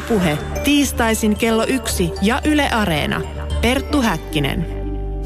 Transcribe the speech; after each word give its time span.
Ylepuhe 0.00 0.38
tiistaisin 0.64 1.36
kello 1.36 1.64
yksi 1.66 2.12
ja 2.22 2.40
Yle 2.44 2.70
Areena. 2.70 3.20
Perttu 3.60 4.02
Häkkinen. 4.02 4.66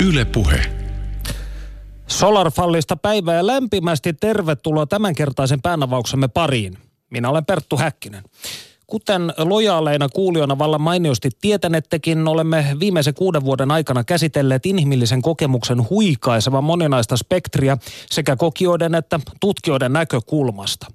Ylepuhe. 0.06 0.60
Solarfallista 2.06 2.96
päivää 2.96 3.34
ja 3.34 3.46
lämpimästi 3.46 4.12
tervetuloa 4.12 4.86
tämänkertaisen 4.86 5.62
päänavauksemme 5.62 6.28
pariin. 6.28 6.78
Minä 7.10 7.30
olen 7.30 7.44
Perttu 7.44 7.76
Häkkinen. 7.76 8.22
Kuten 8.86 9.32
lojaaleina 9.38 10.08
kuulijoina 10.08 10.58
vallan 10.58 10.80
mainiosti 10.80 11.30
tietänettekin, 11.40 12.28
olemme 12.28 12.66
viimeisen 12.80 13.14
kuuden 13.14 13.44
vuoden 13.44 13.70
aikana 13.70 14.04
käsitelleet 14.04 14.66
inhimillisen 14.66 15.22
kokemuksen 15.22 15.90
huikaiseva 15.90 16.60
moninaista 16.60 17.16
spektriä 17.16 17.76
sekä 18.10 18.36
kokijoiden 18.36 18.94
että 18.94 19.20
tutkijoiden 19.40 19.92
näkökulmasta. 19.92 20.86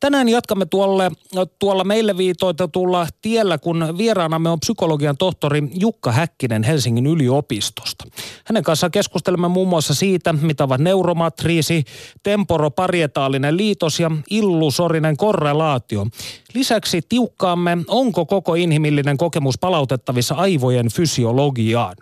Tänään 0.00 0.28
jatkamme 0.28 0.66
tuolle, 0.66 1.10
tuolla 1.58 1.84
meille 1.84 2.16
viitoitetulla 2.16 3.06
tiellä, 3.22 3.58
kun 3.58 3.94
vieraanamme 3.98 4.50
on 4.50 4.60
psykologian 4.60 5.16
tohtori 5.16 5.62
Jukka 5.80 6.12
Häkkinen 6.12 6.62
Helsingin 6.62 7.06
yliopistosta. 7.06 8.04
Hänen 8.44 8.62
kanssaan 8.62 8.90
keskustelemme 8.90 9.48
muun 9.48 9.68
muassa 9.68 9.94
siitä, 9.94 10.32
mitä 10.32 10.64
ovat 10.64 10.80
neuromatriisi, 10.80 11.84
temporoparietaalinen 12.22 13.56
liitos 13.56 14.00
ja 14.00 14.10
illusorinen 14.30 15.16
korrelaatio. 15.16 16.06
Lisäksi 16.54 17.02
tiukkaamme, 17.08 17.78
onko 17.88 18.26
koko 18.26 18.54
inhimillinen 18.54 19.16
kokemus 19.16 19.58
palautettavissa 19.58 20.34
aivojen 20.34 20.88
fysiologiaan. 20.88 21.96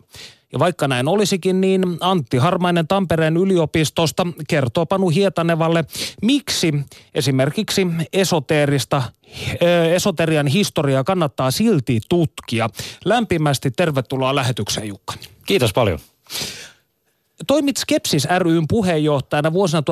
Ja 0.53 0.59
vaikka 0.59 0.89
näin 0.89 1.09
olisikin, 1.09 1.61
niin 1.61 1.83
Antti 2.01 2.37
Harmainen 2.37 2.89
Tampereen 2.89 3.37
yliopistosta 3.37 4.27
kertoo 4.49 4.87
Panu 4.87 5.09
Hietanevalle, 5.09 5.85
miksi 6.23 6.75
esimerkiksi 7.15 7.87
esoteerista, 8.13 9.03
esoterian 9.95 10.47
historiaa 10.47 11.05
kannattaa 11.05 11.51
silti 11.51 12.01
tutkia. 12.09 12.69
Lämpimästi 13.05 13.71
tervetuloa 13.71 14.35
lähetykseen 14.35 14.89
Jukka. 14.89 15.15
Kiitos 15.47 15.73
paljon. 15.73 15.99
Toimit 17.47 17.77
Skepsis 17.77 18.29
ryn 18.39 18.69
puheenjohtajana 18.69 19.53
vuosina 19.53 19.83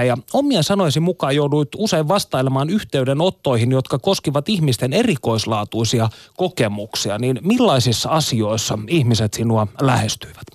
1999-2003 0.00 0.02
ja 0.02 0.16
omien 0.32 0.64
sanoisi 0.64 1.00
mukaan 1.00 1.36
jouduit 1.36 1.68
usein 1.76 2.08
vastailemaan 2.08 2.70
yhteydenottoihin, 2.70 3.70
jotka 3.70 3.98
koskivat 3.98 4.48
ihmisten 4.48 4.92
erikoislaatuisia 4.92 6.08
kokemuksia. 6.36 7.18
Niin 7.18 7.38
millaisissa 7.42 8.08
asioissa 8.08 8.78
ihmiset 8.88 9.34
sinua 9.34 9.66
lähestyivät? 9.80 10.46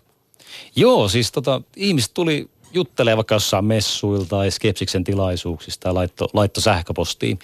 Joo, 0.75 1.09
siis 1.09 1.31
tota, 1.31 1.61
ihmiset 1.75 2.13
tuli 2.13 2.49
juttelee 2.73 3.15
vaikka 3.15 3.35
jossain 3.35 3.65
messuilta 3.65 4.29
tai 4.29 4.51
Skepsiksen 4.51 5.03
tilaisuuksista 5.03 5.87
ja 5.87 5.93
laitto, 5.93 6.29
laitto 6.33 6.61
sähköpostiin. 6.61 7.39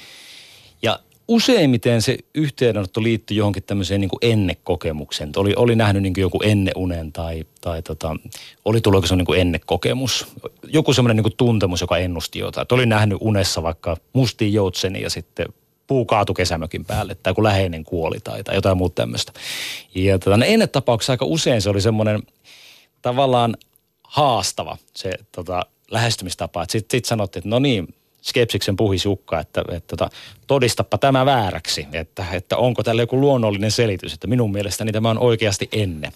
Useimmiten 1.30 2.02
se 2.02 2.18
yhteydenotto 2.36 3.04
liittyi 3.04 3.38
johonkin 3.38 3.64
tämmöiseen 3.64 4.02
niin 4.02 4.10
ennekokemukseen. 4.22 5.32
Oli, 5.36 5.54
oli 5.56 5.76
nähnyt 5.76 6.04
niin 6.04 6.14
joku 6.18 6.40
enneunen 6.44 7.12
tai, 7.12 7.46
tai 7.62 7.82
tota, 7.82 8.16
oli 8.66 8.82
tullut 8.82 9.10
joku 9.10 9.16
niin 9.16 9.42
ennekokemus. 9.42 10.28
Joku 10.68 10.94
semmoinen 10.94 11.24
niin 11.24 11.38
tuntemus, 11.38 11.82
joka 11.82 11.98
ennusti 11.98 12.40
jotain. 12.40 12.62
Et 12.62 12.72
oli 12.72 12.86
nähnyt 12.86 13.18
unessa 13.22 13.64
vaikka 13.64 13.98
mustiin 14.14 14.54
joutseni 14.54 15.02
ja 15.02 15.10
sitten 15.10 15.46
puu 15.88 16.06
kaatu 16.06 16.34
kesämökin 16.34 16.86
päälle 16.86 17.16
tai 17.16 17.34
kun 17.34 17.44
läheinen 17.44 17.84
kuoli 17.84 18.20
tai, 18.20 18.44
tai 18.44 18.56
jotain 18.56 18.78
muuta 18.78 18.96
tämmöistä. 18.96 19.32
Ja 19.96 20.20
tota, 20.20 20.46
ennetapauksessa 20.46 21.14
aika 21.14 21.26
usein 21.26 21.62
se 21.62 21.70
oli 21.70 21.82
semmoinen 21.82 22.24
tavallaan 23.02 23.58
haastava 24.04 24.78
se 24.96 25.12
tota, 25.32 25.66
lähestymistapa. 25.92 26.66
Sitten 26.70 26.98
sit 26.98 27.06
sanottiin, 27.06 27.42
että 27.42 27.50
no 27.50 27.60
niin, 27.60 27.96
Skepsiksen 28.22 28.75
puhisukka, 28.75 29.39
että, 29.39 29.62
että, 29.62 29.75
että 29.75 29.98
tota, 29.98 30.09
todistapa 30.48 30.98
tämä 30.98 31.25
vääräksi, 31.25 31.88
että, 31.94 32.26
että 32.34 32.58
onko 32.58 32.84
tällä 32.84 33.02
joku 33.02 33.22
luonnollinen 33.22 33.71
selitys, 33.71 34.14
että 34.14 34.27
minun 34.27 34.52
mielestäni 34.52 34.92
tämä 34.92 35.10
on 35.10 35.20
oikeasti 35.20 35.70
ennen. 35.71 36.11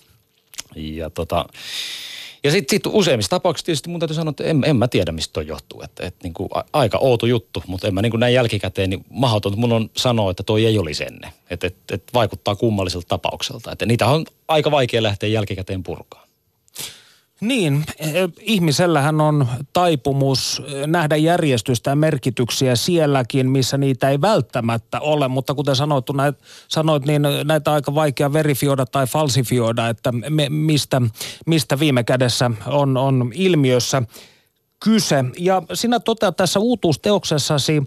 Ja 0.75 1.09
tota, 1.09 1.45
ja 2.43 2.51
sitten 2.51 2.75
sit 2.75 2.85
useimmissa 2.85 3.29
tapauksissa 3.29 3.65
tietysti 3.65 3.89
mun 3.89 3.99
täytyy 3.99 4.15
sanoa, 4.15 4.29
että 4.29 4.43
en, 4.43 4.63
en 4.65 4.75
mä 4.75 4.87
tiedä, 4.87 5.11
mistä 5.11 5.33
toi 5.33 5.47
johtuu. 5.47 5.81
Että, 5.81 6.05
että 6.05 6.19
niin 6.23 6.33
kuin 6.33 6.49
aika 6.73 6.97
outo 6.97 7.25
juttu, 7.25 7.63
mutta 7.67 7.87
en 7.87 7.93
mä 7.93 8.01
niin 8.01 8.11
kuin 8.11 8.19
näin 8.19 8.33
jälkikäteen, 8.33 8.89
niin 8.89 9.05
mahdoton 9.09 9.59
mun 9.59 9.71
on 9.71 9.89
sanoa, 9.97 10.31
että 10.31 10.43
toi 10.43 10.65
ei 10.65 10.77
olisi 10.77 11.03
ennen. 11.03 11.31
Että, 11.49 11.67
että, 11.67 11.95
että 11.95 12.13
vaikuttaa 12.13 12.55
kummalliselta 12.55 13.07
tapaukselta. 13.07 13.71
Että 13.71 13.85
niitä 13.85 14.07
on 14.07 14.25
aika 14.47 14.71
vaikea 14.71 15.03
lähteä 15.03 15.29
jälkikäteen 15.29 15.83
purkaa. 15.83 16.22
Niin, 17.43 17.83
e, 17.99 18.07
ihmisellähän 18.39 19.21
on 19.21 19.47
taipumus 19.73 20.61
nähdä 20.87 21.15
järjestystä 21.15 21.89
ja 21.89 21.95
merkityksiä 21.95 22.75
sielläkin, 22.75 23.49
missä 23.49 23.77
niitä 23.77 24.09
ei 24.09 24.21
välttämättä 24.21 24.99
ole, 24.99 25.27
mutta 25.27 25.53
kuten 25.53 25.75
sanoit, 25.75 26.05
näit, 26.13 26.35
sanoit 26.67 27.05
niin 27.05 27.21
näitä 27.43 27.71
on 27.71 27.75
aika 27.75 27.95
vaikea 27.95 28.33
verifioida 28.33 28.85
tai 28.85 29.07
falsifioida, 29.07 29.89
että 29.89 30.11
me, 30.11 30.49
mistä, 30.49 31.01
mistä 31.45 31.79
viime 31.79 32.03
kädessä 32.03 32.51
on, 32.67 32.97
on 32.97 33.31
ilmiössä 33.35 34.03
kyse. 34.83 35.25
Ja 35.39 35.61
sinä 35.73 35.99
toteat 35.99 36.37
tässä 36.37 36.59
uutuusteoksessasi, 36.59 37.83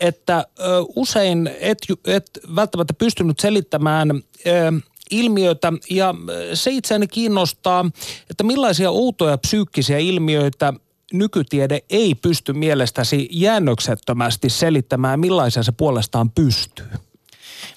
että 0.00 0.46
ö, 0.58 0.62
usein 0.96 1.50
et, 1.60 1.78
et 2.06 2.30
välttämättä 2.56 2.94
pystynyt 2.94 3.40
selittämään 3.40 4.10
ö, 4.10 4.72
ilmiötä 5.10 5.72
ja 5.90 6.08
äh, 6.08 6.14
se 6.54 6.70
itseäni 6.70 7.06
kiinnostaa, 7.06 7.90
että 8.30 8.44
millaisia 8.44 8.90
outoja 8.90 9.38
psyykkisiä 9.38 9.98
ilmiöitä 9.98 10.72
nykytiede 11.12 11.80
ei 11.90 12.14
pysty 12.14 12.52
mielestäsi 12.52 13.28
jäännöksettömästi 13.30 14.50
selittämään, 14.50 15.20
millaisia 15.20 15.62
se 15.62 15.72
puolestaan 15.72 16.30
pystyy? 16.30 16.86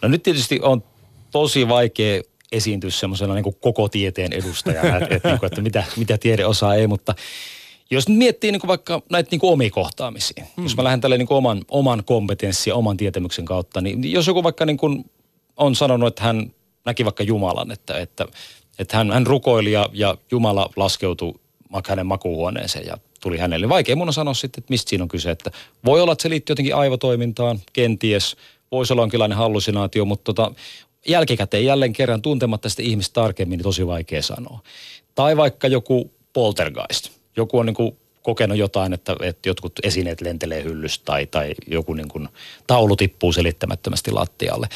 No 0.02 0.10
nyt 0.10 0.24
tietysti 0.24 0.60
on 0.62 0.84
tosi 1.32 1.68
vaikea 1.68 2.22
esiintyä 2.52 2.90
semmoisena 2.90 3.34
niin 3.34 3.56
koko 3.62 3.90
tieteen 3.90 4.34
edustajana, 4.34 4.98
että, 4.98 5.16
että, 5.16 5.30
niin 5.30 5.40
kuin, 5.40 5.48
että 5.48 5.62
mitä, 5.62 5.84
mitä 5.98 6.18
tiede 6.18 6.46
osaa 6.46 6.76
ei, 6.76 6.88
mutta 6.88 7.16
jos 7.92 8.10
nyt 8.10 8.18
miettii 8.18 8.52
niin 8.52 8.60
kuin 8.60 8.68
vaikka 8.68 9.02
näitä 9.10 9.28
niin 9.32 9.40
kuin 9.40 9.54
omia 9.54 9.70
kohtaamisia, 9.70 10.46
hmm. 10.56 10.64
jos 10.66 10.78
mä 10.78 10.84
lähden 10.84 11.02
tälle 11.02 11.18
niin 11.18 11.28
kuin 11.28 11.38
oman, 11.38 11.62
oman 11.68 12.04
kompetenssin 12.04 12.72
ja 12.72 12.76
oman 12.76 12.98
tietämyksen 12.98 13.46
kautta, 13.46 13.82
niin 13.82 14.12
jos 14.12 14.28
joku 14.28 14.44
vaikka 14.44 14.66
niin 14.66 14.78
kuin 14.78 15.06
on 15.58 15.76
sanonut, 15.76 16.08
että 16.08 16.24
hän 16.24 16.52
näki 16.88 17.06
vaikka 17.06 17.24
Jumalan, 17.24 17.72
että, 17.72 18.00
että, 18.00 18.28
että 18.80 18.98
hän, 18.98 19.12
hän 19.12 19.28
rukoili 19.28 19.72
ja, 19.72 19.90
ja 19.94 20.18
Jumala 20.32 20.70
laskeutui 20.76 21.34
hänen 21.88 22.06
makuuhuoneeseen 22.06 22.86
ja 22.86 22.98
tuli 23.22 23.38
hänelle. 23.38 23.70
Vaikea 23.70 23.96
mun 23.96 24.10
on 24.10 24.14
sanoa 24.14 24.34
sitten, 24.34 24.62
että 24.62 24.72
mistä 24.72 24.90
siinä 24.90 25.04
on 25.04 25.08
kyse. 25.08 25.32
Että 25.32 25.52
voi 25.86 26.02
olla, 26.02 26.12
että 26.12 26.24
se 26.24 26.30
liittyy 26.30 26.52
jotenkin 26.52 26.76
aivotoimintaan, 26.76 27.60
kenties. 27.74 28.36
Voisi 28.72 28.94
olla 28.94 29.02
jonkinlainen 29.02 29.38
hallusinaatio, 29.38 30.06
mutta 30.06 30.34
tota, 30.34 30.52
jälkikäteen 31.08 31.66
jälleen 31.66 31.94
kerran 31.94 32.22
tuntematta 32.22 32.70
sitä 32.70 32.84
ihmistä 32.84 33.14
tarkemmin, 33.14 33.58
niin 33.58 33.64
tosi 33.64 33.88
vaikea 33.88 34.22
sanoa. 34.22 34.60
Tai 35.16 35.38
vaikka 35.38 35.68
joku 35.68 36.12
poltergeist. 36.34 37.10
Joku 37.38 37.58
on 37.58 37.66
niin 37.66 37.74
kuin 37.74 37.98
kokenut 38.24 38.58
jotain, 38.58 38.94
että, 38.94 39.16
että 39.22 39.50
jotkut 39.50 39.74
esineet 39.84 40.22
lentelee 40.22 40.64
hyllystä 40.64 41.06
tai, 41.06 41.26
tai 41.26 41.54
joku 41.68 41.94
niin 41.94 42.08
kuin 42.08 42.30
taulu 42.68 42.96
tippuu 42.96 43.34
selittämättömästi 43.34 44.12
lattialle. 44.12 44.68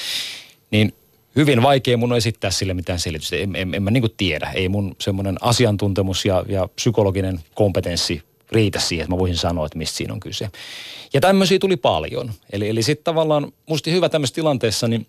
Niin 0.71 0.93
hyvin 1.35 1.63
vaikea 1.63 1.97
mun 1.97 2.15
esittää 2.15 2.51
sille 2.51 2.73
mitään 2.73 2.99
selitystä. 2.99 3.35
En, 3.35 3.55
en, 3.55 3.75
en 3.75 3.83
mä 3.83 3.91
niin 3.91 4.03
tiedä. 4.17 4.51
Ei 4.53 4.69
mun 4.69 4.95
semmoinen 4.99 5.37
asiantuntemus 5.41 6.25
ja, 6.25 6.45
ja 6.47 6.67
psykologinen 6.75 7.39
kompetenssi 7.55 8.23
riitä 8.51 8.79
siihen, 8.79 9.03
että 9.03 9.13
mä 9.13 9.19
voisin 9.19 9.37
sanoa, 9.37 9.65
että 9.65 9.77
mistä 9.77 9.97
siinä 9.97 10.13
on 10.13 10.19
kyse. 10.19 10.49
Ja 11.13 11.21
tämmöisiä 11.21 11.59
tuli 11.59 11.77
paljon. 11.77 12.31
Eli, 12.51 12.69
eli 12.69 12.83
sitten 12.83 13.03
tavallaan 13.03 13.51
musta 13.69 13.89
hyvä 13.89 14.09
tämmöisessä 14.09 14.35
tilanteessa 14.35 14.87
niin 14.87 15.07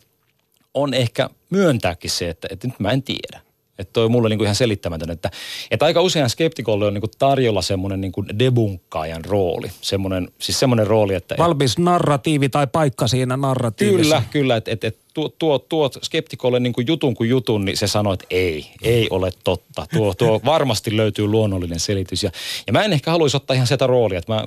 on 0.75 0.95
ehkä 0.95 1.31
myöntääkin 1.51 2.11
se, 2.11 2.29
että, 2.29 2.49
että 2.51 2.69
nyt 2.69 2.81
mä 2.81 2.91
en 2.91 3.03
tiedä. 3.03 3.41
Että 3.79 3.93
toi 3.93 4.05
on 4.05 4.11
mulle 4.11 4.29
niinku 4.29 4.45
ihan 4.45 4.55
selittämätön, 4.55 5.11
että, 5.11 5.31
että 5.71 5.85
aika 5.85 6.01
usein 6.01 6.31
skeptikolle 6.31 6.87
on 6.87 6.95
niinku 6.95 7.11
tarjolla 7.19 7.63
semmoinen 7.63 8.01
niinku 8.01 8.25
debunkkaajan 8.39 9.25
rooli. 9.25 9.71
Semmoinen, 9.81 10.29
siis 10.39 10.61
semmoinen 10.61 10.87
rooli, 10.87 11.15
että... 11.15 11.35
Valmis 11.39 11.79
narratiivi 11.79 12.49
tai 12.49 12.67
paikka 12.67 13.09
siinä 13.09 13.37
narratiivissa. 13.37 14.17
Kyllä, 14.17 14.23
kyllä. 14.31 14.57
Että 14.57 14.71
et, 14.71 14.85
et, 14.85 14.99
tuo, 15.15 15.29
tuo, 15.29 15.59
tuo 15.59 15.91
skeptikolle 16.03 16.61
niinku 16.61 16.81
jutun 16.81 17.15
kuin 17.15 17.31
jutun, 17.31 17.65
niin 17.65 17.77
se 17.77 17.87
sanoo, 17.87 18.13
että 18.13 18.27
ei, 18.31 18.67
ei 18.83 19.07
ole 19.11 19.31
totta. 19.45 19.87
Tuo, 19.95 20.15
tuo 20.15 20.41
varmasti 20.45 20.97
löytyy 20.97 21.27
luonnollinen 21.27 21.81
selitys. 21.81 22.23
Ja, 22.23 22.31
ja 22.67 22.73
mä 22.73 22.83
en 22.83 22.93
ehkä 22.93 23.11
haluaisi 23.11 23.37
ottaa 23.37 23.55
ihan 23.55 23.67
sitä 23.67 23.87
roolia, 23.87 24.19
että 24.19 24.33
mä, 24.33 24.45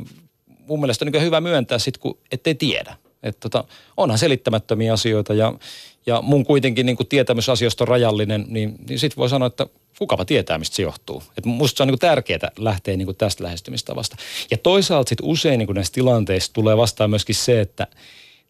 mun 0.68 0.80
mielestä 0.80 1.06
on 1.06 1.12
niin 1.12 1.24
hyvä 1.24 1.42
myöntää 1.42 1.80
sit, 1.80 1.98
kun 1.98 2.18
ettei 2.32 2.56
tiedä. 2.56 2.96
Että 3.24 3.50
tota, 3.50 3.64
onhan 3.98 4.20
selittämättömiä 4.20 4.94
asioita 4.94 5.34
ja, 5.34 5.54
ja 6.06 6.22
mun 6.22 6.46
kuitenkin 6.46 6.86
niin 6.86 6.98
tietämys 7.10 7.50
asioista 7.50 7.84
on 7.84 7.88
rajallinen, 7.88 8.46
niin, 8.48 8.76
niin 8.90 9.00
sitten 9.00 9.18
voi 9.18 9.30
sanoa, 9.30 9.48
että 9.48 9.68
kukapa 9.98 10.26
tietää, 10.26 10.58
mistä 10.58 10.76
se 10.76 10.82
johtuu. 10.82 11.24
Et 11.38 11.46
musta 11.46 11.78
se 11.78 11.84
on 11.84 11.88
niin 11.88 12.00
tärkeää 12.00 12.52
lähteä 12.58 12.98
niin 12.98 13.16
tästä 13.18 13.44
lähestymistavasta. 13.44 14.16
Ja 14.52 14.58
toisaalta 14.58 15.10
sitten 15.10 15.26
usein 15.26 15.58
niin 15.58 15.76
näissä 15.76 15.94
tilanteissa 15.94 16.54
tulee 16.54 16.78
vastaan 16.78 17.10
myöskin 17.10 17.36
se, 17.36 17.62
että 17.62 17.88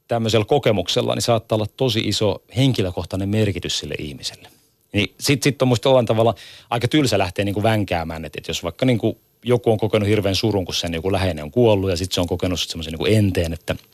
tämmöisellä 0.08 0.46
kokemuksella 0.46 1.16
niin 1.16 1.22
saattaa 1.22 1.56
olla 1.56 1.68
tosi 1.78 2.00
iso 2.00 2.44
henkilökohtainen 2.58 3.30
merkitys 3.30 3.80
sille 3.80 3.96
ihmiselle. 4.00 4.50
Niin 4.94 5.14
sitten 5.20 5.44
sit 5.44 5.62
on 5.62 5.68
musta 5.68 5.90
jollain 5.90 6.06
tavalla 6.06 6.36
aika 6.70 6.88
tylsä 6.88 7.18
lähteä 7.18 7.46
niin 7.46 7.54
kuin 7.54 7.64
vänkäämään, 7.64 8.26
että, 8.26 8.40
että 8.40 8.50
jos 8.50 8.64
vaikka 8.64 8.86
niin 8.86 8.98
kuin 8.98 9.18
joku 9.44 9.72
on 9.72 9.78
kokenut 9.78 10.10
hirveän 10.10 10.36
surun, 10.36 10.66
kun 10.66 10.76
sen 10.76 10.94
joku 10.94 11.12
läheinen 11.12 11.44
on 11.44 11.52
kuollut 11.52 11.90
ja 11.90 11.98
sitten 11.98 12.16
se 12.16 12.22
on 12.22 12.28
kokenut 12.28 12.60
semmoisen 12.60 12.94
niin 12.94 13.18
enteen, 13.18 13.54
että– 13.54 13.76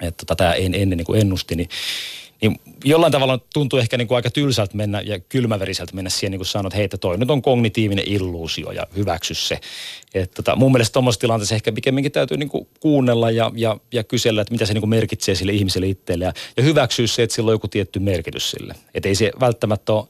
että 0.00 0.26
tota, 0.26 0.36
tämä 0.36 0.54
en, 0.54 0.74
ennen 0.74 0.96
niin 0.96 1.06
kuin 1.06 1.20
ennusti, 1.20 1.56
niin 1.56 1.68
niin 2.42 2.60
jollain 2.84 3.12
tavalla 3.12 3.38
tuntuu 3.54 3.78
ehkä 3.78 3.96
niin 3.96 4.08
kuin 4.08 4.16
aika 4.16 4.30
tylsältä 4.30 4.76
mennä 4.76 5.00
ja 5.00 5.18
kylmäveriseltä 5.18 5.94
mennä 5.94 6.10
siihen 6.10 6.30
niin 6.30 6.38
kuin 6.38 6.46
sanoa, 6.46 6.68
että 6.68 6.76
hei, 6.76 6.84
että 6.84 6.98
toi 6.98 7.18
nyt 7.18 7.30
on 7.30 7.42
kognitiivinen 7.42 8.04
illuusio 8.08 8.70
ja 8.70 8.86
hyväksy 8.96 9.34
se. 9.34 9.60
Et 10.14 10.30
tota, 10.30 10.56
mun 10.56 10.72
mielestä 10.72 10.92
tuommoisessa 10.92 11.20
tilanteessa 11.20 11.54
ehkä 11.54 11.72
pikemminkin 11.72 12.12
täytyy 12.12 12.36
niin 12.36 12.48
kuin 12.48 12.68
kuunnella 12.80 13.30
ja, 13.30 13.52
ja, 13.54 13.76
ja 13.92 14.04
kysellä, 14.04 14.42
että 14.42 14.52
mitä 14.54 14.66
se 14.66 14.74
niin 14.74 14.82
kuin 14.82 14.90
merkitsee 14.90 15.34
sille 15.34 15.52
ihmiselle 15.52 15.86
itselle 15.86 16.24
ja, 16.24 16.32
ja 16.56 16.62
hyväksyä 16.62 17.06
se, 17.06 17.22
että 17.22 17.34
sillä 17.36 17.48
on 17.48 17.54
joku 17.54 17.68
tietty 17.68 17.98
merkitys 17.98 18.50
sille. 18.50 18.74
Että 18.94 19.08
ei 19.08 19.14
se 19.14 19.30
välttämättä 19.40 19.92
ole 19.92 20.06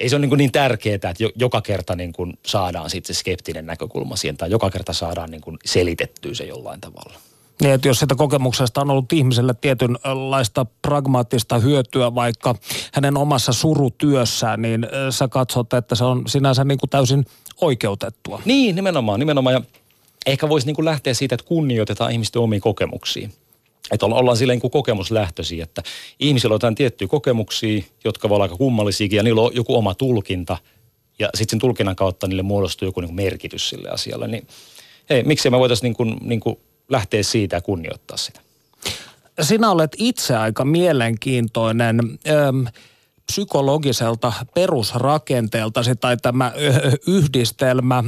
ei 0.00 0.08
se 0.08 0.16
ole 0.16 0.26
niin, 0.26 0.38
niin 0.38 0.52
tärkeää, 0.52 0.94
että 0.94 1.14
joka 1.36 1.60
kerta 1.60 1.96
niin 1.96 2.12
kuin 2.12 2.38
saadaan 2.46 2.90
sitten 2.90 3.14
se 3.14 3.18
skeptinen 3.18 3.66
näkökulma 3.66 4.16
siihen 4.16 4.36
tai 4.36 4.50
joka 4.50 4.70
kerta 4.70 4.92
saadaan 4.92 5.30
niin 5.30 5.40
kuin 5.40 5.58
selitettyä 5.64 6.34
se 6.34 6.44
jollain 6.44 6.80
tavalla. 6.80 7.20
Niin, 7.60 7.74
että 7.74 7.88
jos 7.88 7.98
sitä 7.98 8.14
kokemuksesta 8.14 8.80
on 8.80 8.90
ollut 8.90 9.12
ihmiselle 9.12 9.54
tietynlaista 9.60 10.66
pragmaattista 10.82 11.58
hyötyä 11.58 12.14
vaikka 12.14 12.54
hänen 12.92 13.16
omassa 13.16 13.52
surutyössään, 13.52 14.62
niin 14.62 14.86
sä 15.10 15.28
katsot, 15.28 15.72
että 15.72 15.94
se 15.94 16.04
on 16.04 16.22
sinänsä 16.26 16.64
niin 16.64 16.78
kuin 16.78 16.90
täysin 16.90 17.26
oikeutettua. 17.60 18.42
Niin, 18.44 18.76
nimenomaan, 18.76 19.20
nimenomaan. 19.20 19.54
Ja 19.54 19.62
ehkä 20.26 20.48
voisi 20.48 20.66
niin 20.66 20.74
kuin 20.74 20.84
lähteä 20.84 21.14
siitä, 21.14 21.34
että 21.34 21.46
kunnioitetaan 21.46 22.12
ihmisten 22.12 22.42
omia 22.42 22.60
kokemuksia. 22.60 23.28
Että 23.90 24.06
ollaan 24.06 24.36
silleen 24.36 24.58
niin 24.62 24.70
kokemuslähtöisiä, 24.70 25.64
että 25.64 25.82
ihmisillä 26.20 26.52
on 26.52 26.54
jotain 26.54 26.74
tiettyjä 26.74 27.08
kokemuksia, 27.08 27.82
jotka 28.04 28.28
olla 28.28 28.44
aika 28.44 28.56
kummallisiakin, 28.56 29.16
ja 29.16 29.22
niillä 29.22 29.40
on 29.40 29.50
joku 29.54 29.76
oma 29.76 29.94
tulkinta, 29.94 30.58
ja 31.18 31.28
sitten 31.34 31.50
sen 31.50 31.58
tulkinnan 31.58 31.96
kautta 31.96 32.26
niille 32.26 32.42
muodostuu 32.42 32.88
joku 32.88 33.00
niin 33.00 33.08
kuin 33.08 33.16
merkitys 33.16 33.68
sille 33.68 33.88
asialle. 33.88 34.28
Niin 34.28 34.46
hei, 35.10 35.22
miksei 35.22 35.50
me 35.50 35.58
voitaisiin 35.58 35.88
niin 35.88 35.96
kuin, 35.96 36.16
niin 36.20 36.40
kuin 36.40 36.58
lähteä 36.88 37.22
siitä 37.22 37.56
ja 37.56 37.60
kunnioittaa 37.60 38.16
sitä. 38.16 38.40
Sinä 39.40 39.70
olet 39.70 39.92
itse 39.98 40.36
aika 40.36 40.64
mielenkiintoinen 40.64 42.00
ähm, 42.28 42.66
psykologiselta 43.26 44.32
perusrakenteelta 44.54 45.80
tai 46.00 46.16
tämä 46.16 46.52
yhdistelmä 47.06 48.04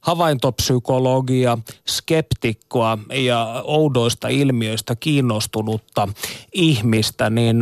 havaintopsykologia, 0.00 1.58
skeptikkoa 1.88 2.98
ja 3.14 3.62
oudoista 3.64 4.28
ilmiöistä 4.28 4.96
kiinnostunutta 4.96 6.08
ihmistä, 6.52 7.30
niin 7.30 7.56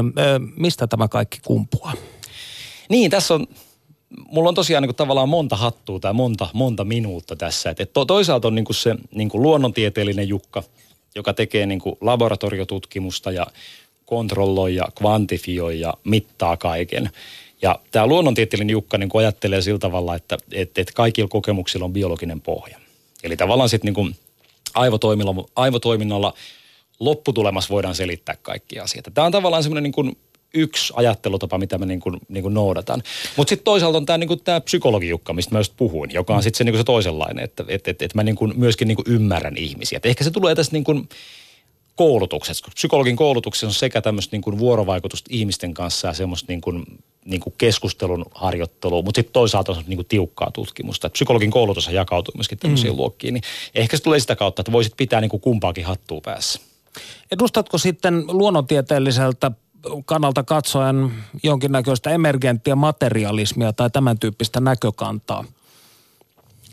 mistä 0.56 0.86
tämä 0.86 1.08
kaikki 1.08 1.38
kumpuaa? 1.44 1.92
Niin, 2.88 3.10
tässä 3.10 3.34
on 3.34 3.46
mulla 4.28 4.48
on 4.48 4.54
tosiaan 4.54 4.82
niin 4.82 4.88
kuin 4.88 4.96
tavallaan 4.96 5.28
monta 5.28 5.56
hattua 5.56 6.00
tai 6.00 6.12
monta, 6.12 6.48
monta 6.52 6.84
minuutta 6.84 7.36
tässä. 7.36 7.70
Et, 7.70 7.80
et 7.80 7.92
to, 7.92 8.04
toisaalta 8.04 8.48
on 8.48 8.54
niin 8.54 8.64
kuin 8.64 8.76
se 8.76 8.94
niin 9.10 9.28
kuin 9.28 9.42
luonnontieteellinen 9.42 10.28
Jukka, 10.28 10.62
joka 11.14 11.32
tekee 11.32 11.66
niin 11.66 11.80
kuin 11.80 11.96
laboratoriotutkimusta 12.00 13.32
ja 13.32 13.46
kontrolloi 14.06 14.74
ja 14.74 14.84
kvantifioi 14.98 15.80
ja 15.80 15.94
mittaa 16.04 16.56
kaiken. 16.56 17.10
Ja 17.62 17.78
tämä 17.90 18.06
luonnontieteellinen 18.06 18.72
Jukka 18.72 18.98
niin 18.98 19.08
kuin 19.08 19.20
ajattelee 19.24 19.62
sillä 19.62 19.78
tavalla, 19.78 20.14
että 20.14 20.38
et, 20.52 20.78
et 20.78 20.90
kaikilla 20.94 21.28
kokemuksilla 21.28 21.84
on 21.84 21.92
biologinen 21.92 22.40
pohja. 22.40 22.78
Eli 23.22 23.36
tavallaan 23.36 23.68
sitten 23.68 23.94
niin 23.94 24.16
aivotoiminnalla, 24.74 25.48
aivotoiminnalla 25.56 26.34
lopputulemassa 27.00 27.74
voidaan 27.74 27.94
selittää 27.94 28.36
kaikki 28.42 28.80
asiat. 28.80 29.04
Tämä 29.14 29.26
on 29.26 29.32
tavallaan 29.32 29.62
semmoinen 29.62 29.92
niin 29.92 30.16
yksi 30.54 30.92
ajattelutapa, 30.96 31.58
mitä 31.58 31.78
mä 31.78 31.86
niin 31.86 32.00
kuin, 32.00 32.20
niin 32.28 32.42
kuin 32.42 32.54
noudatan. 32.54 33.02
Mutta 33.36 33.48
sitten 33.48 33.64
toisaalta 33.64 33.98
on 33.98 34.06
tämä 34.06 34.18
niin 34.18 34.28
kuin 34.28 34.40
psykologijukka, 34.64 35.32
mistä 35.32 35.54
mä 35.54 35.58
just 35.58 35.72
puhuin, 35.76 36.10
joka 36.14 36.34
on 36.34 36.42
sitten 36.42 36.58
se, 36.58 36.64
niin 36.64 36.76
se 36.76 36.84
toisenlainen, 36.84 37.44
että 37.44 37.64
et, 37.68 37.88
et, 37.88 38.02
et 38.02 38.14
mä 38.14 38.22
niin 38.22 38.36
kuin 38.36 38.52
myöskin 38.56 38.88
niin 38.88 38.96
kuin 38.96 39.06
ymmärrän 39.08 39.56
ihmisiä. 39.56 39.96
Et 39.96 40.06
ehkä 40.06 40.24
se 40.24 40.30
tulee 40.30 40.54
tästä 40.54 40.72
niin 40.72 40.84
kuin 40.84 41.08
koulutuksesta. 41.96 42.68
Psykologin 42.74 43.16
koulutuksessa 43.16 43.66
on 43.66 43.74
sekä 43.74 44.00
tämmöistä 44.00 44.34
niin 44.34 44.42
kuin 44.42 44.58
vuorovaikutusta 44.58 45.28
ihmisten 45.32 45.74
kanssa 45.74 46.08
ja 46.08 46.14
semmoista 46.14 46.46
niin 46.48 46.60
kuin, 46.60 46.84
niin 47.24 47.40
kuin 47.40 47.54
keskustelun 47.58 48.24
harjoittelua, 48.34 49.02
mutta 49.02 49.18
sitten 49.18 49.32
toisaalta 49.32 49.72
on 49.72 49.84
niin 49.86 49.96
kuin 49.96 50.06
tiukkaa 50.06 50.50
tutkimusta. 50.50 51.06
Et 51.06 51.12
psykologin 51.12 51.50
koulutus 51.50 51.88
jakautuu 51.88 52.34
myöskin 52.36 52.58
tämmöisiin 52.58 52.92
mm. 52.92 52.96
luokkiin, 52.96 53.34
niin 53.34 53.42
ehkä 53.74 53.96
se 53.96 54.02
tulee 54.02 54.20
sitä 54.20 54.36
kautta, 54.36 54.62
että 54.62 54.72
voisit 54.72 54.96
pitää 54.96 55.20
niin 55.20 55.28
kuin 55.28 55.40
kumpaakin 55.40 55.84
hattua 55.84 56.20
päässä. 56.20 56.60
Edustatko 57.32 57.78
sitten 57.78 58.24
luonnontieteelliseltä 58.28 59.50
kannalta 60.04 60.42
katsoen 60.42 61.10
jonkinnäköistä 61.42 62.10
emergenttiä 62.10 62.76
materialismia 62.76 63.72
tai 63.72 63.90
tämän 63.90 64.18
tyyppistä 64.18 64.60
näkökantaa? 64.60 65.44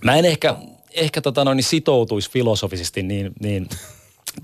Mä 0.03 0.15
en 0.15 0.25
ehkä, 0.25 0.55
ehkä 0.93 1.21
tota 1.21 1.45
noin, 1.45 1.63
sitoutuisi 1.63 2.31
filosofisesti 2.31 3.03
niin, 3.03 3.31
niin 3.39 3.69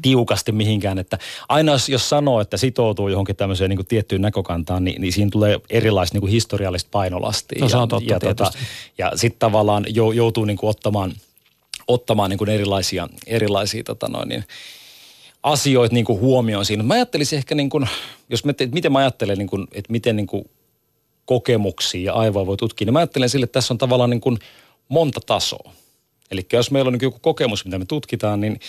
tiukasti 0.02 0.52
mihinkään, 0.52 1.00
että 1.00 1.18
aina 1.50 1.72
jos, 1.72 1.90
jos 1.90 2.10
sanoo, 2.10 2.42
että 2.42 2.58
sitoutuu 2.58 3.08
johonkin 3.08 3.36
tämmöiseen 3.36 3.70
niin 3.70 3.78
kuin 3.78 3.88
tiettyyn 3.88 4.22
näkökantaan, 4.22 4.84
niin, 4.84 5.02
niin 5.02 5.14
siinä 5.14 5.32
tulee 5.32 5.60
erilaista 5.70 6.20
niin 6.20 6.30
historiallista 6.30 6.90
painolastia. 6.92 7.62
No 7.62 7.70
se 7.70 7.78
on 7.78 7.88
totta 7.88 8.14
ja, 8.14 8.20
tota, 8.20 8.52
ja 8.98 9.12
sitten 9.16 9.40
tavallaan 9.40 9.86
joutuu 10.16 10.46
niin 10.46 10.58
kuin 10.58 10.70
ottamaan, 10.70 11.14
ottamaan 11.88 12.30
niin 12.30 12.38
kuin 12.38 12.50
erilaisia, 12.50 13.08
erilaisia 13.28 13.84
tota 13.84 14.08
noin, 14.08 14.30
niin, 14.30 14.44
asioita 15.44 15.94
niin 15.94 16.06
kuin 16.06 16.20
huomioon 16.20 16.66
siinä. 16.66 16.84
Mä 16.84 16.94
ajattelisin 16.94 17.38
ehkä, 17.38 17.56
niin 17.56 17.70
kuin, 17.70 17.90
jos 18.30 18.46
mä, 18.46 18.52
että 18.52 18.68
miten 18.68 18.92
mä 18.92 19.00
ajattelen, 19.00 19.38
niin 19.38 19.48
kuin, 19.48 19.68
että 19.72 19.92
miten 19.92 20.16
niin 20.16 20.28
kuin 20.28 20.50
kokemuksia 21.26 22.06
ja 22.06 22.14
aivoa 22.14 22.46
voi 22.46 22.58
tutkia, 22.58 22.86
niin 22.86 22.94
mä 22.94 23.00
ajattelen 23.00 23.30
sille, 23.30 23.44
että 23.44 23.54
tässä 23.54 23.74
on 23.74 23.78
tavallaan 23.78 24.10
niin 24.10 24.22
kuin 24.22 24.40
monta 24.90 25.20
tasoa. 25.26 25.72
Eli 26.32 26.46
jos 26.54 26.72
meillä 26.72 26.88
on 26.90 26.94
niin 26.94 27.04
joku 27.04 27.20
kokemus, 27.22 27.66
mitä 27.66 27.80
me 27.80 27.86
tutkitaan, 27.86 28.42
niin, 28.42 28.60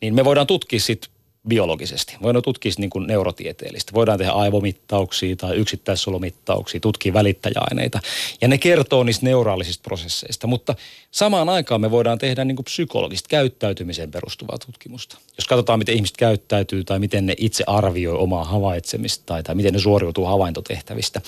niin 0.00 0.14
me 0.14 0.24
voidaan 0.24 0.46
tutkia 0.46 0.80
sitten 0.80 1.10
biologisesti. 1.48 2.16
Voidaan 2.22 2.42
tutkia 2.42 2.72
niin 2.78 2.90
kuin 2.90 3.06
neurotieteellistä. 3.06 3.92
Voidaan 3.94 4.18
tehdä 4.18 4.32
aivomittauksia 4.32 5.36
tai 5.36 5.56
yksittäissolomittauksia, 5.56 6.80
tutkia 6.80 7.12
välittäjäaineita. 7.12 8.00
Ja 8.40 8.48
ne 8.48 8.58
kertoo 8.58 9.04
niistä 9.04 9.26
neuraalisista 9.26 9.82
prosesseista. 9.82 10.46
Mutta 10.46 10.74
samaan 11.10 11.48
aikaan 11.48 11.80
me 11.80 11.90
voidaan 11.90 12.18
tehdä 12.18 12.44
niin 12.44 12.56
kuin 12.56 12.64
psykologista 12.64 13.28
käyttäytymiseen 13.28 14.10
perustuvaa 14.10 14.58
tutkimusta. 14.66 15.18
Jos 15.38 15.48
katsotaan, 15.48 15.78
miten 15.78 15.94
ihmiset 15.94 16.16
käyttäytyy 16.16 16.84
tai 16.84 16.98
miten 16.98 17.26
ne 17.26 17.34
itse 17.38 17.64
arvioi 17.66 18.18
omaa 18.18 18.44
havaitsemista 18.44 19.22
tai, 19.26 19.42
tai 19.42 19.54
miten 19.54 19.72
ne 19.72 19.78
suoriutuu 19.78 20.24
havaintotehtävistä, 20.24 21.20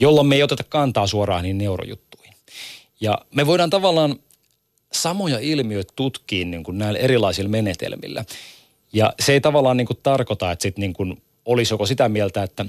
jolloin 0.00 0.26
me 0.26 0.36
ei 0.36 0.42
oteta 0.42 0.64
kantaa 0.64 1.06
suoraan 1.06 1.42
niin 1.42 1.58
neurojuttuihin. 1.58 2.34
Ja 3.00 3.18
me 3.34 3.46
voidaan 3.46 3.70
tavallaan 3.70 4.16
samoja 4.92 5.38
ilmiöitä 5.38 5.92
tutkia 5.96 6.44
niin 6.44 6.64
kuin 6.64 6.78
näillä 6.78 6.98
erilaisilla 6.98 7.50
menetelmillä– 7.50 8.24
ja 8.92 9.12
se 9.20 9.32
ei 9.32 9.40
tavallaan 9.40 9.76
niin 9.76 9.86
kuin 9.86 9.98
tarkoita, 10.02 10.52
että 10.52 10.62
sit 10.62 10.78
niin 10.78 10.92
kuin 10.92 11.22
olisi 11.44 11.74
joko 11.74 11.86
sitä 11.86 12.08
mieltä, 12.08 12.42
että, 12.42 12.66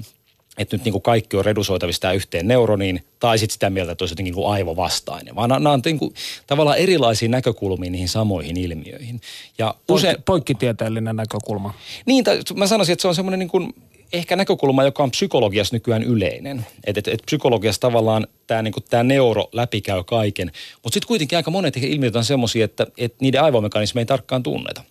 että 0.58 0.76
nyt 0.76 0.84
niin 0.84 0.92
kuin 0.92 1.02
kaikki 1.02 1.36
on 1.36 1.44
redusoitavista 1.44 2.12
yhteen 2.12 2.48
neuroniin, 2.48 3.04
tai 3.18 3.38
sitten 3.38 3.52
sitä 3.52 3.70
mieltä, 3.70 3.92
että 3.92 4.02
olisi 4.02 4.12
jotenkin 4.12 4.30
niin 4.30 4.42
kuin 4.42 4.52
aivovastainen. 4.52 5.34
Vaan 5.34 5.50
nämä 5.50 5.72
on 5.72 5.82
niin 5.84 5.98
kuin, 5.98 6.14
tavallaan 6.46 6.78
erilaisia 6.78 7.28
näkökulmia 7.28 7.90
niihin 7.90 8.08
samoihin 8.08 8.56
ilmiöihin. 8.56 9.20
Ja 9.58 9.74
usein, 9.88 10.16
Poikkitieteellinen 10.24 11.16
näkökulma. 11.16 11.74
Niin, 12.06 12.24
mä 12.54 12.66
sanoisin, 12.66 12.92
että 12.92 13.02
se 13.02 13.08
on 13.08 13.14
semmoinen 13.14 13.38
niin 13.38 13.50
kuin, 13.50 13.74
ehkä 14.12 14.36
näkökulma, 14.36 14.84
joka 14.84 15.02
on 15.02 15.10
psykologiassa 15.10 15.76
nykyään 15.76 16.02
yleinen. 16.02 16.66
Että 16.84 16.98
et, 16.98 17.08
et 17.08 17.22
psykologiassa 17.26 17.80
tavallaan 17.80 18.26
tämä 18.46 18.62
niinku, 18.62 18.80
neuro 19.02 19.48
läpikäy 19.52 20.04
kaiken. 20.04 20.52
Mutta 20.82 20.94
sitten 20.94 21.08
kuitenkin 21.08 21.36
aika 21.36 21.50
monet 21.50 21.76
ilmiöt 21.76 22.16
on 22.16 22.24
semmoisia, 22.24 22.64
että 22.64 22.86
et 22.98 23.14
niiden 23.20 23.42
aivomekanismeja 23.42 24.02
ei 24.02 24.06
tarkkaan 24.06 24.42
tunneta. 24.42 24.84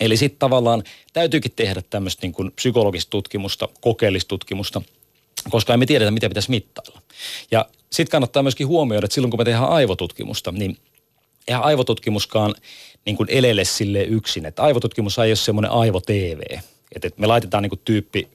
Eli 0.00 0.16
sitten 0.16 0.38
tavallaan 0.38 0.82
täytyykin 1.12 1.52
tehdä 1.56 1.82
tämmöistä 1.90 2.22
niin 2.22 2.32
kuin 2.32 2.52
psykologista 2.52 3.10
tutkimusta, 3.10 3.68
kokeellista 3.80 4.28
tutkimusta, 4.28 4.82
koska 5.50 5.74
emme 5.74 5.86
tiedetä, 5.86 6.10
mitä 6.10 6.28
pitäisi 6.28 6.50
mittailla. 6.50 7.02
Ja 7.50 7.66
sitten 7.90 8.10
kannattaa 8.10 8.42
myöskin 8.42 8.66
huomioida, 8.66 9.04
että 9.04 9.14
silloin 9.14 9.30
kun 9.30 9.40
me 9.40 9.44
tehdään 9.44 9.68
aivotutkimusta, 9.68 10.52
niin 10.52 10.78
eihän 11.48 11.62
aivotutkimuskaan 11.62 12.54
niin 13.06 13.16
kuin 13.16 13.28
elele 13.30 13.64
sille 13.64 14.02
yksin. 14.02 14.46
Että 14.46 14.62
aivotutkimus 14.62 15.18
ei 15.18 15.30
ole 15.30 15.36
semmoinen 15.36 15.70
aivo-TV. 15.70 16.58
Että 16.94 17.10
me 17.16 17.26
laitetaan 17.26 17.62
niin 17.62 17.70
kuin 17.70 17.80
tyyppi 17.84 18.28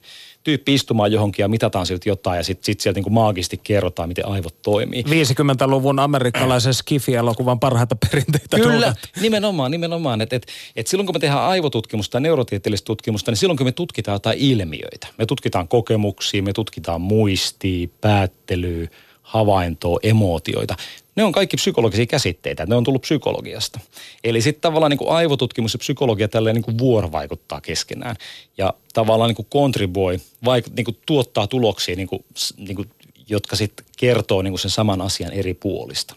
tyyppi 0.46 0.74
istumaan 0.74 1.12
johonkin 1.12 1.44
ja 1.44 1.48
mitataan 1.48 1.86
siltä 1.86 2.10
jotain 2.10 2.38
ja 2.38 2.44
sitten 2.44 2.66
sit 2.66 2.80
sieltä 2.80 2.98
niin 2.98 3.04
kuin 3.04 3.14
maagisesti 3.14 3.60
kerrotaan, 3.64 4.10
miten 4.10 4.28
aivot 4.28 4.62
toimii. 4.62 5.04
50-luvun 5.04 6.00
amerikkalaisen 6.00 6.74
Skifi-elokuvan 6.74 7.60
parhaita 7.60 7.96
perinteitä. 7.96 8.58
Kyllä, 8.58 8.72
tuodat. 8.72 8.98
nimenomaan, 9.22 9.72
nimenomaan. 9.72 10.22
Että 10.22 10.36
et, 10.36 10.48
et 10.76 10.88
silloin 10.88 11.06
kun 11.06 11.16
me 11.16 11.20
tehdään 11.20 11.42
aivotutkimusta 11.42 12.12
tai 12.12 12.22
neurotieteellistä 12.22 12.86
tutkimusta, 12.86 13.32
niin 13.32 13.38
silloin 13.38 13.58
kun 13.58 13.68
me 13.68 13.72
tutkitaan 13.72 14.16
jotain 14.16 14.40
ilmiöitä, 14.40 15.08
me 15.18 15.26
tutkitaan 15.26 15.68
kokemuksia, 15.68 16.44
me 16.44 16.54
tutkitaan 16.54 17.02
muistia, 17.02 17.88
päättelyä, 18.02 18.88
havaintoa, 19.26 20.00
emootioita. 20.04 20.76
Ne 21.16 21.24
on 21.24 21.32
kaikki 21.32 21.58
psykologisia 21.58 22.06
käsitteitä, 22.06 22.66
ne 22.66 22.76
on 22.76 22.84
tullut 22.84 23.02
psykologiasta. 23.02 23.80
Eli 24.24 24.42
sitten 24.42 24.62
tavallaan 24.62 24.90
niin 24.90 24.98
kuin 24.98 25.12
aivotutkimus 25.12 25.74
ja 25.74 25.80
psykologia 25.80 26.28
tälleen 26.28 26.56
niin 26.56 26.64
kuin 26.64 26.78
vuorovaikuttaa 26.78 27.62
keskenään 27.62 28.16
ja 28.58 28.74
tavallaan 28.94 29.28
niin 29.28 29.36
kuin 29.36 29.48
kontribuoi, 29.50 30.18
vaik- 30.46 30.74
niin 30.76 30.86
kuin 30.86 30.98
tuottaa 31.06 31.48
tuloksia, 31.48 31.96
niin 31.96 32.08
kuin, 32.08 32.26
niin 32.58 32.76
kuin, 32.76 32.90
jotka 33.30 33.56
sitten 33.56 33.86
kertoo 33.98 34.42
niin 34.42 34.52
kuin 34.52 34.60
sen 34.60 34.72
saman 34.72 35.02
asian 35.02 35.32
eri 35.32 35.54
puolista. 35.54 36.16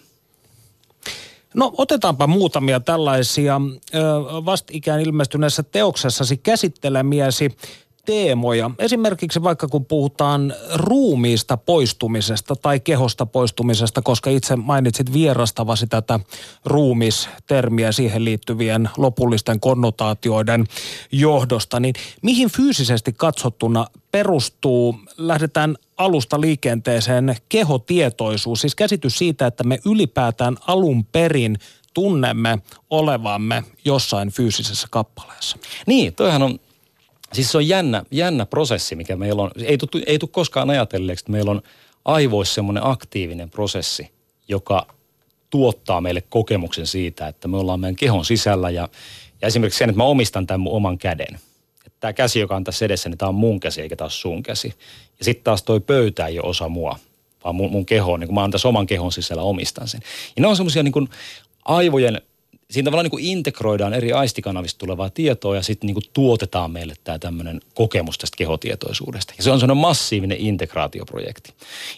No 1.54 1.72
otetaanpa 1.76 2.26
muutamia 2.26 2.80
tällaisia 2.80 3.60
vastikään 4.44 5.00
ilmestyneessä 5.00 5.62
teoksessasi 5.62 6.36
käsittelemiäsi 6.36 7.56
teemoja. 8.08 8.70
Esimerkiksi 8.78 9.42
vaikka 9.42 9.68
kun 9.68 9.84
puhutaan 9.84 10.54
ruumiista 10.74 11.56
poistumisesta 11.56 12.56
tai 12.56 12.80
kehosta 12.80 13.26
poistumisesta, 13.26 14.02
koska 14.02 14.30
itse 14.30 14.56
mainitsit 14.56 15.12
vierastavasi 15.12 15.86
tätä 15.86 16.20
ruumistermiä 16.64 17.92
siihen 17.92 18.24
liittyvien 18.24 18.90
lopullisten 18.96 19.60
konnotaatioiden 19.60 20.66
johdosta, 21.12 21.80
niin 21.80 21.94
mihin 22.22 22.50
fyysisesti 22.50 23.12
katsottuna 23.12 23.86
perustuu, 24.10 24.94
lähdetään 25.18 25.76
alusta 25.96 26.40
liikenteeseen, 26.40 27.36
kehotietoisuus, 27.48 28.60
siis 28.60 28.74
käsitys 28.74 29.18
siitä, 29.18 29.46
että 29.46 29.64
me 29.64 29.78
ylipäätään 29.86 30.56
alun 30.66 31.04
perin 31.04 31.58
tunnemme 31.94 32.58
olevamme 32.90 33.62
jossain 33.84 34.30
fyysisessä 34.30 34.86
kappaleessa. 34.90 35.58
Niin, 35.86 36.14
toihan 36.14 36.42
on 36.42 36.58
Siis 37.32 37.52
se 37.52 37.56
on 37.56 37.68
jännä, 37.68 38.04
jännä 38.11 38.47
prosessi, 38.47 38.97
mikä 38.97 39.16
meillä 39.16 39.42
on. 39.42 39.50
Ei 39.64 39.78
tule 39.78 40.02
ei 40.06 40.18
koskaan 40.30 40.70
ajatelleeksi, 40.70 41.23
että 41.23 41.32
meillä 41.32 41.50
on 41.50 41.62
aivoissa 42.04 42.54
semmoinen 42.54 42.87
aktiivinen 42.87 43.50
prosessi, 43.50 44.11
joka 44.49 44.87
tuottaa 45.50 46.00
meille 46.00 46.20
kokemuksen 46.20 46.87
siitä, 46.87 47.28
että 47.28 47.49
me 47.49 47.56
ollaan 47.56 47.80
meidän 47.80 47.97
kehon 47.97 48.25
sisällä 48.25 48.70
ja, 48.70 48.88
ja 49.42 49.49
esimerkiksi 49.49 49.78
sen, 49.78 49.90
että 49.90 49.99
mä 49.99 50.04
omistan 50.04 50.47
tämän 50.47 50.61
mun 50.61 50.73
oman 50.73 50.99
käden. 50.99 51.35
Että 51.87 52.00
tämä 52.00 52.12
käsi, 52.12 52.40
joka 52.40 52.56
on 52.56 52.64
tässä 52.64 52.85
edessä, 52.85 53.08
niin 53.08 53.18
tämä 53.18 53.28
on 53.28 53.35
mun 53.35 53.61
käsi 53.61 53.80
eikä 53.80 53.97
taas 53.97 54.20
sun 54.20 54.42
käsi. 54.42 54.75
Ja 55.18 55.25
sitten 55.25 55.44
taas 55.44 55.62
toi 55.62 55.80
pöytä 55.80 56.26
ei 56.26 56.38
ole 56.38 56.49
osa 56.49 56.68
mua, 56.68 56.99
vaan 57.44 57.54
mun, 57.54 57.73
mun 57.73 57.87
keho, 57.87 58.16
niin 58.16 58.28
kun 58.28 58.35
mä 58.35 58.40
oon 58.40 58.50
tässä 58.50 58.68
oman 58.68 58.87
kehon 58.87 59.12
sisällä 59.12 59.42
omistan 59.42 59.88
sen. 59.88 60.00
Ja 60.37 60.42
ne 60.42 60.49
on 60.49 60.56
semmoisia 60.56 60.82
niin 60.82 61.08
aivojen 61.64 62.20
siinä 62.70 62.84
tavallaan 62.84 63.04
niin 63.04 63.10
kuin 63.10 63.25
integroidaan 63.25 63.94
eri 63.94 64.12
aistikanavista 64.12 64.78
tulevaa 64.78 65.10
tietoa 65.10 65.56
ja 65.56 65.62
sitten 65.62 65.87
niin 65.87 65.94
kuin 65.94 66.04
tuotetaan 66.12 66.70
meille 66.70 66.94
tämä 67.04 67.18
tämmöinen 67.18 67.60
kokemus 67.75 68.18
tästä 68.18 68.37
kehotietoisuudesta. 68.37 69.34
Ja 69.37 69.42
se 69.42 69.50
on 69.50 69.60
sellainen 69.60 69.82
massiivinen 69.82 70.38
integraatioprojekti. 70.40 71.52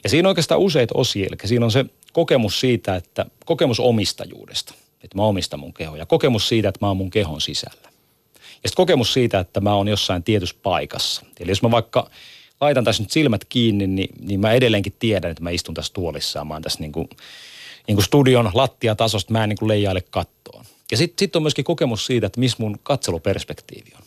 Ja 0.05 0.11
siinä 0.11 0.29
on 0.29 0.31
oikeastaan 0.31 0.61
useita 0.61 0.95
osia, 0.97 1.27
eli 1.27 1.49
siinä 1.49 1.65
on 1.65 1.71
se 1.71 1.85
kokemus 2.13 2.61
siitä, 2.61 2.97
että 2.97 3.27
kokemus 3.45 3.81
omistajuudesta, 3.81 4.75
että 5.05 5.17
mä 5.17 5.23
omistan 5.23 5.61
mun 5.61 5.75
kehoa, 5.75 5.97
ja 5.97 6.07
kokemus 6.07 6.49
siitä, 6.49 6.69
että 6.69 6.87
mä 6.87 6.89
oon 6.89 6.97
mun 6.97 7.11
kehon 7.11 7.41
sisällä. 7.41 7.91
Ja 8.35 8.69
sitten 8.69 8.77
kokemus 8.77 9.13
siitä, 9.13 9.39
että 9.39 9.61
mä 9.61 9.75
oon 9.75 9.89
jossain 9.89 10.23
tietyssä 10.23 10.57
paikassa. 10.63 11.23
Eli 11.41 11.51
jos 11.51 11.63
mä 11.63 11.71
vaikka 11.71 12.11
laitan 12.61 12.85
tässä 12.85 13.03
nyt 13.03 13.11
silmät 13.11 13.45
kiinni, 13.45 13.87
niin, 13.87 14.09
niin 14.21 14.41
mä 14.41 14.53
edelleenkin 14.53 14.95
tiedän, 14.99 15.31
että 15.31 15.43
mä 15.43 15.51
istun 15.51 15.75
tässä 15.75 15.93
tuolissa 15.93 16.39
ja 16.39 16.45
mä 16.45 16.55
oon 16.55 16.63
tässä 16.63 16.81
niin 16.81 16.93
kuin 16.93 17.09
niin 17.87 17.97
kuin 17.97 18.05
studion 18.05 18.51
lattiatasosta 18.55 19.33
mä 19.33 19.43
en 19.43 19.49
niin 19.49 19.59
kuin 19.59 19.69
leijaile 19.69 20.01
kattoon. 20.11 20.65
Ja 20.91 20.97
sitten 20.97 21.15
sit 21.19 21.37
on 21.37 21.43
myöskin 21.43 21.65
kokemus 21.65 22.07
siitä, 22.07 22.27
että 22.27 22.41
missä 22.41 22.57
mun 22.61 22.79
katseluperspektiivi 22.83 23.91
on. 23.97 24.03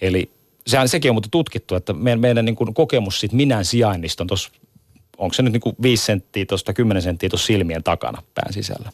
Eli 0.00 0.30
sehän, 0.66 0.88
sekin 0.88 1.10
on 1.10 1.14
mutta 1.14 1.28
tutkittu, 1.30 1.74
että 1.74 1.92
meidän, 1.92 2.20
meidän 2.20 2.44
niin 2.44 2.56
kuin 2.56 2.74
kokemus 2.74 3.20
siitä 3.20 3.36
minän 3.36 3.64
sijainnista 3.64 4.22
on 4.22 4.26
tuossa 4.26 4.50
onko 5.18 5.34
se 5.34 5.42
nyt 5.42 5.52
niin 5.52 5.60
kuin 5.60 5.76
5 5.82 6.04
senttiä 6.04 6.46
tuosta 6.46 6.72
10 6.72 7.02
senttiä 7.02 7.28
tuossa 7.28 7.46
silmien 7.46 7.82
takana 7.82 8.22
pään 8.34 8.52
sisällä. 8.52 8.92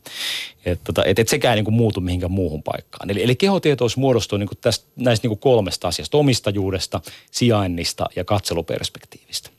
Että 0.64 0.85
tota, 0.85 1.04
et, 1.04 1.18
et 1.18 1.28
sekään 1.28 1.52
ei 1.52 1.56
niin 1.56 1.64
kuin 1.64 1.75
muutu 1.75 2.00
mihinkään 2.00 2.33
muuhun 2.33 2.62
paikkaan. 2.62 3.11
Eli, 3.11 3.23
eli 3.23 3.37
kehotietous 3.37 3.97
muodostuu 3.97 4.38
niin 4.38 4.49
kuin 4.49 4.59
tästä, 4.61 4.87
näistä 4.97 5.25
niin 5.25 5.30
kuin 5.30 5.38
kolmesta 5.38 5.88
asiasta, 5.88 6.16
omistajuudesta, 6.16 7.00
sijainnista 7.30 8.06
ja 8.16 8.25
katseluperspektiivistä. 8.25 9.50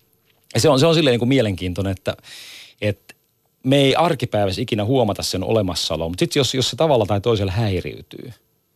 Ja 0.54 0.60
se 0.60 0.70
on, 0.70 0.80
se 0.80 0.86
on 0.86 0.96
silleen 0.96 1.14
niin 1.14 1.20
kuin 1.20 1.30
mielenkiintoinen, 1.30 1.92
että, 1.92 2.18
että 2.82 3.15
me 3.66 3.78
ei 3.78 3.96
arkipäivässä 3.96 4.62
ikinä 4.62 4.86
huomata 4.86 5.24
sen 5.24 5.44
olemassaoloa, 5.44 6.10
mutta 6.10 6.20
sitten 6.22 6.40
jos, 6.40 6.54
jos 6.54 6.70
se 6.70 6.76
tavalla 6.76 7.06
tai 7.06 7.22
toisella 7.22 7.52
häiriytyy, 7.52 8.34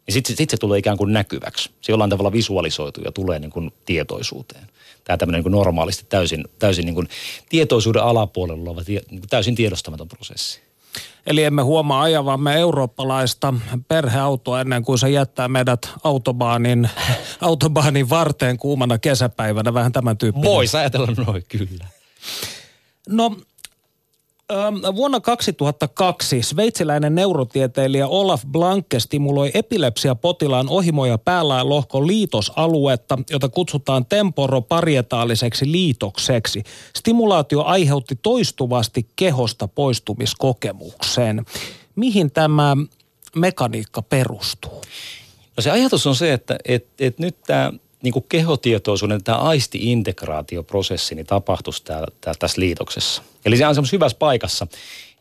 niin 0.07 0.13
sitten 0.13 0.35
sit 0.35 0.49
se 0.49 0.57
tulee 0.57 0.79
ikään 0.79 0.97
kuin 0.97 1.13
näkyväksi. 1.13 1.71
Se 1.81 1.91
jollain 1.91 2.09
tavalla 2.09 2.31
visualisoituu 2.31 3.03
ja 3.03 3.11
tulee 3.11 3.39
niin 3.39 3.51
kuin 3.51 3.73
tietoisuuteen. 3.85 4.67
Tämä 5.03 5.17
tämmöinen 5.17 5.43
niin 5.43 5.51
normaalisti 5.51 6.05
täysin, 6.09 6.45
täysin 6.59 6.85
niin 6.85 6.95
kuin 6.95 7.09
tietoisuuden 7.49 8.03
alapuolella 8.03 8.69
oleva 8.69 8.81
niin 8.87 9.05
kuin 9.09 9.29
täysin 9.29 9.55
tiedostamaton 9.55 10.07
prosessi. 10.07 10.61
Eli 11.27 11.43
emme 11.43 11.61
huomaa 11.61 12.01
ajavamme 12.01 12.59
eurooppalaista 12.59 13.53
perheautoa 13.87 14.61
ennen 14.61 14.83
kuin 14.83 14.99
se 14.99 15.09
jättää 15.09 15.47
meidät 15.47 15.89
autobaanin, 16.03 16.89
autobaanin 17.41 18.09
varteen 18.09 18.57
kuumana 18.57 18.97
kesäpäivänä. 18.97 19.73
Vähän 19.73 19.91
tämän 19.91 20.17
tyyppinen. 20.17 20.51
Voisi 20.51 20.77
ajatella 20.77 21.07
noin, 21.25 21.43
kyllä. 21.47 21.85
No 23.09 23.35
Vuonna 24.95 25.19
2002 25.19 26.41
sveitsiläinen 26.41 27.15
neurotieteilijä 27.15 28.07
Olaf 28.07 28.43
Blanke 28.47 28.99
stimuloi 28.99 29.51
epilepsiapotilaan 29.53 30.69
ohimoja 30.69 31.17
päälaelohkon 31.17 32.07
liitosaluetta, 32.07 33.17
jota 33.29 33.49
kutsutaan 33.49 34.05
temporoparietaaliseksi 34.05 35.71
liitokseksi. 35.71 36.63
Stimulaatio 36.95 37.63
aiheutti 37.63 38.19
toistuvasti 38.21 39.07
kehosta 39.15 39.67
poistumiskokemuksen. 39.67 41.45
Mihin 41.95 42.31
tämä 42.31 42.77
mekaniikka 43.35 44.01
perustuu? 44.01 44.81
No 45.57 45.61
se 45.61 45.71
ajatus 45.71 46.07
on 46.07 46.15
se, 46.15 46.33
että 46.33 46.57
et, 46.65 46.87
et 46.99 47.19
nyt 47.19 47.35
tämä 47.47 47.71
niin 48.03 48.13
kuin 48.13 48.25
kehotietoisuuden 48.29 49.23
tämä 49.23 49.37
aisti-integraatioprosessi 49.37 51.15
niin 51.15 51.25
tapahtuisi 51.25 51.83
tää, 51.83 52.05
tää, 52.21 52.33
tässä 52.39 52.61
liitoksessa. 52.61 53.21
Eli 53.45 53.57
se 53.57 53.67
on 53.67 53.75
semmoisessa 53.75 53.95
hyvässä 53.95 54.17
paikassa, 54.17 54.67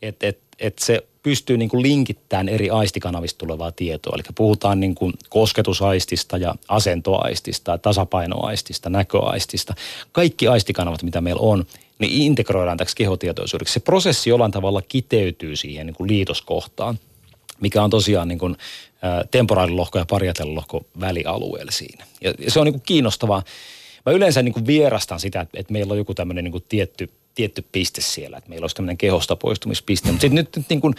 että 0.03 0.27
et, 0.27 0.39
et 0.59 0.79
se 0.79 1.03
pystyy 1.23 1.57
niin 1.57 1.69
kuin 1.69 1.83
linkittämään 1.83 2.49
eri 2.49 2.71
aistikanavista 2.71 3.39
tulevaa 3.39 3.73
tietoa. 3.73 4.13
Eli 4.15 4.23
puhutaan 4.35 4.81
niin 4.81 4.95
kuin 4.95 5.13
kosketusaistista 5.29 6.37
ja 6.37 6.55
asentoaistista, 6.69 7.79
tasapainoaistista, 7.79 8.91
näköaistista. 8.91 9.75
Kaikki 10.13 10.49
aistikanavat, 10.49 11.03
mitä 11.03 11.21
meillä 11.21 11.41
on, 11.41 11.65
niin 11.99 12.23
integroidaan 12.23 12.77
täksi 12.77 12.97
kehotietoisuudeksi. 12.97 13.75
Se 13.75 13.81
prosessi 13.81 14.31
jollain 14.31 14.53
tavalla 14.53 14.83
kiteytyy 14.83 15.57
siihen 15.57 15.87
niin 15.87 15.95
kuin 15.95 16.11
liitoskohtaan, 16.11 16.99
mikä 17.61 17.83
on 17.83 17.91
tosiaan 17.91 18.29
niin 18.29 18.39
kuin 18.39 18.57
temporaalilohko 19.31 19.99
ja 19.99 20.07
pariatellohko 20.11 20.85
välialueella 21.01 21.73
siinä. 21.73 22.05
Ja, 22.21 22.35
ja 22.39 22.51
se 22.51 22.61
on 22.61 22.67
niin 22.67 22.83
kiinnostavaa. 22.87 23.43
Mä 24.07 24.13
yleensä 24.13 24.43
niin 24.43 24.67
vierastan 24.67 25.21
sitä, 25.21 25.41
että, 25.41 25.61
että 25.61 25.73
meillä 25.73 25.93
on 25.93 25.99
joku 25.99 26.15
tämmöinen 26.15 26.45
niin 26.45 26.65
tietty, 26.69 27.11
tietty 27.35 27.65
piste 27.73 28.01
siellä, 28.01 28.39
että 28.39 28.51
meillä 28.51 28.65
olisi 28.65 28.77
tämmöinen 28.77 28.99
kehosta 28.99 29.37
poistumispiste. 29.37 30.09
Mutta 30.09 30.21
sitten 30.21 30.35
nyt, 30.35 30.57
nyt 30.57 30.69
niin 30.69 30.95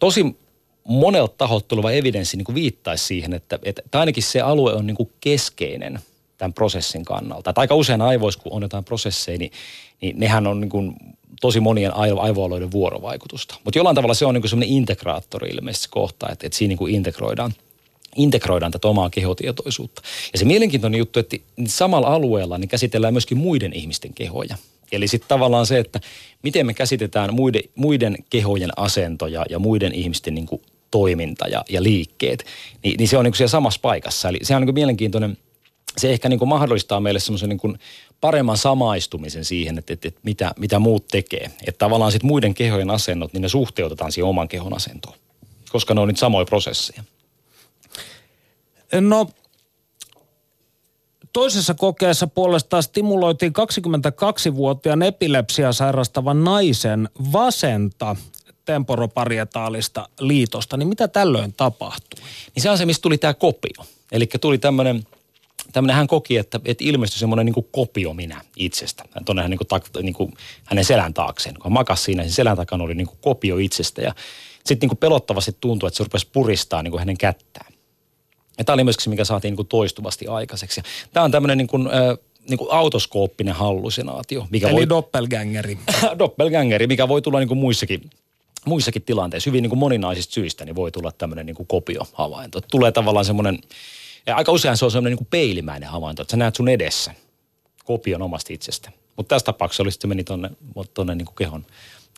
tosi 0.00 0.36
monelta 0.84 1.34
taholta 1.38 1.68
tuleva 1.68 1.90
evidenssi 1.90 2.36
niin 2.36 2.54
viittaisi 2.54 3.04
siihen, 3.04 3.32
että, 3.32 3.58
että 3.62 4.00
ainakin 4.00 4.22
se 4.22 4.40
alue 4.40 4.72
on 4.72 4.86
niin 4.86 5.10
keskeinen 5.20 5.98
tämän 6.38 6.52
prosessin 6.52 7.04
kannalta. 7.04 7.50
Että 7.50 7.60
aika 7.60 7.74
usein 7.74 8.02
aivoissa, 8.02 8.40
kun 8.40 8.52
on 8.52 8.62
jotain 8.62 8.84
prosesseja, 8.84 9.38
niin, 9.38 9.52
niin 10.00 10.18
nehän 10.18 10.46
on 10.46 10.60
niin 10.60 10.96
tosi 11.40 11.60
monien 11.60 11.92
aivo- 11.94 12.20
aivoalueiden 12.20 12.72
vuorovaikutusta. 12.72 13.56
Mutta 13.64 13.78
jollain 13.78 13.96
tavalla 13.96 14.14
se 14.14 14.26
on 14.26 14.34
niin 14.34 14.48
semmoinen 14.48 14.76
integraattori 14.76 15.48
ilmeisesti 15.48 15.88
kohta, 15.90 16.28
että, 16.32 16.46
että 16.46 16.58
siinä 16.58 16.68
niin 16.68 16.78
kuin 16.78 16.94
integroidaan 16.94 17.54
integroidaan 18.16 18.72
tätä 18.72 18.88
omaa 18.88 19.10
kehotietoisuutta. 19.10 20.02
Ja 20.32 20.38
se 20.38 20.44
mielenkiintoinen 20.44 20.98
juttu, 20.98 21.18
että 21.20 21.36
samalla 21.66 22.06
alueella 22.06 22.58
niin 22.58 22.68
käsitellään 22.68 23.14
myöskin 23.14 23.38
muiden 23.38 23.72
ihmisten 23.72 24.14
kehoja. 24.14 24.56
Eli 24.92 25.08
sitten 25.08 25.28
tavallaan 25.28 25.66
se, 25.66 25.78
että 25.78 26.00
miten 26.42 26.66
me 26.66 26.74
käsitetään 26.74 27.34
muiden, 27.34 27.62
muiden 27.74 28.16
kehojen 28.30 28.70
asentoja 28.76 29.44
ja 29.50 29.58
muiden 29.58 29.94
ihmisten 29.94 30.34
niin 30.34 30.46
kuin 30.46 30.62
toiminta 30.90 31.48
ja, 31.48 31.64
ja 31.68 31.82
liikkeet, 31.82 32.44
niin, 32.84 32.96
niin 32.98 33.08
se 33.08 33.18
on 33.18 33.24
niin 33.24 33.32
kuin 33.32 33.36
siellä 33.38 33.50
samassa 33.50 33.80
paikassa. 33.82 34.28
Eli 34.28 34.38
se 34.42 34.54
on 34.54 34.62
niin 34.62 34.66
kuin 34.66 34.74
mielenkiintoinen, 34.74 35.38
se 35.96 36.12
ehkä 36.12 36.28
niin 36.28 36.38
kuin 36.38 36.48
mahdollistaa 36.48 37.00
meille 37.00 37.20
semmoisen 37.20 37.48
niin 37.48 37.78
paremman 38.20 38.56
samaistumisen 38.56 39.44
siihen, 39.44 39.78
että, 39.78 39.92
että, 39.92 40.08
että 40.08 40.20
mitä, 40.22 40.52
mitä 40.58 40.78
muut 40.78 41.08
tekee. 41.08 41.50
Että 41.66 41.78
tavallaan 41.78 42.12
sitten 42.12 42.28
muiden 42.28 42.54
kehojen 42.54 42.90
asennot, 42.90 43.32
niin 43.32 43.42
ne 43.42 43.48
suhteutetaan 43.48 44.12
siihen 44.12 44.28
oman 44.28 44.48
kehon 44.48 44.76
asentoon, 44.76 45.16
koska 45.70 45.94
ne 45.94 46.00
on 46.00 46.08
nyt 46.08 46.18
samoja 46.18 46.44
prosesseja. 46.44 47.04
No, 49.00 49.26
toisessa 51.32 51.74
kokeessa 51.74 52.26
puolestaan 52.26 52.82
stimuloitiin 52.82 53.52
22-vuotiaan 53.52 55.02
epilepsia 55.02 55.72
sairastavan 55.72 56.44
naisen 56.44 57.08
vasenta 57.32 58.16
temporoparietaalista 58.64 60.08
liitosta. 60.20 60.76
Niin 60.76 60.88
mitä 60.88 61.08
tällöin 61.08 61.52
tapahtui? 61.52 62.20
Niin 62.54 62.62
se 62.62 62.70
on 62.70 62.78
se, 62.78 62.86
mistä 62.86 63.02
tuli 63.02 63.18
tämä 63.18 63.34
kopio. 63.34 63.86
Eli 64.12 64.26
tuli 64.40 64.58
tämmöinen– 64.58 65.06
tämmöinen 65.72 65.96
hän 65.96 66.06
koki, 66.06 66.36
että, 66.36 66.60
että 66.64 66.84
ilmestyi 66.84 67.18
semmoinen 67.18 67.46
niin 67.46 67.66
kopio 67.70 68.14
minä 68.14 68.40
itsestä. 68.56 69.04
Tuonne 69.24 69.42
hän 69.42 69.50
niin 69.50 69.58
kuin, 69.58 69.68
tak, 69.68 69.84
niin 70.02 70.14
kuin, 70.14 70.32
hänen 70.64 70.84
selän 70.84 71.14
taakseen. 71.14 71.54
Kun 71.54 71.64
hän 71.64 71.72
makasi 71.72 72.02
siinä, 72.02 72.22
sen 72.22 72.32
selän 72.32 72.56
takana 72.56 72.84
oli 72.84 72.94
niin 72.94 73.06
kuin 73.06 73.18
kopio 73.20 73.58
itsestä. 73.58 74.02
Ja 74.02 74.14
sitten 74.64 74.88
niin 74.88 74.98
pelottavasti 74.98 75.56
tuntui, 75.60 75.86
että 75.86 75.96
se 75.98 76.04
rupesi 76.04 76.28
puristaa 76.32 76.82
niin 76.82 76.90
kuin 76.90 76.98
hänen 76.98 77.18
kättään. 77.18 77.72
Ja 78.58 78.64
tämä 78.64 78.74
oli 78.74 78.84
myöskin 78.84 79.04
se, 79.04 79.10
mikä 79.10 79.24
saatiin 79.24 79.50
niin 79.50 79.56
kuin 79.56 79.68
toistuvasti 79.68 80.26
aikaiseksi. 80.26 80.80
Ja 80.80 80.84
tämä 81.12 81.24
on 81.24 81.30
tämmöinen 81.30 81.58
niin 81.58 81.68
kuin, 81.68 81.88
niin 82.48 82.58
kuin 82.58 82.72
autoskooppinen 82.72 83.54
hallusinaatio. 83.54 84.46
Mikä 84.50 84.68
Eli 84.68 84.76
voi, 84.76 84.88
doppelgängeri. 84.88 85.78
doppelgängeri, 86.18 86.86
mikä 86.86 87.08
voi 87.08 87.22
tulla 87.22 87.38
niin 87.38 87.48
kuin 87.48 87.58
muissakin 87.58 88.10
muissakin 88.64 89.02
tilanteissa, 89.02 89.50
hyvin 89.50 89.62
niin 89.62 89.70
kuin 89.70 89.78
moninaisista 89.78 90.34
syistä, 90.34 90.64
niin 90.64 90.76
voi 90.76 90.92
tulla 90.92 91.12
tämmöinen 91.12 91.46
niin 91.46 91.56
kuin 91.56 91.66
kopiohavainto. 91.66 92.60
Tulee 92.60 92.92
tavallaan 92.92 93.24
semmoinen, 93.24 93.58
ja 94.26 94.36
aika 94.36 94.52
usein 94.52 94.76
se 94.76 94.84
on 94.84 94.90
semmoinen 94.90 95.18
niin 95.18 95.26
peilimäinen 95.30 95.88
havainto, 95.88 96.22
että 96.22 96.30
sä 96.30 96.36
näet 96.36 96.56
sun 96.56 96.68
edessä 96.68 97.14
kopion 97.84 98.22
omasta 98.22 98.52
itsestä. 98.52 98.90
Mutta 99.16 99.34
tässä 99.34 99.44
tapauksessa 99.44 99.82
oli, 99.82 99.90
se 99.90 100.06
meni 100.06 100.24
tuonne, 100.24 100.50
tuonne 100.94 101.14
niin 101.14 101.28
kehon, 101.38 101.66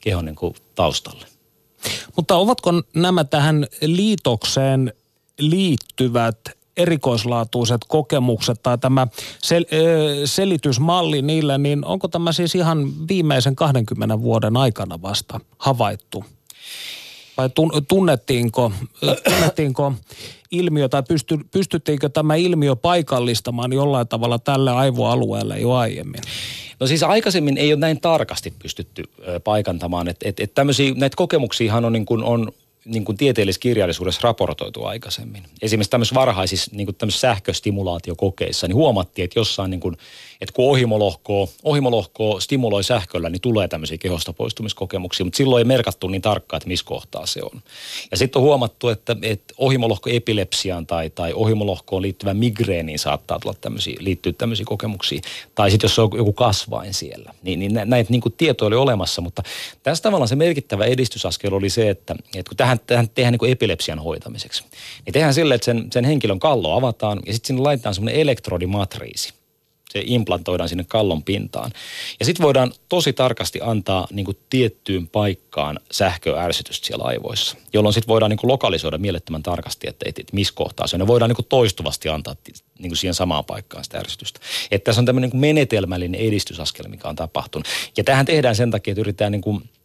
kehon 0.00 0.24
niin 0.24 0.54
taustalle. 0.74 1.26
Mutta 2.16 2.36
ovatko 2.36 2.72
nämä 2.94 3.24
tähän 3.24 3.66
liitokseen 3.80 4.92
liittyvät 5.38 6.38
erikoislaatuiset 6.76 7.80
kokemukset 7.88 8.62
tai 8.62 8.78
tämä 8.78 9.06
sel, 9.42 9.64
selitysmalli 10.24 11.22
niille, 11.22 11.58
niin 11.58 11.84
onko 11.84 12.08
tämä 12.08 12.32
siis 12.32 12.54
ihan 12.54 13.08
viimeisen 13.08 13.56
20 13.56 14.20
vuoden 14.20 14.56
aikana 14.56 15.02
vasta 15.02 15.40
havaittu? 15.58 16.24
Vai 17.36 17.50
tunnettiinko, 17.88 18.72
tunnettiinko 19.28 19.92
ilmiö 20.50 20.88
tai 20.88 21.02
pysty, 21.08 21.38
pystyttiinkö 21.50 22.08
tämä 22.08 22.34
ilmiö 22.34 22.76
paikallistamaan 22.76 23.72
jollain 23.72 24.08
tavalla 24.08 24.38
tälle 24.38 24.70
aivoalueelle 24.70 25.58
jo 25.58 25.72
aiemmin? 25.72 26.20
No 26.80 26.86
siis 26.86 27.02
aikaisemmin 27.02 27.58
ei 27.58 27.72
ole 27.72 27.80
näin 27.80 28.00
tarkasti 28.00 28.52
pystytty 28.62 29.04
paikantamaan, 29.44 30.08
että 30.08 30.28
et, 30.28 30.40
et 30.40 30.54
tämmöisiä, 30.54 30.94
näitä 30.96 31.16
kokemuksiahan 31.16 31.84
on, 31.84 31.92
niin 31.92 32.06
kuin, 32.06 32.24
on 32.24 32.52
niin 32.84 33.04
kuin 33.04 33.16
tieteellisessä 33.16 33.60
kirjallisuudessa 33.60 34.20
raportoitu 34.22 34.84
aikaisemmin. 34.84 35.42
Esimerkiksi 35.62 35.90
tämmöisissä 35.90 36.14
varhaisissa 36.14 36.70
niin 36.74 36.86
kuin 36.86 36.96
tämmöisissä 36.96 37.28
sähköstimulaatiokokeissa, 37.28 38.68
niin 38.68 38.76
huomattiin, 38.76 39.24
että 39.24 39.38
jossain, 39.38 39.70
niin 39.70 39.80
kuin, 39.80 39.96
että 40.42 40.52
kun 40.52 40.70
ohimolohkoa, 40.70 41.48
ohimolohkoa 41.64 42.40
stimuloi 42.40 42.84
sähköllä, 42.84 43.30
niin 43.30 43.40
tulee 43.40 43.68
tämmöisiä 43.68 43.98
kehosta 43.98 44.32
poistumiskokemuksia, 44.32 45.24
mutta 45.24 45.36
silloin 45.36 45.60
ei 45.60 45.64
merkattu 45.64 46.08
niin 46.08 46.22
tarkkaan, 46.22 46.58
että 46.58 46.68
missä 46.68 46.86
kohtaa 46.86 47.26
se 47.26 47.40
on. 47.42 47.62
Ja 48.10 48.16
sitten 48.16 48.40
on 48.40 48.44
huomattu, 48.44 48.88
että, 48.88 49.16
että 49.22 49.54
ohimolohko 49.58 50.10
epilepsiaan 50.10 50.86
tai, 50.86 51.10
tai 51.10 51.32
ohimolohkoon 51.32 52.02
liittyvän 52.02 52.36
migreeniin 52.36 52.98
saattaa 52.98 53.38
tulla 53.38 53.56
tämmöisiä, 53.60 53.96
liittyä 54.00 54.32
tämmöisiä 54.32 54.66
kokemuksia. 54.68 55.20
Tai 55.54 55.70
sitten 55.70 55.88
jos 55.88 55.98
on 55.98 56.10
joku 56.16 56.32
kasvain 56.32 56.94
siellä, 56.94 57.34
niin, 57.42 57.58
niin 57.58 57.80
näitä 57.84 58.10
niin 58.10 58.22
tietoja 58.36 58.66
oli 58.66 58.76
olemassa, 58.76 59.20
mutta 59.20 59.42
tässä 59.82 60.02
tavallaan 60.02 60.28
se 60.28 60.36
merkittävä 60.36 60.84
edistysaskel 60.84 61.52
oli 61.52 61.70
se, 61.70 61.90
että, 61.90 62.14
että 62.34 62.48
kun 62.48 62.56
tähän 62.56 62.80
tähän, 62.86 63.08
tehdään 63.08 63.38
niin 63.40 63.52
epilepsian 63.52 63.98
hoitamiseksi. 63.98 64.64
Niin 65.06 65.12
tehdään 65.12 65.34
silleen, 65.34 65.56
että 65.56 65.64
sen, 65.64 65.86
sen 65.92 66.04
henkilön 66.04 66.38
kallo 66.38 66.76
avataan 66.76 67.20
ja 67.26 67.32
sitten 67.32 67.46
sinne 67.46 67.62
laitetaan 67.62 67.94
semmoinen 67.94 68.20
elektrodimatriisi. 68.20 69.41
Se 69.92 70.02
implantoidaan 70.06 70.68
sinne 70.68 70.84
kallon 70.88 71.22
pintaan. 71.22 71.70
Ja 72.20 72.26
sitten 72.26 72.44
voidaan 72.44 72.72
tosi 72.88 73.12
tarkasti 73.12 73.60
antaa 73.62 74.06
niin 74.12 74.24
kuin 74.24 74.38
tiettyyn 74.50 75.08
paikkaan 75.08 75.80
sähköärsytystä 75.90 76.86
siellä 76.86 77.04
aivoissa, 77.04 77.56
jolloin 77.72 77.92
sitten 77.92 78.08
voidaan 78.08 78.30
niin 78.30 78.38
kuin 78.38 78.50
lokalisoida 78.50 78.98
mielettömän 78.98 79.42
tarkasti, 79.42 79.88
että, 79.88 80.04
että, 80.08 80.20
että 80.20 80.34
missä 80.34 80.54
kohtaa 80.56 80.86
se 80.86 80.96
on. 80.96 81.00
Ne 81.00 81.06
voidaan 81.06 81.28
niin 81.28 81.36
kuin 81.36 81.46
toistuvasti 81.48 82.08
antaa 82.08 82.36
niin 82.78 82.90
kuin 82.90 82.96
siihen 82.96 83.14
samaan 83.14 83.44
paikkaan 83.44 83.84
sitä 83.84 83.98
ärsytystä. 83.98 84.40
Että 84.70 84.84
tässä 84.84 85.00
on 85.00 85.06
tämmöinen 85.06 85.30
niin 85.30 85.40
menetelmällinen 85.40 86.20
edistysaskel, 86.20 86.88
mikä 86.88 87.08
on 87.08 87.16
tapahtunut. 87.16 87.66
Ja 87.96 88.04
tähän 88.04 88.26
tehdään 88.26 88.56
sen 88.56 88.70
takia, 88.70 88.92
että 88.92 89.00
yritetään 89.00 89.32
niin 89.32 89.42
kuin– 89.42 89.62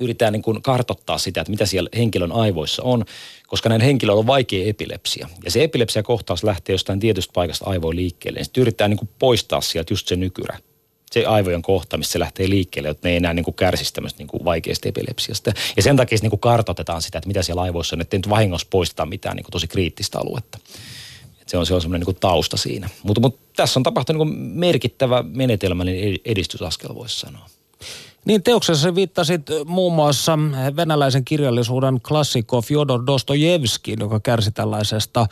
yritetään 0.00 0.32
niin 0.32 0.42
kuin 0.42 0.62
kartottaa 0.62 1.18
sitä, 1.18 1.40
että 1.40 1.50
mitä 1.50 1.66
siellä 1.66 1.90
henkilön 1.96 2.32
aivoissa 2.32 2.82
on, 2.82 3.04
koska 3.46 3.68
näin 3.68 3.80
henkilöllä 3.80 4.18
on 4.18 4.26
vaikea 4.26 4.68
epilepsia. 4.68 5.28
Ja 5.44 5.50
se 5.50 5.64
epilepsia-kohtaus 5.64 6.44
lähtee 6.44 6.74
jostain 6.74 7.00
tietystä 7.00 7.32
paikasta 7.32 7.64
aivoin 7.64 7.96
liikkeelle. 7.96 8.44
Sitten 8.44 8.60
yritetään 8.60 8.90
niin 8.90 8.98
kuin 8.98 9.08
poistaa 9.18 9.60
sieltä 9.60 9.92
just 9.92 10.08
se 10.08 10.16
nykyrä. 10.16 10.58
Se 11.10 11.26
aivojen 11.26 11.62
kohta, 11.62 11.96
missä 11.96 12.12
se 12.12 12.18
lähtee 12.18 12.48
liikkeelle, 12.48 12.88
että 12.88 13.08
ne 13.08 13.12
ei 13.12 13.16
enää 13.16 13.34
niin 13.34 13.44
kuin 13.44 13.54
kärsisi 13.54 13.94
tämmöistä 13.94 14.18
niin 14.18 14.28
kuin 14.28 14.44
vaikeasta 14.44 14.88
epilepsiasta. 14.88 15.52
Ja 15.76 15.82
sen 15.82 15.96
takia 15.96 16.18
niin 16.22 16.30
kuin 16.30 16.40
kartotetaan 16.40 17.02
sitä, 17.02 17.18
että 17.18 17.28
mitä 17.28 17.42
siellä 17.42 17.62
aivoissa 17.62 17.96
on, 17.96 18.00
että 18.00 18.16
ei 18.16 18.18
nyt 18.18 18.28
vahingossa 18.28 18.66
poisteta 18.70 19.06
mitään 19.06 19.36
niin 19.36 19.44
kuin 19.44 19.52
tosi 19.52 19.68
kriittistä 19.68 20.18
aluetta. 20.18 20.58
Et 21.42 21.48
se 21.48 21.58
on, 21.58 21.66
se 21.66 21.74
on 21.74 21.80
semmoinen 21.80 22.00
niin 22.00 22.14
kuin 22.14 22.20
tausta 22.20 22.56
siinä. 22.56 22.88
Mutta, 23.02 23.20
mutta 23.20 23.40
tässä 23.56 23.78
on 23.78 23.82
tapahtunut 23.82 24.28
niin 24.28 24.36
kuin 24.36 24.58
merkittävä 24.58 25.24
menetelmällinen 25.26 26.18
edistysaskel, 26.24 26.94
voisi 26.94 27.20
sanoa. 27.20 27.46
Niin 28.24 28.42
teoksessa 28.42 28.94
viittasit 28.94 29.42
muun 29.64 29.94
muassa 29.94 30.38
venäläisen 30.76 31.24
kirjallisuuden 31.24 32.00
klassikko 32.00 32.62
Fyodor 32.62 33.06
Dostojevskiin, 33.06 34.00
joka 34.00 34.20
kärsi 34.20 34.50
tällaisesta 34.50 35.26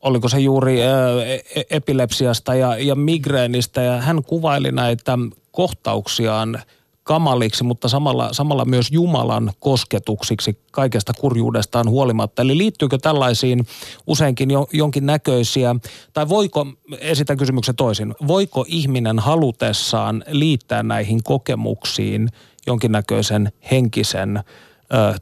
oliko 0.00 0.28
se 0.28 0.38
juuri 0.38 0.80
e-, 0.80 1.64
epilepsiasta 1.70 2.54
ja, 2.54 2.76
ja 2.76 2.94
migreenistä, 2.94 3.82
ja 3.82 4.00
hän 4.00 4.22
kuvaili 4.22 4.72
näitä 4.72 5.18
kohtauksiaan 5.50 6.62
kamaliksi, 7.06 7.64
mutta 7.64 7.88
samalla, 7.88 8.28
samalla 8.32 8.64
myös 8.64 8.90
Jumalan 8.90 9.52
kosketuksiksi 9.60 10.58
kaikesta 10.70 11.12
kurjuudestaan 11.20 11.88
huolimatta. 11.88 12.42
Eli 12.42 12.58
liittyykö 12.58 12.98
tällaisiin 12.98 13.66
useinkin 14.06 14.50
jo, 14.50 14.68
jonkin 14.72 15.06
näköisiä, 15.06 15.76
tai 16.12 16.28
voiko, 16.28 16.66
esitän 16.98 17.36
kysymyksen 17.36 17.76
toisin, 17.76 18.14
voiko 18.26 18.64
ihminen 18.68 19.18
halutessaan 19.18 20.24
liittää 20.28 20.82
näihin 20.82 21.22
kokemuksiin 21.22 22.28
jonkinnäköisen 22.66 23.52
henkisen 23.70 24.36
ö, 24.36 24.42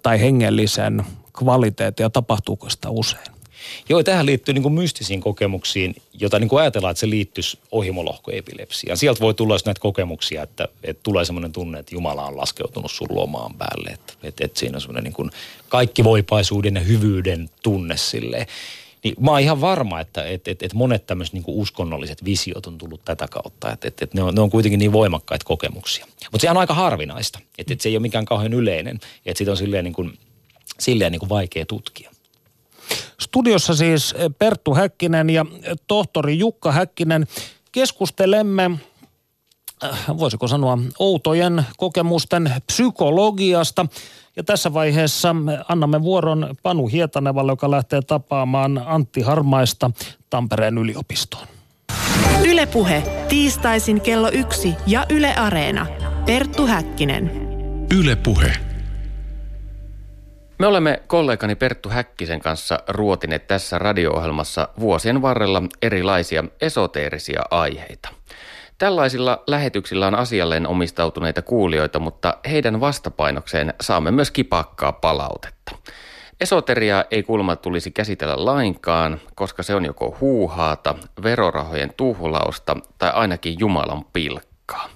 tai 0.03 0.21
hengellisen 0.21 1.07
kvaliteetin 1.39 2.05
ja 2.05 2.11
tapahtuuko 2.11 2.71
sitä 2.71 2.91
usein? 2.91 3.35
Joo, 3.89 4.03
tähän 4.03 4.27
liittyy 4.27 4.55
niin 4.55 4.63
kuin 4.63 4.75
mystisiin 4.75 5.21
kokemuksiin, 5.21 5.95
jota 6.21 6.39
niin 6.39 6.49
kuin 6.49 6.61
ajatellaan, 6.61 6.91
että 6.91 7.01
se 7.01 7.11
liittyisi 7.11 7.59
ohimolohkoepilepsiaan. 7.73 8.97
Sieltä 8.97 9.21
voi 9.21 9.35
tulla 9.35 9.57
näitä 9.65 9.81
kokemuksia, 9.81 10.43
että, 10.43 10.69
että 10.85 11.03
tulee 11.03 11.25
semmoinen 11.25 11.53
tunne, 11.53 11.79
että 11.79 11.95
Jumala 11.95 12.27
on 12.27 12.37
laskeutunut 12.37 12.91
sun 12.91 13.09
lomaan 13.11 13.55
päälle. 13.55 13.91
Että, 13.91 14.13
että, 14.23 14.45
että 14.45 14.61
siinä 14.61 14.77
on 14.77 14.81
semmoinen 14.81 15.05
niin 15.05 15.15
kuin 15.15 15.31
kaikkivoipaisuuden 15.69 16.75
ja 16.75 16.81
hyvyyden 16.81 17.51
tunne 17.63 17.97
silleen. 17.97 18.47
Niin 19.05 19.15
mä 19.21 19.31
oon 19.31 19.41
ihan 19.41 19.61
varma, 19.61 20.01
että 20.01 20.25
että 20.25 20.51
että 20.51 20.67
että 20.67 20.77
monet 20.77 21.07
tämmöiset 21.07 21.35
niin 21.35 21.45
uskonnolliset 21.47 22.25
visiot 22.25 22.67
on 22.67 22.79
tullut 22.79 23.05
tätä 23.05 23.29
kautta. 23.29 23.73
Että 23.73 23.89
että 23.89 24.07
ne, 24.15 24.23
on, 24.23 24.35
ne 24.35 24.41
on 24.41 24.51
kuitenkin 24.51 24.79
niin 24.79 24.93
voimakkaita 24.93 25.45
kokemuksia. 25.45 26.07
Mutta 26.33 26.43
se 26.43 26.51
on 26.51 26.57
aika 26.57 26.75
harvinaista. 26.75 27.39
Että 27.59 27.73
että 27.73 27.83
se 27.83 27.89
ei 27.89 27.97
ole 27.97 28.03
mikään 28.03 28.25
kauhean 28.25 28.53
yleinen. 28.53 29.01
Että 29.27 29.39
siitä 29.39 29.51
on 29.51 29.57
silleen, 29.57 29.85
niin 29.85 29.95
kuin, 29.95 30.19
silleen 30.79 31.13
niin 31.13 31.21
kuin 31.21 31.29
vaikea 31.29 31.67
tutkia. 31.67 32.14
Studiossa 33.21 33.75
siis 33.75 34.15
Perttu 34.39 34.75
Häkkinen 34.75 35.31
ja 35.31 35.47
tohtori 35.87 36.39
Jukka 36.39 36.73
Häkkinen. 36.73 37.27
Keskustelemme 37.73 38.71
äh, 39.85 39.99
voisiko 40.19 40.49
sanoa, 40.49 40.79
outojen 40.99 41.67
kokemusten 41.77 42.53
psykologiasta. 42.67 43.87
Ja 44.37 44.45
tässä 44.45 44.75
vaiheessa 44.75 45.37
annamme 45.69 46.03
vuoron 46.03 46.57
Panu 46.63 46.87
Hietanevalle, 46.87 47.53
joka 47.53 47.71
lähtee 47.71 48.03
tapaamaan 48.03 48.83
Antti 48.87 49.21
Harmaista 49.21 49.91
Tampereen 50.31 50.79
yliopistoon. 50.79 51.47
Ylepuhe 52.47 53.03
tiistaisin 53.29 54.01
kello 54.01 54.31
yksi 54.33 54.75
ja 54.87 55.07
Yle 55.11 55.35
Areena. 55.35 55.87
Perttu 56.27 56.67
Häkkinen. 56.67 57.31
Ylepuhe. 57.99 58.74
Me 60.59 60.67
olemme 60.67 61.03
kollegani 61.07 61.55
Perttu 61.55 61.89
Häkkisen 61.89 62.41
kanssa 62.41 62.79
ruotineet 62.89 63.47
tässä 63.47 63.79
radio-ohjelmassa 63.79 64.69
vuosien 64.81 65.23
varrella 65.23 65.63
erilaisia 65.83 66.45
esoteerisia 66.61 67.43
aiheita. 67.51 68.09
Tällaisilla 68.79 69.43
lähetyksillä 69.47 70.07
on 70.07 70.15
asialleen 70.15 70.67
omistautuneita 70.67 71.43
kuulijoita, 71.43 71.99
mutta 71.99 72.37
heidän 72.51 72.81
vastapainokseen 72.81 73.75
saamme 73.81 74.11
myös 74.11 74.31
kipakkaa 74.31 74.93
palautetta. 74.93 75.73
Esoteriaa 76.41 77.05
ei 77.11 77.23
kulma 77.23 77.57
tulisi 77.57 77.91
käsitellä 77.91 78.45
lainkaan, 78.45 79.21
koska 79.35 79.63
se 79.63 79.75
on 79.75 79.85
joko 79.85 80.17
huuhaata, 80.21 80.95
verorahojen 81.23 81.95
tuhlausta 81.97 82.77
tai 82.99 83.11
ainakin 83.11 83.57
Jumalan 83.59 84.05
pilkkaa. 84.13 84.89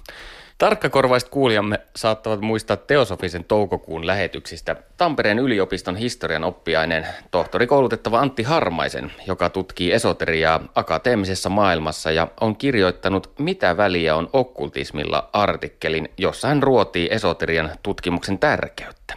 Tarkkakorvaiset 0.59 1.29
kuulijamme 1.29 1.79
saattavat 1.95 2.41
muistaa 2.41 2.77
teosofisen 2.77 3.43
toukokuun 3.43 4.07
lähetyksistä 4.07 4.75
Tampereen 4.97 5.39
yliopiston 5.39 5.95
historian 5.95 6.43
oppiaineen 6.43 7.07
tohtorikoulutettava 7.31 8.19
Antti 8.19 8.43
Harmaisen, 8.43 9.11
joka 9.27 9.49
tutkii 9.49 9.91
esoteriaa 9.91 10.59
akateemisessa 10.75 11.49
maailmassa 11.49 12.11
ja 12.11 12.27
on 12.41 12.55
kirjoittanut 12.55 13.31
Mitä 13.39 13.77
väliä 13.77 14.15
on 14.15 14.29
okkultismilla 14.33 15.29
artikkelin, 15.33 16.09
jossa 16.17 16.47
hän 16.47 16.63
ruotii 16.63 17.09
esoterian 17.11 17.71
tutkimuksen 17.83 18.39
tärkeyttä. 18.39 19.13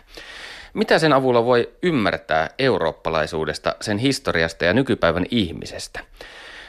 Mitä 0.75 0.99
sen 0.99 1.13
avulla 1.13 1.45
voi 1.45 1.71
ymmärtää 1.83 2.51
eurooppalaisuudesta, 2.59 3.75
sen 3.81 3.99
historiasta 3.99 4.65
ja 4.65 4.73
nykypäivän 4.73 5.27
ihmisestä? 5.31 6.01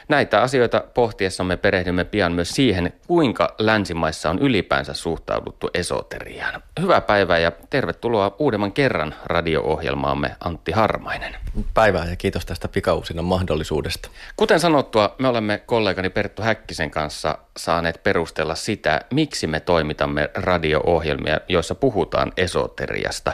Näitä 0.08 0.42
asioita 0.42 0.84
pohtiessamme 0.94 1.56
perehdymme 1.56 2.04
pian 2.04 2.32
myös 2.32 2.50
siihen, 2.50 2.92
kuinka 3.06 3.54
länsimaissa 3.58 4.30
on 4.30 4.38
ylipäänsä 4.38 4.94
suhtauduttu 4.94 5.70
esoteriaan. 5.74 6.62
Hyvää 6.80 7.00
päivää 7.00 7.38
ja 7.38 7.52
tervetuloa 7.70 8.36
uudemman 8.38 8.72
kerran 8.72 9.14
radio-ohjelmaamme 9.24 10.36
Antti 10.40 10.72
Harmainen. 10.72 11.36
Päivää 11.74 12.04
ja 12.10 12.16
kiitos 12.16 12.46
tästä 12.46 12.68
pikausinnan 12.68 13.24
mahdollisuudesta. 13.24 14.08
Kuten 14.36 14.60
sanottua, 14.60 15.14
me 15.18 15.28
olemme 15.28 15.62
kollegani 15.66 16.10
Perttu 16.10 16.42
Häkkisen 16.42 16.90
kanssa 16.90 17.38
saaneet 17.56 18.02
perustella 18.02 18.54
sitä, 18.54 19.00
miksi 19.10 19.46
me 19.46 19.60
toimitamme 19.60 20.30
radio-ohjelmia, 20.34 21.40
joissa 21.48 21.74
puhutaan 21.74 22.32
esoteriasta. 22.36 23.32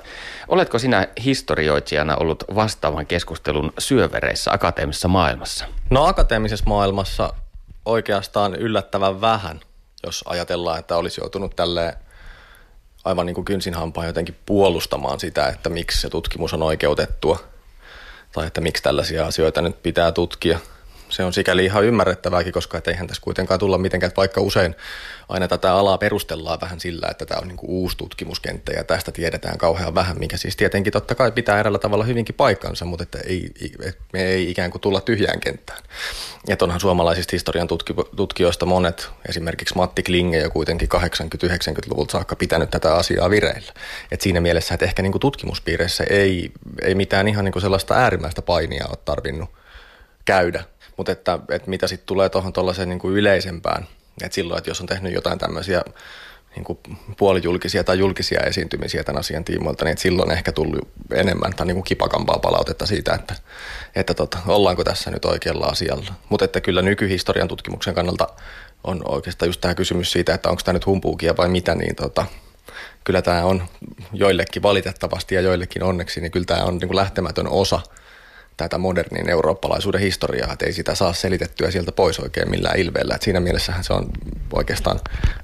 Oletko 0.48 0.78
sinä 0.78 1.08
historioitsijana 1.24 2.16
ollut 2.16 2.44
vastaavan 2.54 3.06
keskustelun 3.06 3.72
syövereissä 3.78 4.52
akateemisessa 4.52 5.08
maailmassa? 5.08 5.64
No 5.90 6.04
akateemisessa 6.06 6.64
maailmassa 6.68 7.34
oikeastaan 7.84 8.54
yllättävän 8.54 9.20
vähän, 9.20 9.60
jos 10.02 10.24
ajatellaan, 10.26 10.78
että 10.78 10.96
olisi 10.96 11.20
joutunut 11.20 11.56
tälleen 11.56 11.92
aivan 13.04 13.26
niin 13.26 13.34
kuin 13.34 13.44
kynsinhampaan 13.44 14.06
jotenkin 14.06 14.36
puolustamaan 14.46 15.20
sitä, 15.20 15.48
että 15.48 15.68
miksi 15.68 16.00
se 16.00 16.10
tutkimus 16.10 16.54
on 16.54 16.62
oikeutettua 16.62 17.38
tai 18.32 18.46
että 18.46 18.60
miksi 18.60 18.82
tällaisia 18.82 19.26
asioita 19.26 19.62
nyt 19.62 19.82
pitää 19.82 20.12
tutkia– 20.12 20.58
se 21.20 21.24
on 21.24 21.32
sikäli 21.32 21.64
ihan 21.64 21.84
ymmärrettävääkin, 21.84 22.52
koska 22.52 22.78
et 22.78 22.88
eihän 22.88 23.06
tässä 23.06 23.22
kuitenkaan 23.22 23.60
tulla 23.60 23.78
mitenkään, 23.78 24.12
vaikka 24.16 24.40
usein 24.40 24.74
aina 25.28 25.48
tätä 25.48 25.74
alaa 25.74 25.98
perustellaan 25.98 26.60
vähän 26.60 26.80
sillä, 26.80 27.08
että 27.10 27.26
tämä 27.26 27.40
on 27.40 27.48
niin 27.48 27.56
kuin 27.56 27.70
uusi 27.70 27.96
tutkimuskenttä 27.96 28.72
ja 28.72 28.84
tästä 28.84 29.12
tiedetään 29.12 29.58
kauhean 29.58 29.94
vähän, 29.94 30.18
mikä 30.18 30.36
siis 30.36 30.56
tietenkin 30.56 30.92
totta 30.92 31.14
kai 31.14 31.32
pitää 31.32 31.60
eräällä 31.60 31.78
tavalla 31.78 32.04
hyvinkin 32.04 32.34
paikkansa, 32.34 32.84
mutta 32.84 33.02
että 33.02 33.18
ei, 33.26 33.50
että 33.84 34.02
me 34.12 34.22
ei 34.22 34.50
ikään 34.50 34.70
kuin 34.70 34.80
tulla 34.80 35.00
tyhjään 35.00 35.40
kenttään. 35.40 35.82
Että 36.48 36.64
onhan 36.64 36.80
suomalaisista 36.80 37.30
historian 37.32 37.68
tutkijoista 38.16 38.66
monet, 38.66 39.08
esimerkiksi 39.28 39.76
Matti 39.76 40.02
Klinge 40.02 40.38
jo 40.38 40.50
kuitenkin 40.50 40.88
80-90-luvulta 40.94 42.12
saakka 42.12 42.36
pitänyt 42.36 42.70
tätä 42.70 42.94
asiaa 42.94 43.30
vireillä. 43.30 43.72
Et 44.12 44.20
siinä 44.20 44.40
mielessä, 44.40 44.74
että 44.74 44.86
ehkä 44.86 45.02
niin 45.02 45.12
kuin 45.12 45.20
tutkimuspiireissä 45.20 46.04
ei, 46.10 46.52
ei 46.82 46.94
mitään 46.94 47.28
ihan 47.28 47.44
niin 47.44 47.52
kuin 47.52 47.62
sellaista 47.62 47.94
äärimmäistä 47.94 48.42
painia 48.42 48.86
ole 48.88 48.98
tarvinnut 49.04 49.50
käydä 50.24 50.64
mutta 51.00 51.12
että, 51.12 51.38
että 51.48 51.70
mitä 51.70 51.86
sitten 51.86 52.06
tulee 52.06 52.28
tuohon 52.28 52.52
tuollaiseen 52.52 52.88
niin 52.88 52.98
kuin 52.98 53.16
yleisempään, 53.16 53.86
että 54.22 54.34
silloin, 54.34 54.58
että 54.58 54.70
jos 54.70 54.80
on 54.80 54.86
tehnyt 54.86 55.12
jotain 55.12 55.38
tämmöisiä 55.38 55.82
niin 56.56 56.64
kuin 56.64 56.78
puolijulkisia 57.16 57.84
tai 57.84 57.98
julkisia 57.98 58.40
esiintymisiä 58.40 59.04
tämän 59.04 59.20
asian 59.20 59.44
tiimoilta, 59.44 59.84
niin 59.84 59.98
silloin 59.98 60.30
ehkä 60.30 60.52
tullut 60.52 60.88
enemmän 61.14 61.52
tai 61.56 61.66
niin 61.66 61.74
kuin 61.74 61.84
kipakampaa 61.84 62.38
palautetta 62.38 62.86
siitä, 62.86 63.14
että, 63.14 63.34
että 63.94 64.14
tota, 64.14 64.38
ollaanko 64.46 64.84
tässä 64.84 65.10
nyt 65.10 65.24
oikealla 65.24 65.66
asialla. 65.66 66.14
Mutta 66.28 66.44
että 66.44 66.60
kyllä 66.60 66.82
nykyhistorian 66.82 67.48
tutkimuksen 67.48 67.94
kannalta 67.94 68.28
on 68.84 69.02
oikeastaan 69.08 69.48
just 69.48 69.60
tämä 69.60 69.74
kysymys 69.74 70.12
siitä, 70.12 70.34
että 70.34 70.50
onko 70.50 70.62
tämä 70.64 70.72
nyt 70.72 70.86
humpuukia 70.86 71.36
vai 71.36 71.48
mitä, 71.48 71.74
niin 71.74 71.96
tota, 71.96 72.26
kyllä 73.04 73.22
tämä 73.22 73.44
on 73.44 73.62
joillekin 74.12 74.62
valitettavasti 74.62 75.34
ja 75.34 75.40
joillekin 75.40 75.82
onneksi, 75.82 76.20
niin 76.20 76.32
kyllä 76.32 76.46
tämä 76.46 76.64
on 76.64 76.78
niin 76.78 76.88
kuin 76.88 76.96
lähtemätön 76.96 77.48
osa– 77.48 77.80
tätä 78.64 78.78
modernin 78.78 79.30
eurooppalaisuuden 79.30 80.00
historiaa, 80.00 80.52
että 80.52 80.66
ei 80.66 80.72
sitä 80.72 80.94
saa 80.94 81.12
selitettyä 81.12 81.70
sieltä 81.70 81.92
pois 81.92 82.18
oikein 82.18 82.50
millään 82.50 82.78
ilveellä. 82.78 83.14
Että 83.14 83.24
siinä 83.24 83.40
mielessähän 83.40 83.84
se 83.84 83.92
on 83.92 84.10
oikeastaan, 84.52 85.00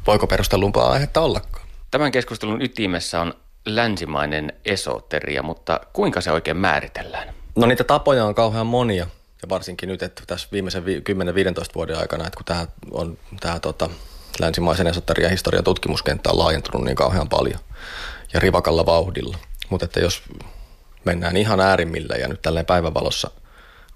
voiko 0.07 0.27
perustellumpaa 0.27 0.93
aihetta 0.93 1.21
ollakaan. 1.21 1.67
Tämän 1.91 2.13
keskustelun 2.13 2.63
ytimessä 2.63 3.21
on 3.21 3.35
länsimainen 3.67 4.53
esoteria, 4.65 5.43
mutta 5.43 5.81
kuinka 5.93 6.21
se 6.21 6.33
oikein 6.33 6.57
määritellään? 6.57 7.35
No 7.57 7.67
niitä 7.67 7.85
tapoja 7.85 8.25
on 8.25 8.35
kauhean 8.35 8.67
monia 8.67 9.07
ja 9.43 9.49
varsinkin 9.49 9.89
nyt, 9.89 10.03
että 10.03 10.23
tässä 10.27 10.49
viimeisen 10.53 10.85
10-15 10.85 10.87
vuoden 11.75 11.99
aikana, 11.99 12.27
että 12.27 12.37
kun 12.37 12.45
tämä 12.45 12.67
on 12.91 13.19
tämä 13.41 13.61
tota, 13.61 13.91
länsimaisen 14.41 14.87
esoterian 14.87 15.31
historian 15.31 15.65
tutkimuskenttä 15.65 16.31
on 16.31 16.39
laajentunut 16.39 16.85
niin 16.85 16.97
kauhean 16.97 17.29
paljon 17.29 17.61
ja 18.33 18.41
rivakalla 18.41 18.87
vauhdilla. 18.87 19.39
Mutta 19.71 19.85
että 19.85 20.01
jos 20.01 20.23
mennään 21.07 21.37
ihan 21.37 21.61
äärimmillä 21.61 22.17
ja 22.17 22.29
nyt 22.29 22.43
tälleen 22.43 22.67
päivävalossa, 22.67 23.31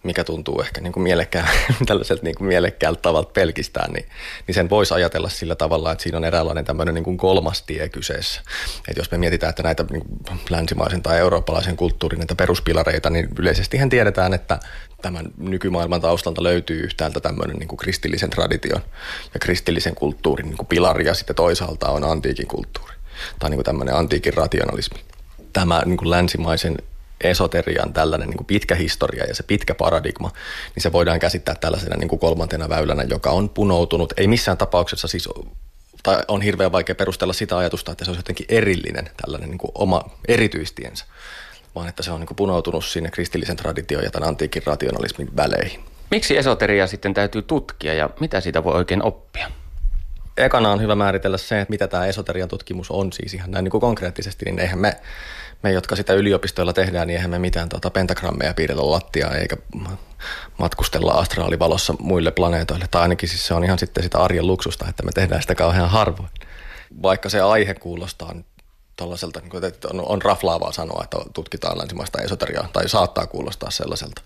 mikä 0.03 0.25
tuntuu 0.25 0.61
ehkä 0.61 0.81
niin 0.81 0.93
kuin 0.93 1.07
tällaiselta 1.87 2.23
niin 2.23 2.35
kuin 2.35 2.49
mielekkäältä 2.49 3.03
tavalla 3.03 3.31
pelkistään, 3.35 3.93
niin, 3.93 4.09
niin 4.47 4.55
sen 4.55 4.71
voisi 4.71 4.95
ajatella 4.95 5.29
sillä 5.29 5.55
tavalla, 5.55 5.93
että 5.93 6.03
siinä 6.03 6.19
on 6.19 6.25
eräänlainen 6.25 6.65
tämmöinen 6.65 6.95
niin 6.95 7.05
kuin 7.05 7.17
kolmas 7.17 7.63
tie 7.63 7.89
kyseessä. 7.89 8.41
Että 8.89 9.01
jos 9.01 9.11
me 9.11 9.19
mietitään, 9.19 9.51
että 9.51 9.63
näitä 9.63 9.85
niin 9.91 10.05
länsimaisen 10.51 11.03
tai 11.03 11.19
eurooppalaisen 11.19 11.77
kulttuurin 11.77 12.19
näitä 12.19 12.35
peruspilareita, 12.35 13.11
niin 13.11 13.29
yleisesti 13.39 13.79
tiedetään, 13.91 14.35
että 14.35 14.61
tämän 15.03 15.31
nykymaailman 15.37 16.01
taustalta 16.01 16.43
löytyy 16.43 16.81
yhtäältä 16.81 17.21
tämmöinen 17.21 17.57
niin 17.57 17.69
kuin 17.69 17.79
kristillisen 17.79 18.31
tradition 18.31 18.83
ja 19.35 19.41
kristillisen 19.41 19.95
kulttuurin 19.95 20.47
niin 20.47 20.67
pilari 20.67 21.07
ja 21.07 21.15
sitten 21.15 21.37
toisaalta 21.37 21.89
on 21.89 22.05
antiikin 22.05 22.47
kulttuuri 22.47 22.95
tai 23.39 23.51
niin 23.51 23.57
kuin 23.57 23.65
tämmöinen 23.65 23.95
antiikin 23.95 24.35
rationalismi. 24.35 25.01
Tämä 25.53 25.83
niin 25.87 26.11
länsimaisen 26.11 26.77
esoterian 27.25 27.93
tällainen 27.93 28.29
niin 28.29 28.37
kuin 28.37 28.47
pitkä 28.47 28.75
historia 28.75 29.25
ja 29.25 29.35
se 29.35 29.43
pitkä 29.43 29.75
paradigma, 29.75 30.31
niin 30.75 30.83
se 30.83 30.93
voidaan 30.93 31.21
käsittää 31.21 31.55
tällaisena 31.55 31.97
niin 31.97 32.09
kuin 32.09 32.21
kolmantena 32.21 32.69
väylänä, 32.69 33.03
joka 33.03 33.31
on 33.31 33.49
punoutunut. 33.49 34.13
Ei 34.17 34.27
missään 34.27 34.59
tapauksessa 34.59 35.09
siis 35.09 35.29
tai 36.03 36.23
on 36.29 36.43
hirveän 36.43 36.73
vaikea 36.73 36.95
perustella 36.95 37.33
sitä 37.33 37.59
ajatusta, 37.59 37.93
että 37.93 38.05
se 38.05 38.11
olisi 38.11 38.19
jotenkin 38.19 38.47
erillinen, 38.49 39.11
tällainen 39.23 39.51
niin 39.51 39.59
kuin 39.59 39.71
oma 39.75 40.11
erityistiensä, 40.29 41.05
vaan 41.75 41.89
että 41.89 42.03
se 42.03 42.11
on 42.11 42.21
niin 42.21 42.29
kuin 42.29 42.37
punoutunut 42.37 42.85
sinne 42.85 43.11
kristillisen 43.11 43.57
tradition 43.57 44.05
ja 44.05 44.11
tämän 44.11 44.29
antiikin 44.29 44.63
rationalismin 44.67 45.37
väleihin. 45.37 45.81
Miksi 46.11 46.37
esoteria 46.37 46.87
sitten 46.87 47.15
täytyy 47.15 47.43
tutkia 47.43 47.95
ja 47.95 48.11
mitä 48.21 48.41
siitä 48.41 48.65
voi 48.65 48.75
oikein 48.75 49.03
oppia? 49.03 49.51
Ekana 50.37 50.73
on 50.73 50.83
hyvä 50.83 50.95
määritellä 50.95 51.39
se, 51.39 51.61
että 51.61 51.71
mitä 51.71 51.89
tämä 51.89 52.07
esoterian 52.07 52.49
tutkimus 52.49 52.91
on 52.91 53.13
siis 53.13 53.35
ihan 53.35 53.51
näin 53.51 53.65
niin 53.65 53.71
kuin 53.71 53.81
konkreettisesti, 53.81 54.45
niin 54.45 54.59
eihän 54.59 54.79
me 54.79 54.97
me, 55.63 55.73
jotka 55.73 55.97
sitä 55.97 56.13
yliopistoilla 56.13 56.73
tehdään, 56.73 57.07
niin 57.07 57.17
eihän 57.17 57.31
me 57.31 57.39
mitään 57.39 57.69
tuota 57.69 57.91
pentagrammeja 57.91 58.55
piirrellä 58.55 58.91
lattiaa 58.91 59.35
eikä 59.35 59.57
matkustella 60.59 61.13
astraalivalossa 61.13 61.95
muille 61.99 62.31
planeetoille. 62.31 62.87
Tai 62.91 63.03
ainakin 63.03 63.29
siis 63.29 63.47
se 63.47 63.55
on 63.55 63.65
ihan 63.65 63.79
sitten 63.79 64.03
sitä 64.03 64.19
arjen 64.19 64.47
luksusta, 64.47 64.89
että 64.89 65.03
me 65.03 65.13
tehdään 65.13 65.43
sitä 65.43 65.55
kauhean 65.55 65.91
harvoin. 65.91 66.31
Vaikka 67.03 67.29
se 67.29 67.41
aihe 67.41 67.75
kuulostaa 67.75 68.35
tällaiselta, 68.97 69.41
niin 69.41 69.65
että 69.65 69.89
on, 69.93 70.01
on 70.09 70.23
raflaavaa 70.23 70.73
sanoa, 70.73 71.01
että 71.05 71.17
tutkitaan 71.33 71.79
länsimaista 71.79 72.23
esoteriaa, 72.23 72.69
tai 72.73 72.89
saattaa 72.89 73.27
kuulostaa 73.27 73.71
sellaiselta, 73.71 74.23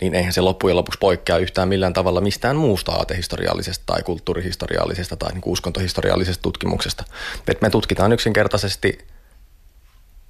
niin 0.00 0.14
eihän 0.14 0.32
se 0.32 0.40
loppujen 0.40 0.76
lopuksi 0.76 0.98
poikkea 0.98 1.38
yhtään 1.38 1.68
millään 1.68 1.92
tavalla 1.92 2.20
mistään 2.20 2.56
muusta 2.56 2.92
aatehistoriallisesta 2.92 3.84
tai 3.86 4.02
kulttuurihistoriallisesta 4.02 5.16
tai 5.16 5.32
niin 5.32 5.42
uskontohistoriallisesta 5.46 6.42
tutkimuksesta. 6.42 7.04
Et 7.48 7.60
me 7.60 7.70
tutkitaan 7.70 8.12
yksinkertaisesti 8.12 9.06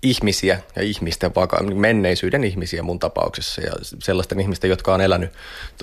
ihmisiä 0.03 0.61
ja 0.77 0.83
ihmisten 0.83 1.35
vaka- 1.35 1.63
menneisyyden 1.63 2.45
ihmisiä 2.45 2.83
mun 2.83 2.99
tapauksessa 2.99 3.61
ja 3.61 3.73
sellaisten 3.99 4.41
ihmisten, 4.41 4.71
jotka 4.71 4.95
on 4.95 5.01
elänyt 5.01 5.31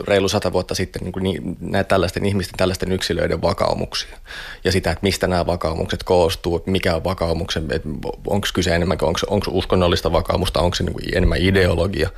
reilu 0.07 0.29
sata 0.29 0.53
vuotta 0.53 0.75
sitten 0.75 1.01
niin 1.03 1.13
niin, 1.19 1.57
näitä 1.59 1.87
tällaisten 1.87 2.25
ihmisten, 2.25 2.57
tällaisten 2.57 2.91
yksilöiden 2.91 3.41
vakaumuksia 3.41 4.17
ja 4.63 4.71
sitä, 4.71 4.91
että 4.91 5.03
mistä 5.03 5.27
nämä 5.27 5.45
vakaumukset 5.45 6.03
koostuu, 6.03 6.63
mikä 6.65 6.95
on 6.95 7.03
vakaumuksen, 7.03 7.67
onko 8.27 8.47
kyse 8.53 8.75
enemmän, 8.75 8.97
onko, 9.01 9.51
uskonnollista 9.51 10.11
vakaumusta, 10.11 10.59
onko 10.59 10.75
se 10.75 10.83
niin 10.83 11.17
enemmän 11.17 11.41
ideologia. 11.41 12.09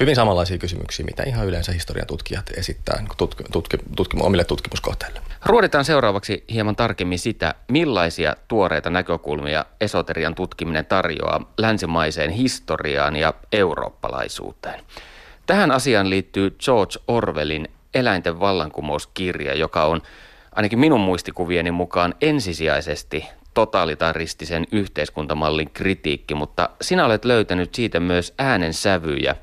Hyvin 0.00 0.16
samanlaisia 0.16 0.58
kysymyksiä, 0.58 1.06
mitä 1.06 1.22
ihan 1.22 1.46
yleensä 1.46 1.72
historian 1.72 2.06
tutkijat 2.06 2.50
esittää 2.56 2.98
niin 2.98 3.16
tutk, 3.16 3.42
tutk, 3.52 3.74
tutk, 3.96 4.14
omille 4.20 4.44
tutkimuskohteille. 4.44 5.27
Ruoditaan 5.46 5.84
seuraavaksi 5.84 6.44
hieman 6.52 6.76
tarkemmin 6.76 7.18
sitä, 7.18 7.54
millaisia 7.68 8.34
tuoreita 8.48 8.90
näkökulmia 8.90 9.64
esoterian 9.80 10.34
tutkiminen 10.34 10.86
tarjoaa 10.86 11.52
länsimaiseen 11.58 12.30
historiaan 12.30 13.16
ja 13.16 13.34
eurooppalaisuuteen. 13.52 14.80
Tähän 15.46 15.70
asiaan 15.70 16.10
liittyy 16.10 16.56
George 16.64 16.98
Orwellin 17.08 17.68
Eläinten 17.94 18.40
vallankumouskirja, 18.40 19.54
joka 19.54 19.84
on 19.84 20.02
ainakin 20.52 20.78
minun 20.78 21.00
muistikuvieni 21.00 21.70
mukaan 21.70 22.14
ensisijaisesti 22.20 23.26
totalitaristisen 23.54 24.66
yhteiskuntamallin 24.72 25.70
kritiikki, 25.70 26.34
mutta 26.34 26.70
sinä 26.80 27.04
olet 27.04 27.24
löytänyt 27.24 27.74
siitä 27.74 28.00
myös 28.00 28.34
äänensävyjä, 28.38 29.36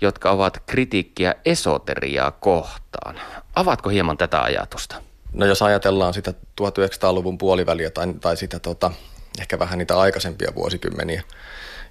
jotka 0.00 0.30
ovat 0.30 0.62
kritiikkiä 0.66 1.34
esoteriaa 1.44 2.30
kohtaan. 2.30 3.20
Avatko 3.54 3.88
hieman 3.88 4.16
tätä 4.16 4.42
ajatusta? 4.42 5.09
No 5.32 5.46
jos 5.46 5.62
ajatellaan 5.62 6.14
sitä 6.14 6.34
1900-luvun 6.60 7.38
puoliväliä 7.38 7.90
tai, 7.90 8.14
tai 8.20 8.36
sitä 8.36 8.58
tota, 8.58 8.92
ehkä 9.40 9.58
vähän 9.58 9.78
niitä 9.78 9.98
aikaisempia 9.98 10.52
vuosikymmeniä 10.54 11.22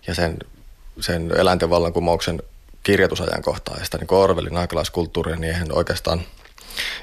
ja 0.07 0.15
sen, 0.15 0.37
sen 0.99 1.31
eläinten 1.37 1.69
vallankumouksen 1.69 2.41
kirjoitusajankohtaa 2.83 3.77
ja 3.77 3.97
niin 3.99 4.13
Orwellin 4.13 4.57
aikalaiskulttuuria, 4.57 5.35
niin 5.35 5.53
eihän 5.53 5.71
oikeastaan 5.71 6.21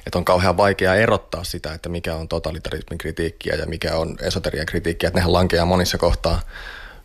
että 0.07 0.19
on 0.19 0.25
kauhean 0.25 0.57
vaikea 0.57 0.95
erottaa 0.95 1.45
sitä, 1.45 1.75
että 1.75 1.89
mikä 1.89 2.15
on 2.15 2.29
totalitarismin 2.29 2.99
kritiikkiä 2.99 3.55
ja 3.55 3.67
mikä 3.67 3.97
on 3.97 4.17
esoterian 4.23 4.67
kritiikkiä, 4.67 5.09
että 5.09 5.19
nehän 5.19 5.33
lankeaa 5.33 5.67
monissa 5.67 5.99
kohtaa 5.99 6.41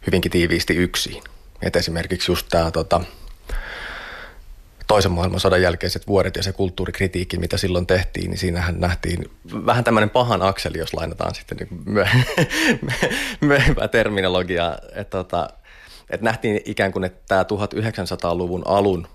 hyvinkin 0.08 0.32
tiiviisti 0.32 0.76
yksin. 0.76 1.24
Et 1.62 1.76
esimerkiksi 1.76 2.32
just 2.32 2.48
tämä 2.50 2.72
tota, 2.72 3.02
toisen 4.92 5.12
maailmansodan 5.12 5.62
jälkeiset 5.62 6.08
vuodet 6.08 6.36
ja 6.36 6.44
se 6.44 6.52
kulttuurikritiikki, 6.52 7.38
mitä 7.38 7.58
silloin 7.58 7.88
tehtiin, 7.88 8.30
niin 8.30 8.38
siinähän 8.38 8.80
nähtiin 8.80 9.32
vähän 9.66 9.84
tämmöinen 9.84 10.10
pahan 10.10 10.42
akseli, 10.42 10.78
jos 10.78 10.94
lainataan 10.94 11.36
sitten 11.36 11.58
niin 11.58 11.84
myöhempää 13.42 13.88
terminologiaa, 13.88 14.78
että, 14.96 15.18
tota, 15.18 15.50
että 16.10 16.24
nähtiin 16.24 16.62
ikään 16.66 16.92
kuin, 16.92 17.04
että 17.04 17.22
tämä 17.28 17.44
1900-luvun 17.44 18.64
alun 18.66 19.08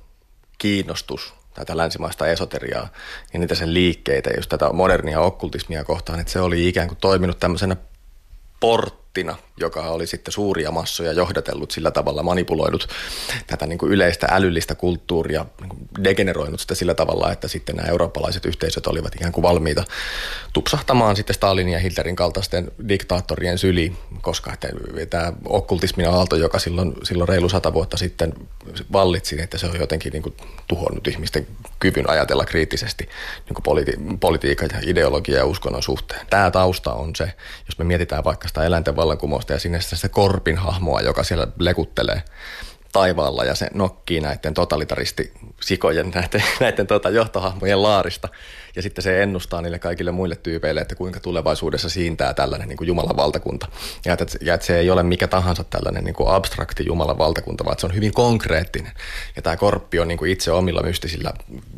kiinnostus 0.59 1.35
tätä 1.55 1.77
länsimaista 1.77 2.27
esoteriaa 2.27 2.89
ja 3.33 3.39
niitä 3.39 3.55
sen 3.55 3.75
liikkeitä, 3.75 4.31
just 4.37 4.49
tätä 4.49 4.73
modernia 4.73 5.21
okkultismia 5.21 5.85
kohtaan, 5.85 6.21
että 6.21 6.33
se 6.33 6.41
oli 6.41 6.69
ikään 6.69 6.89
kuin 6.89 6.99
toiminut 7.01 7.39
tämmöisenä 7.39 7.77
porttina, 9.16 9.37
joka 9.57 9.81
oli 9.81 10.07
sitten 10.07 10.33
suuria 10.33 10.70
massoja 10.70 11.12
johdatellut 11.12 11.70
sillä 11.70 11.90
tavalla, 11.90 12.22
manipuloinut 12.22 12.88
tätä 13.46 13.66
niin 13.66 13.79
kuin 13.79 13.92
yleistä 13.92 14.26
älyllistä 14.31 14.74
kulttuuria, 14.74 15.46
niin 15.61 16.05
degeneroinut 16.05 16.61
sitä 16.61 16.74
sillä 16.74 16.94
tavalla, 16.94 17.33
että 17.33 17.48
sitten 17.48 17.76
nämä 17.76 17.88
eurooppalaiset 17.88 18.46
yhteisöt 18.46 18.87
olivat 18.87 19.14
ikään 19.14 19.33
kuin 19.33 19.42
valmiita 19.42 19.85
tupsahtamaan 20.52 21.16
sitten 21.16 21.35
Stalinin 21.35 21.72
ja 21.72 21.79
Hitlerin 21.79 22.16
kaltaisten 22.16 22.70
diktaattorien 22.88 23.59
syliin, 23.59 23.96
koska 24.20 24.52
että 24.52 24.68
tämä 25.11 25.33
okkultismin 25.48 26.09
aalto, 26.09 26.37
joka 26.37 26.59
silloin, 26.59 26.94
silloin 27.02 27.29
reilu 27.29 27.48
sata 27.48 27.72
vuotta 27.72 27.96
sitten 27.96 28.33
vallitsi, 28.92 29.42
että 29.42 29.59
se 29.59 29.66
on 29.66 29.81
jotenkin 29.81 30.12
niin 30.12 30.22
kuin 30.22 30.35
tuhonnut 30.68 31.07
ihmisten 31.07 31.46
kyvyn 31.79 32.11
ajatella 32.11 32.44
kriittisesti 32.44 33.09
niin 33.48 33.62
politi- 33.62 34.16
politiikan 34.20 34.68
ja 34.72 34.79
ideologia 34.83 35.38
ja 35.38 35.44
uskonnon 35.44 35.83
suhteen. 35.83 36.26
Tämä 36.31 36.50
tausta 36.50 36.92
on 36.94 37.16
se, 37.16 37.33
jos 37.66 37.79
me 37.79 37.85
mietitään 37.85 38.24
vaikka 38.24 38.48
sitä 38.48 38.64
eläinten 38.64 38.96
vallankumousta 39.07 39.53
ja 39.53 39.59
sinne 39.59 39.81
sitä 39.81 40.09
korpin 40.09 40.57
hahmoa, 40.57 41.01
joka 41.01 41.25
siellä 41.25 41.47
lekuttelee 41.59 42.23
taivaalla 42.97 43.45
ja 43.45 43.55
se 43.55 43.69
nokkii 43.75 44.21
näiden 44.21 44.55
totalitaristi-sikojen, 44.55 46.11
näiden, 46.15 46.43
näiden 46.61 46.87
tota 46.87 47.11
johtohahmojen 47.11 47.83
laarista. 47.83 48.29
Ja 48.77 48.83
sitten 48.83 49.03
se 49.03 49.23
ennustaa 49.23 49.63
niille 49.63 49.79
kaikille 49.79 50.11
muille 50.11 50.37
tyypeille, 50.37 50.81
että 50.81 50.95
kuinka 50.95 51.21
tulevaisuudessa 51.21 51.89
siintää 51.89 52.35
tällainen 52.35 52.69
niin 52.69 52.77
kuin 52.77 52.89
Jumalan 52.89 53.17
valtakunta. 53.17 53.69
Ja 54.05 54.13
että, 54.13 54.25
ja 54.41 54.55
että 54.55 54.67
se 54.67 54.79
ei 54.79 54.91
ole 54.91 55.03
mikä 55.03 55.29
tahansa 55.29 55.65
tällainen 55.65 56.05
niin 56.05 56.15
kuin 56.15 56.29
abstrakti 56.29 56.87
Jumalan 56.87 57.19
valtakunta, 57.19 57.65
vaan 57.65 57.79
se 57.79 57.87
on 57.87 57.95
hyvin 57.95 58.13
konkreettinen. 58.13 58.93
Ja 59.37 59.43
tämä 59.43 59.57
korppi 59.57 59.99
on 59.99 60.09
niin 60.09 60.19
kuin 60.19 60.31
itse 60.31 60.53
omilla 60.53 60.83
mystisillä 60.83 61.33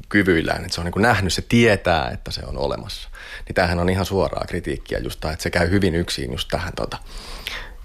kyvyillään, 0.08 0.62
että 0.62 0.74
se 0.74 0.80
on 0.80 0.84
niin 0.84 0.92
kuin 0.92 1.02
nähnyt, 1.02 1.32
se 1.32 1.42
tietää, 1.42 2.10
että 2.10 2.30
se 2.30 2.40
on 2.46 2.58
olemassa. 2.58 3.08
Niin 3.46 3.54
tämähän 3.54 3.78
on 3.78 3.90
ihan 3.90 4.06
suoraa 4.06 4.44
kritiikkiä 4.48 4.98
just 4.98 5.24
että 5.24 5.42
se 5.42 5.50
käy 5.50 5.70
hyvin 5.70 5.94
yksin 5.94 6.32
just 6.32 6.48
tähän 6.50 6.72
tota, 6.76 6.98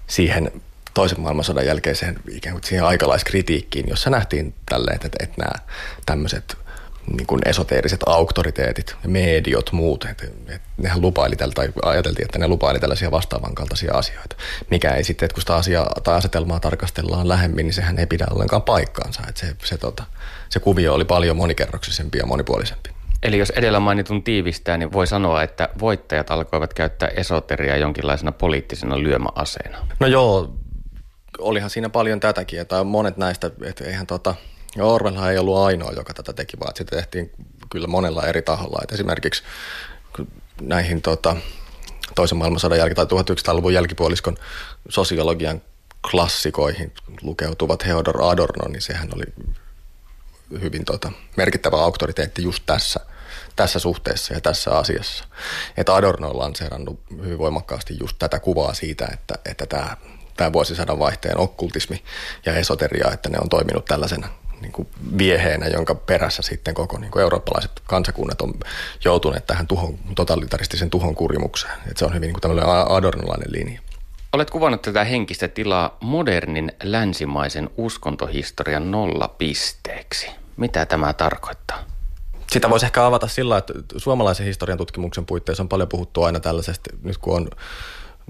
siihen 0.06 0.52
toisen 0.94 1.20
maailmansodan 1.20 1.66
jälkeiseen 1.66 2.20
ikään 2.30 2.54
kuin 2.54 2.64
siihen 2.64 2.84
aikalaiskritiikkiin, 2.84 3.88
jossa 3.88 4.10
nähtiin 4.10 4.54
tälleen, 4.68 4.94
että, 4.94 5.08
että 5.20 5.34
nämä 5.38 5.52
tämmöiset 6.06 6.56
niin 7.16 7.26
kuin 7.26 7.40
esoteeriset 7.44 8.00
auktoriteetit 8.06 8.96
mediot 9.06 9.72
muut, 9.72 10.04
että, 10.10 10.26
että 10.48 10.68
nehän 10.76 11.00
lupaili 11.00 11.36
tällä, 11.36 11.54
tai 11.54 11.68
ajateltiin, 11.82 12.24
että 12.24 12.38
ne 12.38 12.48
lupaili 12.48 12.80
tällaisia 12.80 13.10
vastaavan 13.10 13.54
kaltaisia 13.54 13.94
asioita. 13.94 14.36
Mikä 14.70 14.90
ei 14.90 15.04
sitten, 15.04 15.26
että 15.26 15.34
kun 15.34 15.42
sitä 15.42 15.56
asiaa 15.56 15.90
tai 16.04 16.16
asetelmaa 16.16 16.60
tarkastellaan 16.60 17.28
lähemmin, 17.28 17.66
niin 17.66 17.74
sehän 17.74 17.98
ei 17.98 18.06
pidä 18.06 18.26
ollenkaan 18.30 18.62
paikkaansa. 18.62 19.22
Että 19.28 19.40
se, 19.40 19.56
se, 19.64 19.78
tota, 19.78 20.04
se 20.48 20.60
kuvio 20.60 20.94
oli 20.94 21.04
paljon 21.04 21.36
monikerroksisempi 21.36 22.18
ja 22.18 22.26
monipuolisempi. 22.26 22.90
Eli 23.22 23.38
jos 23.38 23.50
edellä 23.50 23.80
mainitun 23.80 24.22
tiivistää, 24.22 24.78
niin 24.78 24.92
voi 24.92 25.06
sanoa, 25.06 25.42
että 25.42 25.68
voittajat 25.80 26.30
alkoivat 26.30 26.74
käyttää 26.74 27.08
esoteriaa 27.08 27.76
jonkinlaisena 27.76 28.32
poliittisena 28.32 28.98
lyömäaseena. 28.98 29.78
No 30.00 30.06
joo, 30.06 30.54
olihan 31.38 31.70
siinä 31.70 31.88
paljon 31.88 32.20
tätäkin, 32.20 32.60
että 32.60 32.84
monet 32.84 33.16
näistä, 33.16 33.50
että 33.64 33.84
eihän 33.84 34.06
tota, 34.06 34.34
Orwellhan 34.80 35.32
ei 35.32 35.38
ollut 35.38 35.58
ainoa, 35.58 35.92
joka 35.92 36.14
tätä 36.14 36.32
teki, 36.32 36.60
vaan 36.60 36.76
sitä 36.76 36.96
tehtiin 36.96 37.30
kyllä 37.70 37.86
monella 37.86 38.26
eri 38.26 38.42
taholla. 38.42 38.80
Et 38.82 38.92
esimerkiksi 38.92 39.42
näihin 40.60 41.02
tota, 41.02 41.36
toisen 42.14 42.38
maailmansodan 42.38 42.78
jälkeen 42.78 43.08
tai 43.08 43.20
1900-luvun 43.20 43.74
jälkipuoliskon 43.74 44.36
sosiologian 44.88 45.62
klassikoihin 46.10 46.92
lukeutuvat 47.22 47.78
Theodor 47.78 48.22
Adorno, 48.22 48.68
niin 48.68 48.82
sehän 48.82 49.08
oli 49.14 49.24
hyvin 50.60 50.84
tota, 50.84 51.12
merkittävä 51.36 51.76
auktoriteetti 51.76 52.42
just 52.42 52.62
tässä, 52.66 53.00
tässä 53.56 53.78
suhteessa 53.78 54.34
ja 54.34 54.40
tässä 54.40 54.70
asiassa. 54.70 55.24
Että 55.76 55.94
Adorno 55.94 56.30
on 56.30 56.38
lanseerannut 56.38 57.00
hyvin 57.24 57.38
voimakkaasti 57.38 57.96
just 58.00 58.16
tätä 58.18 58.38
kuvaa 58.38 58.74
siitä, 58.74 59.08
että, 59.12 59.34
että 59.44 59.66
tämä 59.66 59.96
tämä 60.36 60.52
vuosisadan 60.52 60.98
vaihteen 60.98 61.38
okkultismi 61.38 62.02
ja 62.46 62.54
esoteria, 62.54 63.10
että 63.12 63.28
ne 63.28 63.38
on 63.42 63.48
toiminut 63.48 63.84
tällaisena 63.84 64.28
niin 64.60 64.72
kuin 64.72 64.88
vieheenä, 65.18 65.66
jonka 65.66 65.94
perässä 65.94 66.42
sitten 66.42 66.74
koko 66.74 66.98
niin 66.98 67.10
kuin 67.10 67.22
eurooppalaiset 67.22 67.70
kansakunnat 67.86 68.40
on 68.40 68.54
joutuneet 69.04 69.46
tähän 69.46 69.66
tuhon, 69.66 69.98
totalitaristisen 70.14 70.90
tuhon 70.90 71.14
kurimukseen. 71.14 71.74
Että 71.74 71.98
se 71.98 72.04
on 72.04 72.14
hyvin 72.14 72.26
niin 72.26 72.34
kuin 72.34 72.40
tämmöinen 72.40 72.68
adornolainen 72.88 73.52
linja. 73.52 73.80
Olet 74.32 74.50
kuvannut 74.50 74.82
tätä 74.82 75.04
henkistä 75.04 75.48
tilaa 75.48 75.96
modernin 76.00 76.72
länsimaisen 76.82 77.70
uskontohistorian 77.76 78.90
nollapisteeksi. 78.90 80.30
Mitä 80.56 80.86
tämä 80.86 81.12
tarkoittaa? 81.12 81.84
Sitä 82.50 82.70
voisi 82.70 82.86
ehkä 82.86 83.06
avata 83.06 83.28
sillä, 83.28 83.58
että 83.58 83.72
suomalaisen 83.96 84.46
historian 84.46 84.78
tutkimuksen 84.78 85.26
puitteissa 85.26 85.62
on 85.62 85.68
paljon 85.68 85.88
puhuttu 85.88 86.22
aina 86.22 86.40
tällaisesta, 86.40 86.90
nyt 87.02 87.18
kun 87.18 87.36
on 87.36 87.48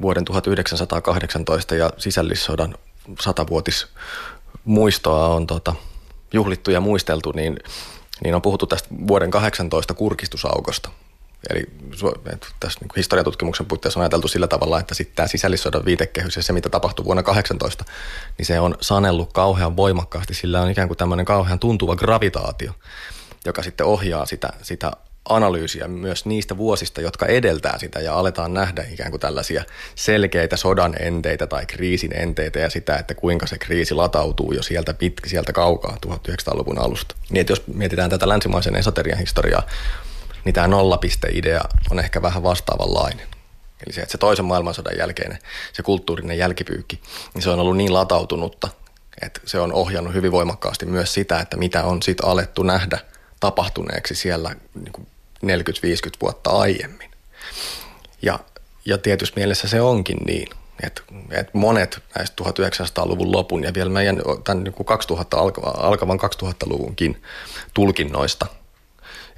vuoden 0.03 0.25
1918 0.25 1.75
ja 1.75 1.91
sisällissodan 1.99 2.75
satavuotis 3.21 3.87
muistoa 4.65 5.29
on 5.29 5.47
tota, 5.47 5.75
juhlittu 6.33 6.71
ja 6.71 6.81
muisteltu, 6.81 7.33
niin, 7.33 7.59
niin 8.25 8.35
on 8.35 8.43
puhuttu 8.43 8.67
tästä 8.67 8.89
vuoden 9.09 9.31
18 9.31 9.95
kurkistusaukosta. 9.95 10.91
Eli 11.51 11.65
tässä 12.61 12.81
niin 12.81 12.91
historiatutkimuksen 12.97 13.67
puitteissa 13.67 14.01
on 14.01 14.03
ajateltu 14.03 14.29
sillä 14.29 14.47
tavalla, 14.47 14.81
että 14.81 14.95
sitten 14.95 15.17
tämä 15.17 15.27
sisällissodan 15.27 15.85
viitekehys 15.85 16.37
ja 16.37 16.43
se, 16.43 16.53
mitä 16.53 16.69
tapahtui 16.69 17.05
vuonna 17.05 17.23
18, 17.23 17.85
niin 18.39 18.47
se 18.47 18.61
on 18.61 18.77
sanellut 18.81 19.33
kauhean 19.33 19.77
voimakkaasti. 19.77 20.35
Sillä 20.35 20.63
on 20.63 20.71
ikään 20.71 20.89
kuin 20.89 20.99
tämmöinen 20.99 21.27
kauhean 21.27 21.59
tuntuva 21.59 21.97
gravitaatio, 21.97 22.73
joka 23.45 23.63
sitten 23.63 23.87
ohjaa 23.87 24.27
sitä, 24.27 24.49
sitä 24.63 24.93
analyysiä 25.29 25.89
myös 25.89 26.27
niistä 26.27 26.57
vuosista, 26.57 27.01
jotka 27.01 27.27
edeltää 27.27 27.79
sitä 27.79 28.01
ja 28.01 28.15
aletaan 28.15 28.55
nähdä 28.55 28.85
ikään 28.93 29.11
kuin 29.11 29.21
tällaisia 29.21 29.65
selkeitä 29.95 30.57
sodan 30.57 30.95
enteitä 31.01 31.47
tai 31.47 31.67
kriisin 31.67 32.17
enteitä 32.17 32.59
ja 32.59 32.71
sitä, 32.71 32.97
että 32.97 33.15
kuinka 33.15 33.47
se 33.47 33.59
kriisi 33.59 33.95
latautuu 33.95 34.53
jo 34.53 34.63
sieltä 34.63 34.95
pitkä, 34.95 35.29
sieltä 35.29 35.53
kaukaa 35.53 35.97
1900-luvun 36.07 36.79
alusta. 36.79 37.15
Niin 37.31 37.41
että 37.41 37.53
jos 37.53 37.67
mietitään 37.67 38.11
tätä 38.11 38.29
länsimaisen 38.29 38.77
esoterian 38.77 39.19
historiaa, 39.19 39.63
niin 40.45 40.55
tämä 40.55 40.69
nollapisteidea 40.69 41.61
on 41.91 41.99
ehkä 41.99 42.23
vähän 42.23 42.43
vastaavanlainen. 42.43 43.27
Eli 43.87 43.95
se, 43.95 44.01
että 44.01 44.13
se 44.13 44.19
toisen 44.19 44.45
maailmansodan 44.45 44.99
jälkeinen, 44.99 45.39
se 45.73 45.83
kulttuurinen 45.83 46.39
jälkipyykki, 46.39 47.01
niin 47.35 47.43
se 47.43 47.51
on 47.51 47.61
ollut 47.61 47.77
niin 47.77 47.95
latautunutta, 47.95 48.69
että 49.23 49.41
se 49.45 49.61
on 49.61 49.73
ohjannut 49.73 50.15
hyvin 50.15 50.33
voimakkaasti 50.33 50.87
myös 50.87 51.15
sitä, 51.15 51.41
että 51.41 51.57
mitä 51.57 51.85
on 51.85 52.03
sitten 52.03 52.27
alettu 52.27 52.63
nähdä 52.63 52.99
tapahtuneeksi 53.41 54.15
siellä 54.15 54.57
niin 54.75 54.93
kuin 54.93 55.07
40-50 55.45 55.49
vuotta 56.23 56.51
aiemmin. 56.51 57.11
Ja, 58.23 58.39
ja 58.85 58.99
tietysti 58.99 59.41
mielessä 59.41 59.69
se 59.69 59.81
onkin 59.81 60.19
niin, 60.27 60.49
että, 60.83 61.03
että 61.31 61.53
monet 61.53 62.03
näistä 62.17 62.45
1900-luvun 62.45 63.33
lopun 63.33 63.65
ja 63.65 63.75
vielä 63.75 63.91
meidän 63.91 64.23
tämän 64.45 64.65
niin 64.65 64.75
kuin 64.75 64.87
2000 64.87 65.37
alkavan 65.77 66.21
2000-luvunkin 66.21 67.23
tulkinnoista– 67.75 68.47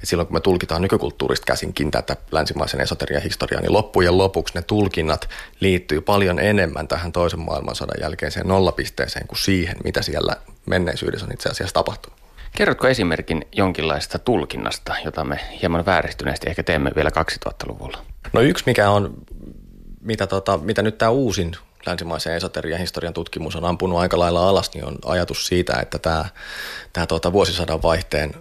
et 0.03 0.09
silloin 0.09 0.27
kun 0.27 0.35
me 0.35 0.39
tulkitaan 0.39 0.81
nykykulttuurista 0.81 1.45
käsinkin 1.45 1.91
tätä 1.91 2.15
länsimaisen 2.31 2.81
esoterian 2.81 3.21
historiaa, 3.21 3.61
niin 3.61 3.73
loppujen 3.73 4.17
lopuksi 4.17 4.53
ne 4.55 4.61
tulkinnat 4.61 5.29
liittyy 5.59 6.01
paljon 6.01 6.39
enemmän 6.39 6.87
tähän 6.87 7.11
toisen 7.11 7.39
maailmansodan 7.39 8.01
jälkeiseen 8.01 8.47
nollapisteeseen 8.47 9.27
kuin 9.27 9.39
siihen, 9.39 9.77
mitä 9.83 10.01
siellä 10.01 10.35
menneisyydessä 10.65 11.25
on 11.25 11.33
itse 11.33 11.49
asiassa 11.49 11.73
tapahtunut. 11.73 12.26
Kerrotko 12.57 12.87
esimerkin 12.87 13.47
jonkinlaista 13.51 14.19
tulkinnasta, 14.19 14.95
jota 15.05 15.23
me 15.23 15.39
hieman 15.61 15.85
vääristyneesti 15.85 16.49
ehkä 16.49 16.63
teemme 16.63 16.91
vielä 16.95 17.09
2000-luvulla? 17.45 17.97
No 18.33 18.41
yksi, 18.41 18.63
mikä 18.65 18.89
on, 18.89 19.13
mitä, 20.01 20.27
tota, 20.27 20.57
mitä 20.57 20.81
nyt 20.81 20.97
tämä 20.97 21.11
uusin 21.11 21.51
länsimaisen 21.85 22.35
esoterian 22.35 22.79
historian 22.79 23.13
tutkimus 23.13 23.55
on 23.55 23.65
ampunut 23.65 23.99
aika 23.99 24.19
lailla 24.19 24.49
alas, 24.49 24.73
niin 24.73 24.85
on 24.85 24.97
ajatus 25.05 25.47
siitä, 25.47 25.79
että 25.81 25.99
tämä, 25.99 26.25
tämä 26.93 27.05
tota, 27.05 27.33
vuosisadan 27.33 27.81
vaihteen 27.81 28.35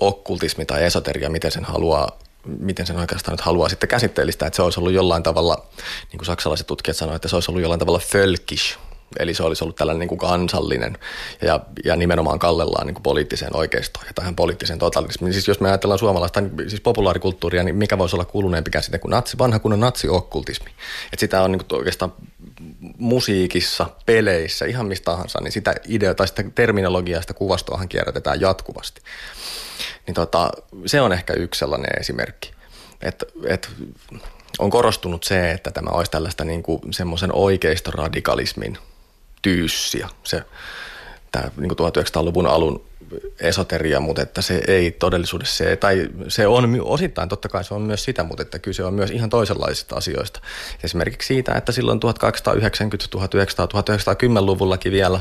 okkultismi 0.00 0.66
tai 0.66 0.84
esoteria, 0.84 1.30
miten 1.30 1.52
sen 1.52 1.64
haluaa 1.64 2.18
miten 2.44 2.86
sen 2.86 2.96
oikeastaan 2.98 3.32
nyt 3.32 3.40
haluaa 3.40 3.68
sitten 3.68 3.88
käsitteellistä, 3.88 4.46
että 4.46 4.56
se 4.56 4.62
olisi 4.62 4.80
ollut 4.80 4.92
jollain 4.92 5.22
tavalla, 5.22 5.66
niin 6.12 6.18
kuin 6.18 6.26
saksalaiset 6.26 6.66
tutkijat 6.66 6.96
sanoivat, 6.96 7.16
että 7.16 7.28
se 7.28 7.36
olisi 7.36 7.50
ollut 7.50 7.62
jollain 7.62 7.78
tavalla 7.78 7.98
fölkish, 7.98 8.78
Eli 9.18 9.34
se 9.34 9.42
olisi 9.42 9.64
ollut 9.64 9.76
tällainen 9.76 10.00
niin 10.00 10.08
kuin 10.08 10.18
kansallinen 10.18 10.98
ja, 11.42 11.60
ja 11.84 11.96
nimenomaan 11.96 12.38
kallellaan 12.38 12.86
niin 12.86 12.94
kuin 12.94 13.02
poliittiseen 13.02 13.56
oikeistoon 13.56 14.06
ja 14.06 14.12
tähän 14.14 14.36
poliittiseen 14.36 14.78
totalismiin. 14.78 15.32
Siis 15.32 15.48
jos 15.48 15.60
me 15.60 15.68
ajatellaan 15.68 15.98
suomalaista 15.98 16.40
niin, 16.40 16.70
siis 16.70 16.80
populaarikulttuuria, 16.80 17.62
niin 17.62 17.76
mikä 17.76 17.98
voisi 17.98 18.16
olla 18.16 18.24
kuuluneempi 18.24 18.70
käsite 18.70 18.98
kuin 18.98 19.10
natsi, 19.10 19.38
vanha 19.38 19.58
kunnon 19.58 19.80
natsiokkultismi. 19.80 20.70
Että 21.12 21.20
sitä 21.20 21.42
on 21.42 21.52
niin 21.52 21.64
kuin 21.64 21.78
oikeastaan 21.78 22.12
musiikissa, 22.98 23.86
peleissä, 24.06 24.66
ihan 24.66 24.86
mistä 24.86 25.04
tahansa, 25.04 25.40
niin 25.40 25.52
sitä 25.52 25.74
idea 25.88 26.14
tai 26.14 26.28
sitä 26.28 26.44
terminologiaa, 26.54 27.20
sitä 27.20 27.34
kuvastoahan 27.34 27.88
kierrätetään 27.88 28.40
jatkuvasti. 28.40 29.00
Niin 30.06 30.14
tota, 30.14 30.50
se 30.86 31.00
on 31.00 31.12
ehkä 31.12 31.32
yksi 31.32 31.58
sellainen 31.58 32.00
esimerkki. 32.00 32.52
Että 33.02 33.26
et, 33.46 33.70
on 34.58 34.70
korostunut 34.70 35.24
se, 35.24 35.50
että 35.50 35.70
tämä 35.70 35.90
olisi 35.90 36.10
tällaista 36.10 36.44
niin 36.44 36.62
kuin 36.62 36.80
semmoisen 36.90 37.32
oikeistoradikalismin 37.32 38.78
tyyssiä. 39.42 40.08
Se, 40.24 40.42
tämä 41.32 41.50
niin 41.56 41.70
1900-luvun 41.70 42.46
alun 42.46 42.88
esoteria, 43.40 44.00
mutta 44.00 44.22
että 44.22 44.42
se 44.42 44.62
ei 44.66 44.90
todellisuudessa, 44.90 45.56
se, 45.56 45.76
tai 45.76 46.08
se 46.28 46.46
on 46.46 46.80
osittain, 46.82 47.28
totta 47.28 47.48
kai 47.48 47.64
se 47.64 47.74
on 47.74 47.82
myös 47.82 48.04
sitä, 48.04 48.24
mutta 48.24 48.42
että 48.42 48.58
kyse 48.58 48.84
on 48.84 48.94
myös 48.94 49.10
ihan 49.10 49.30
toisenlaisista 49.30 49.96
asioista. 49.96 50.40
Esimerkiksi 50.84 51.26
siitä, 51.26 51.54
että 51.54 51.72
silloin 51.72 52.00
1890, 52.00 53.10
1900, 53.10 53.66
1910-luvullakin 53.66 54.92
vielä 54.92 55.20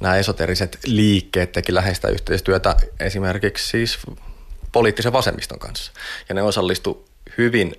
nämä 0.00 0.16
esoteriset 0.16 0.78
liikkeet 0.86 1.52
teki 1.52 1.74
läheistä 1.74 2.08
yhteistyötä 2.08 2.76
esimerkiksi 3.00 3.68
siis 3.68 3.98
poliittisen 4.72 5.12
vasemmiston 5.12 5.58
kanssa. 5.58 5.92
Ja 6.28 6.34
ne 6.34 6.42
osallistu 6.42 7.08
hyvin 7.38 7.72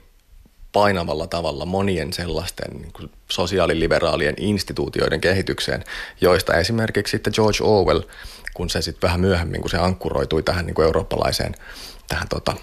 painavalla 0.77 1.27
tavalla 1.27 1.65
monien 1.65 2.13
sellaisten 2.13 2.71
niin 2.71 2.93
kuin 2.93 3.11
sosiaaliliberaalien 3.31 4.35
instituutioiden 4.37 5.21
kehitykseen, 5.21 5.83
joista 6.21 6.53
esimerkiksi 6.53 7.11
sitten 7.11 7.33
George 7.35 7.57
Orwell, 7.61 8.01
kun 8.53 8.69
se 8.69 8.81
sitten 8.81 9.07
vähän 9.07 9.19
myöhemmin, 9.19 9.61
kun 9.61 9.69
se 9.69 9.77
ankkuroitui 9.77 10.43
tähän 10.43 10.65
niin 10.65 10.73
kuin 10.73 10.85
eurooppalaiseen, 10.85 11.55
tähän 12.07 12.27
tota, 12.27 12.55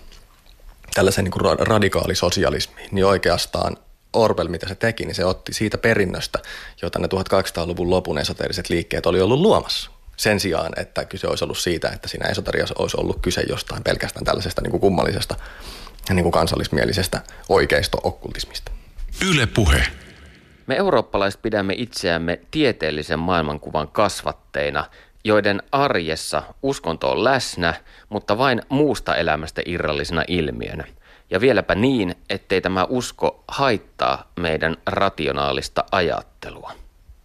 tällaiseen 0.95 1.25
niin 1.25 1.33
kuin 1.33 1.59
radikaalisosialismiin, 1.59 2.89
niin 2.93 3.07
oikeastaan 3.07 3.77
Orwell, 4.13 4.49
mitä 4.49 4.69
se 4.69 4.75
teki, 4.75 5.05
niin 5.05 5.15
se 5.15 5.25
otti 5.25 5.53
siitä 5.53 5.79
perinnöstä, 5.79 6.39
jota 6.83 6.99
ne 6.99 7.09
1800-luvun 7.15 7.91
lopun 7.91 8.19
esoteriset 8.19 8.71
liikkeet 8.71 9.07
oli 9.07 9.21
ollut 9.21 9.41
luomassa. 9.41 9.91
Sen 10.17 10.41
sijaan, 10.41 10.73
että 10.77 11.05
kyse 11.05 11.27
olisi 11.29 11.45
ollut 11.45 11.59
siitä, 11.59 11.89
että 11.89 12.09
siinä 12.09 12.29
esoteriassa 12.29 12.75
olisi 12.79 12.97
ollut 13.01 13.19
kyse 13.23 13.43
jostain 13.49 13.83
pelkästään 13.83 14.25
tällaisesta 14.25 14.63
niin 14.63 14.71
kuin 14.71 14.81
kummallisesta 14.81 15.37
niin 16.11 16.23
kuin 16.23 16.33
kansallismielisestä 16.33 17.21
oikeisto-okkultismista. 17.49 18.73
Yle 19.31 19.47
puhe. 19.47 19.87
Me 20.67 20.77
eurooppalaiset 20.77 21.43
pidämme 21.43 21.75
itseämme 21.77 22.41
tieteellisen 22.51 23.19
maailmankuvan 23.19 23.89
kasvatteina, 23.89 24.85
joiden 25.25 25.63
arjessa 25.73 26.43
uskonto 26.63 27.11
on 27.11 27.25
läsnä, 27.25 27.75
mutta 28.09 28.39
vain 28.39 28.63
muusta 28.69 29.17
elämästä 29.17 29.63
irrallisena 29.67 30.25
ilmiönä. 30.29 30.85
Ja 31.31 31.41
vieläpä 31.41 31.75
niin, 31.75 32.15
ettei 32.31 32.61
tämä 32.61 32.87
usko 32.89 33.45
haittaa 33.49 34.33
meidän 34.37 34.77
rationaalista 34.87 35.85
ajattelua. 35.93 36.73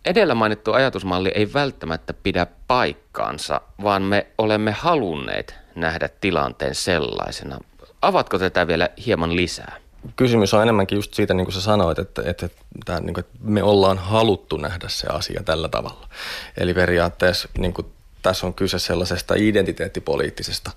Edellä 0.05 0.35
mainittu 0.35 0.73
ajatusmalli 0.73 1.31
ei 1.35 1.53
välttämättä 1.53 2.13
pidä 2.13 2.47
paikkaansa, 2.67 3.61
vaan 3.83 4.01
me 4.01 4.27
olemme 4.37 4.71
halunneet 4.71 5.55
nähdä 5.75 6.09
tilanteen 6.21 6.75
sellaisena. 6.75 7.59
Avatko 8.01 8.39
tätä 8.39 8.67
vielä 8.67 8.89
hieman 9.05 9.35
lisää? 9.35 9.77
Kysymys 10.15 10.53
on 10.53 10.61
enemmänkin 10.61 10.95
just 10.95 11.13
siitä, 11.13 11.33
niin 11.33 11.45
kuin 11.45 11.53
sä 11.53 11.61
sanoit, 11.61 11.99
että, 11.99 12.21
että, 12.25 12.45
että, 12.45 12.99
niin 12.99 13.13
kuin, 13.13 13.25
että 13.25 13.37
me 13.41 13.63
ollaan 13.63 13.97
haluttu 13.97 14.57
nähdä 14.57 14.89
se 14.89 15.07
asia 15.07 15.43
tällä 15.43 15.69
tavalla. 15.69 16.09
Eli 16.57 16.73
periaatteessa 16.73 17.49
niin 17.57 17.73
kuin, 17.73 17.87
tässä 18.21 18.47
on 18.47 18.53
kyse 18.53 18.79
sellaisesta 18.79 19.33
identiteettipoliittisesta 19.37 20.71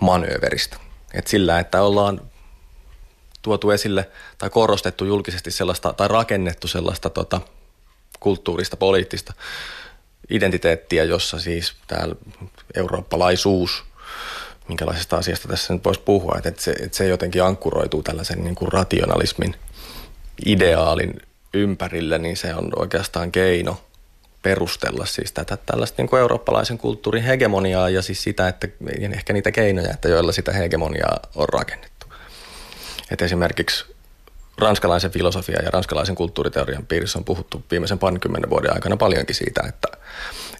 manööveristä. 0.00 0.76
Että 1.14 1.30
sillä, 1.30 1.58
että 1.58 1.82
ollaan 1.82 2.20
tuotu 3.42 3.70
esille 3.70 4.10
tai 4.38 4.50
korostettu 4.50 5.04
julkisesti 5.04 5.50
sellaista 5.50 5.92
tai 5.92 6.08
rakennettu 6.08 6.68
sellaista 6.68 7.10
tota, 7.10 7.40
kulttuurista, 8.20 8.76
poliittista 8.76 9.32
identiteettiä, 10.30 11.04
jossa 11.04 11.38
siis 11.38 11.74
täällä 11.86 12.14
eurooppalaisuus, 12.76 13.84
minkälaisesta 14.68 15.16
asiasta 15.16 15.48
tässä 15.48 15.74
nyt 15.74 15.84
voisi 15.84 16.00
puhua, 16.04 16.38
että 16.44 16.62
se, 16.62 16.70
että 16.70 16.96
se 16.96 17.08
jotenkin 17.08 17.42
ankkuroituu 17.42 18.02
tällaisen 18.02 18.44
niin 18.44 18.54
kuin 18.54 18.72
rationalismin 18.72 19.56
ideaalin 20.46 21.20
ympärille, 21.54 22.18
niin 22.18 22.36
se 22.36 22.54
on 22.54 22.72
oikeastaan 22.76 23.32
keino 23.32 23.80
perustella 24.42 25.06
siis 25.06 25.32
tätä 25.32 25.56
tällaista 25.56 26.02
niin 26.02 26.08
kuin 26.08 26.20
eurooppalaisen 26.20 26.78
kulttuurin 26.78 27.22
hegemoniaa 27.22 27.88
ja 27.88 28.02
siis 28.02 28.22
sitä, 28.22 28.48
että 28.48 28.68
ehkä 29.16 29.32
niitä 29.32 29.52
keinoja, 29.52 29.90
että 29.90 30.08
joilla 30.08 30.32
sitä 30.32 30.52
hegemoniaa 30.52 31.20
on 31.34 31.48
rakennettu. 31.48 32.06
Et 33.10 33.22
esimerkiksi 33.22 33.84
ranskalaisen 34.58 35.10
filosofian 35.10 35.64
ja 35.64 35.70
ranskalaisen 35.70 36.14
kulttuuriteorian 36.14 36.86
piirissä 36.86 37.18
on 37.18 37.24
puhuttu 37.24 37.64
viimeisen 37.70 37.98
parinkymmenen 37.98 38.50
vuoden 38.50 38.74
aikana 38.74 38.96
paljonkin 38.96 39.36
siitä, 39.36 39.62
että, 39.68 39.88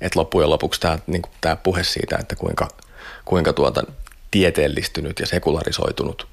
että 0.01 0.19
loppujen 0.19 0.51
lopuksi 0.51 0.81
tämä, 0.81 0.99
niin 1.07 1.23
kuin 1.23 1.33
tämä 1.41 1.57
puhe 1.57 1.85
siitä, 1.85 2.17
että 2.21 2.37
kuinka, 2.37 2.69
kuinka 3.25 3.53
tuota 3.53 3.85
tieteellistynyt 4.31 5.21
ja 5.21 5.27
sekularisoitunut 5.27 6.29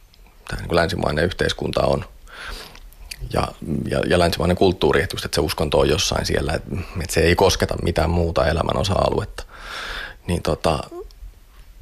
tämä 0.47 0.62
niin 0.62 0.75
länsimainen 0.75 1.25
yhteiskunta 1.25 1.82
on 1.82 2.06
ja, 3.34 3.47
ja, 3.89 3.99
ja 3.99 4.19
länsimainen 4.19 4.58
kulttuuri, 4.58 5.02
että, 5.02 5.13
just, 5.13 5.25
että 5.25 5.36
se 5.36 5.41
uskonto 5.41 5.80
on 5.80 5.89
jossain 5.89 6.25
siellä, 6.25 6.54
että, 6.54 6.75
että 7.02 7.13
se 7.13 7.21
ei 7.21 7.36
kosketa 7.36 7.75
mitään 7.82 8.10
muuta 8.10 8.47
elämän 8.47 8.78
osa-aluetta, 8.78 9.43
niin 10.28 10.41
tota, 10.41 10.80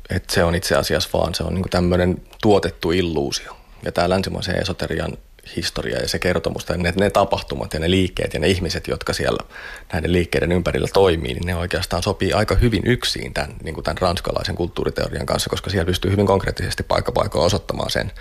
että 0.10 0.34
se 0.34 0.44
on 0.44 0.56
itse 0.56 0.76
asiassa 0.76 1.10
vaan 1.14 1.36
se 1.36 1.44
on 1.44 1.54
niin 1.54 1.70
tämmöinen 1.70 2.22
tuotettu 2.42 2.92
illuusio. 2.92 3.58
Ja 3.84 3.92
tämä 3.92 4.10
länsimaisen 4.10 4.62
esoterian 4.62 5.18
historia 5.56 6.00
ja 6.00 6.08
se 6.08 6.20
kertomus, 6.20 6.66
tai 6.66 6.78
ne, 6.78 6.94
ne 7.00 7.10
tapahtumat 7.10 7.74
ja 7.74 7.80
ne 7.80 7.92
liikkeet 7.92 8.34
ja 8.34 8.40
ne 8.40 8.48
ihmiset, 8.48 8.88
jotka 8.88 9.14
siellä 9.14 9.40
näiden 9.94 10.14
liikkeiden 10.14 10.52
ympärillä 10.52 10.88
toimii, 10.94 11.34
niin 11.34 11.46
ne 11.46 11.56
oikeastaan 11.56 12.04
sopii 12.04 12.34
aika 12.34 12.56
hyvin 12.56 12.82
yksin 12.86 13.34
tämän, 13.34 13.56
niin 13.64 13.74
kuin 13.74 13.84
tämän 13.84 13.98
ranskalaisen 13.98 14.56
kulttuuriteorian 14.56 15.26
kanssa, 15.26 15.50
koska 15.50 15.70
siellä 15.70 15.86
pystyy 15.86 16.12
hyvin 16.12 16.26
konkreettisesti 16.26 16.84
paikka 16.84 17.12
paikka 17.12 17.40
osoittamaan 17.40 17.90
sen, 17.90 18.12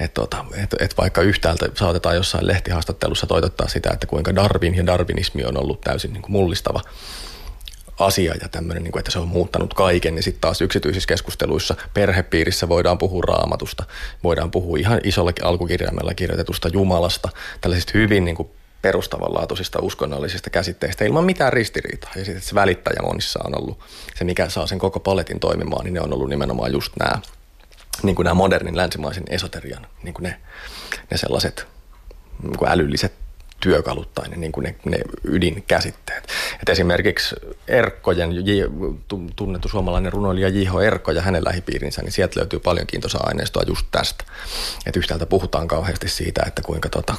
että, 0.00 0.22
että, 0.62 0.76
että 0.80 0.96
vaikka 0.96 1.22
yhtäältä 1.22 1.68
saatetaan 1.74 2.16
jossain 2.16 2.46
lehtihaastattelussa 2.46 3.26
toitottaa 3.26 3.68
sitä, 3.68 3.90
että 3.92 4.06
kuinka 4.06 4.34
Darwin 4.34 4.74
ja 4.74 4.86
darwinismi 4.86 5.44
on 5.44 5.56
ollut 5.56 5.80
täysin 5.80 6.12
niin 6.12 6.22
kuin 6.22 6.32
mullistava 6.32 6.80
asia 8.00 8.34
ja 8.42 8.48
tämmöinen, 8.48 8.82
niin 8.82 8.92
kuin, 8.92 9.00
että 9.00 9.10
se 9.10 9.18
on 9.18 9.28
muuttanut 9.28 9.74
kaiken, 9.74 10.14
niin 10.14 10.22
sitten 10.22 10.40
taas 10.40 10.60
yksityisissä 10.60 11.06
keskusteluissa 11.06 11.74
perhepiirissä 11.94 12.68
voidaan 12.68 12.98
puhua 12.98 13.22
raamatusta, 13.28 13.84
voidaan 14.24 14.50
puhua 14.50 14.78
ihan 14.78 15.00
isolla 15.04 15.32
alkukirjaimella 15.42 16.14
kirjoitetusta 16.14 16.68
Jumalasta, 16.68 17.28
tällaisista 17.60 17.92
hyvin 17.94 18.24
niin 18.24 18.36
kuin 18.36 18.50
perustavanlaatuisista 18.82 19.78
uskonnollisista 19.82 20.50
käsitteistä 20.50 21.04
ilman 21.04 21.24
mitään 21.24 21.52
ristiriitaa. 21.52 22.10
Ja 22.16 22.24
sitten 22.24 22.42
se 22.42 22.54
välittäjä 22.54 23.02
monissa 23.02 23.40
on 23.44 23.58
ollut 23.58 23.78
se, 24.14 24.24
mikä 24.24 24.48
saa 24.48 24.66
sen 24.66 24.78
koko 24.78 25.00
paletin 25.00 25.40
toimimaan, 25.40 25.84
niin 25.84 25.94
ne 25.94 26.00
on 26.00 26.12
ollut 26.12 26.28
nimenomaan 26.28 26.72
just 26.72 26.92
nämä, 26.98 27.20
niin 28.02 28.16
kuin 28.16 28.24
nämä 28.24 28.34
modernin 28.34 28.76
länsimaisen 28.76 29.24
esoterian, 29.28 29.86
niin 30.02 30.14
kuin 30.14 30.22
ne, 30.22 30.40
ne 31.10 31.16
sellaiset 31.16 31.66
niin 32.42 32.58
kuin 32.58 32.70
älylliset 32.70 33.12
työkalut 33.60 34.14
tai 34.14 34.28
ne, 34.28 34.36
niin 34.36 34.52
kuin 34.52 34.64
ne, 34.64 34.74
ne 34.84 34.98
ydinkäsitteet. 35.24 36.28
Et 36.62 36.68
esimerkiksi 36.68 37.36
Erkkojen, 37.68 38.30
tunnettu 39.36 39.68
suomalainen 39.68 40.12
runoilija 40.12 40.48
J.H. 40.48 40.82
Erkko 40.86 41.12
ja 41.12 41.22
hänen 41.22 41.44
lähipiirinsä, 41.44 42.02
niin 42.02 42.12
sieltä 42.12 42.40
löytyy 42.40 42.58
paljon 42.58 42.86
kiintoisaa 42.86 43.26
aineistoa 43.26 43.62
just 43.66 43.86
tästä. 43.90 44.24
Et 44.86 44.96
yhtäältä 44.96 45.26
puhutaan 45.26 45.68
kauheasti 45.68 46.08
siitä, 46.08 46.42
että 46.46 46.62
kuinka 46.62 46.88
tota, 46.88 47.14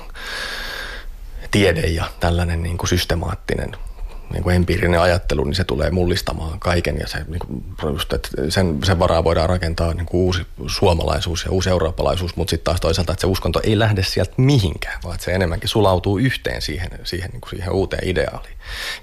tiede 1.52 1.82
ja 1.82 2.06
tällainen 2.20 2.64
niin 2.64 2.78
kuin 2.78 2.90
systemaattinen 2.90 3.72
niin 4.32 4.44
kuin 4.44 4.56
empiirinen 4.56 5.02
ajattelu, 5.02 5.44
niin 5.44 5.56
se 5.56 5.64
tulee 5.64 5.92
mullistamaan 5.92 6.60
kaiken 6.60 6.98
ja 7.00 7.08
se, 7.08 7.26
niin 7.28 7.40
kuin, 7.40 7.64
just, 7.94 8.14
että 8.14 8.30
sen, 8.50 8.80
sen 8.84 9.00
varaa 9.00 9.24
voidaan 9.24 9.50
rakentaa 9.50 9.94
niin 9.94 10.06
kuin 10.06 10.22
uusi 10.22 10.46
suomalaisuus 10.68 11.46
ja 11.46 11.52
uusi 11.52 11.70
eurooppalaisuus, 11.70 12.36
mutta 12.36 12.50
sitten 12.50 12.64
taas 12.64 12.82
toisaalta, 12.82 13.12
että 13.12 13.22
se 13.22 13.28
uskonto 13.28 13.62
ei 13.64 13.80
lähde 13.80 14.04
sieltä 14.04 14.34
mihinkään, 14.38 15.00
vaan 15.04 15.16
että 15.16 15.26
se 15.26 15.32
enemmänkin 15.32 15.70
sulautuu 15.70 16.18
yhteen 16.18 16.62
siihen, 16.62 16.90
siihen, 17.04 17.30
niin 17.32 17.42
kuin 17.42 17.50
siihen 17.50 17.72
uuteen 17.72 18.08
ideaaliin. 18.08 18.56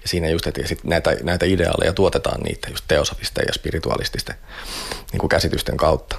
Ja 0.03 0.09
siinä 0.09 0.29
just, 0.29 0.47
että 0.47 0.69
sit 0.69 0.85
näitä, 0.85 1.17
näitä 1.23 1.47
ideaaleja 1.47 1.93
tuotetaan 1.93 2.41
niitä 2.41 2.69
just 2.71 2.85
teosofisten 2.89 3.45
ja 3.47 3.53
spiritualististen 3.53 4.37
niin 5.13 5.21
kuin 5.21 5.29
käsitysten 5.29 5.77
kautta. 5.77 6.17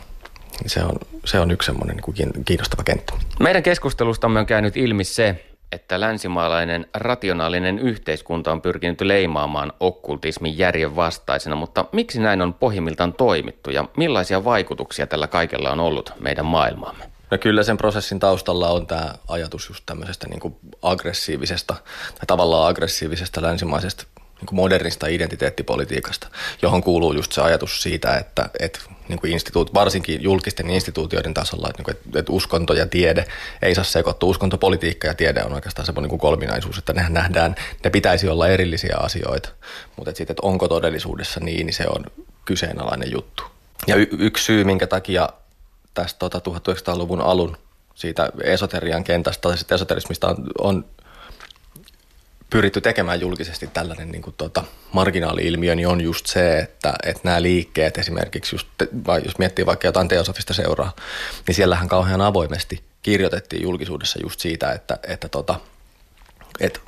Se 0.65 0.83
on, 0.83 0.95
se 1.25 1.39
on 1.39 1.51
yksi 1.51 1.65
semmoinen 1.65 1.97
niin 2.17 2.45
kiinnostava 2.45 2.83
kenttä. 2.83 3.13
Meidän 3.39 3.63
keskustelustamme 3.63 4.39
on 4.39 4.45
käynyt 4.45 4.77
ilmi 4.77 5.03
se, 5.03 5.45
että 5.71 5.99
länsimaalainen 5.99 6.85
rationaalinen 6.93 7.79
yhteiskunta 7.79 8.51
on 8.51 8.61
pyrkinyt 8.61 9.01
leimaamaan 9.01 9.73
okkultismin 9.79 10.57
järjen 10.57 10.95
vastaisena, 10.95 11.55
mutta 11.55 11.85
miksi 11.91 12.21
näin 12.21 12.41
on 12.41 12.53
pohjimmiltaan 12.53 13.13
toimittu 13.13 13.69
ja 13.69 13.85
millaisia 13.97 14.43
vaikutuksia 14.43 15.07
tällä 15.07 15.27
kaikella 15.27 15.71
on 15.71 15.79
ollut 15.79 16.13
meidän 16.19 16.45
maailmaamme? 16.45 17.09
No 17.31 17.37
kyllä 17.37 17.63
sen 17.63 17.77
prosessin 17.77 18.19
taustalla 18.19 18.69
on 18.69 18.87
tämä 18.87 19.13
ajatus 19.27 19.69
just 19.69 19.83
tämmöisestä 19.85 20.27
niin 20.27 20.39
kuin 20.39 20.55
aggressiivisesta 20.81 21.75
tai 22.15 22.25
tavallaan 22.27 22.69
aggressiivisesta 22.69 23.41
länsimaisesta 23.41 24.03
niin 24.17 24.47
kuin 24.47 24.55
modernista 24.55 25.07
identiteettipolitiikasta, 25.07 26.27
johon 26.61 26.83
kuuluu 26.83 27.13
just 27.13 27.31
se 27.31 27.41
ajatus 27.41 27.83
siitä, 27.83 28.17
että, 28.17 28.49
että 28.59 28.79
niin 29.09 29.19
kuin 29.19 29.33
instituut, 29.33 29.73
varsinkin 29.73 30.23
julkisten 30.23 30.69
instituutioiden 30.69 31.33
tasolla, 31.33 31.69
että, 31.69 31.83
niin 31.83 31.95
kuin, 31.95 32.19
että 32.19 32.31
uskonto 32.31 32.73
ja 32.73 32.87
tiede 32.87 33.25
ei 33.61 33.75
saa 33.75 33.83
sekoittua. 33.83 34.29
Uskontopolitiikka 34.29 35.07
ja 35.07 35.13
tiede 35.13 35.43
on 35.43 35.53
oikeastaan 35.53 35.85
semmoinen 35.85 36.09
niin 36.09 36.19
kolminaisuus, 36.19 36.77
että 36.77 36.93
nehän 36.93 37.13
nähdään, 37.13 37.55
ne 37.83 37.89
pitäisi 37.89 38.27
olla 38.27 38.47
erillisiä 38.47 38.97
asioita, 38.99 39.49
mutta 39.95 40.09
että, 40.09 40.17
sitten, 40.17 40.33
että 40.33 40.47
onko 40.47 40.67
todellisuudessa 40.67 41.39
niin, 41.39 41.65
niin 41.65 41.73
se 41.73 41.85
on 41.89 42.05
kyseenalainen 42.45 43.11
juttu. 43.11 43.43
Ja 43.87 43.95
y- 43.95 44.07
yksi 44.19 44.43
syy, 44.45 44.63
minkä 44.63 44.87
takia 44.87 45.29
tästä 45.93 46.19
tota, 46.19 46.41
1900-luvun 46.51 47.21
alun 47.21 47.57
siitä 47.95 48.29
esoterian 48.43 49.03
kentästä 49.03 49.41
tai 49.41 49.75
esoterismista 49.75 50.27
on, 50.27 50.37
on 50.59 50.85
pyritty 52.49 52.81
tekemään 52.81 53.21
julkisesti 53.21 53.67
tällainen 53.67 54.11
niin 54.11 54.21
kuin, 54.21 54.35
tota, 54.37 54.63
marginaali-ilmiö, 54.93 55.75
niin 55.75 55.87
on 55.87 56.01
just 56.01 56.25
se, 56.25 56.59
että, 56.59 56.93
että 57.03 57.21
nämä 57.23 57.41
liikkeet 57.41 57.97
esimerkiksi, 57.97 58.55
just, 58.55 58.67
vai 59.07 59.21
jos 59.25 59.37
miettii 59.37 59.65
vaikka 59.65 59.87
jotain 59.87 60.07
teosofista 60.07 60.53
seuraa, 60.53 60.95
niin 61.47 61.55
siellähän 61.55 61.89
kauhean 61.89 62.21
avoimesti 62.21 62.83
kirjoitettiin 63.01 63.63
julkisuudessa 63.63 64.19
just 64.23 64.39
siitä, 64.39 64.71
että, 64.71 64.99
että, 65.07 65.29
tota, 65.29 65.59
että 66.59 66.79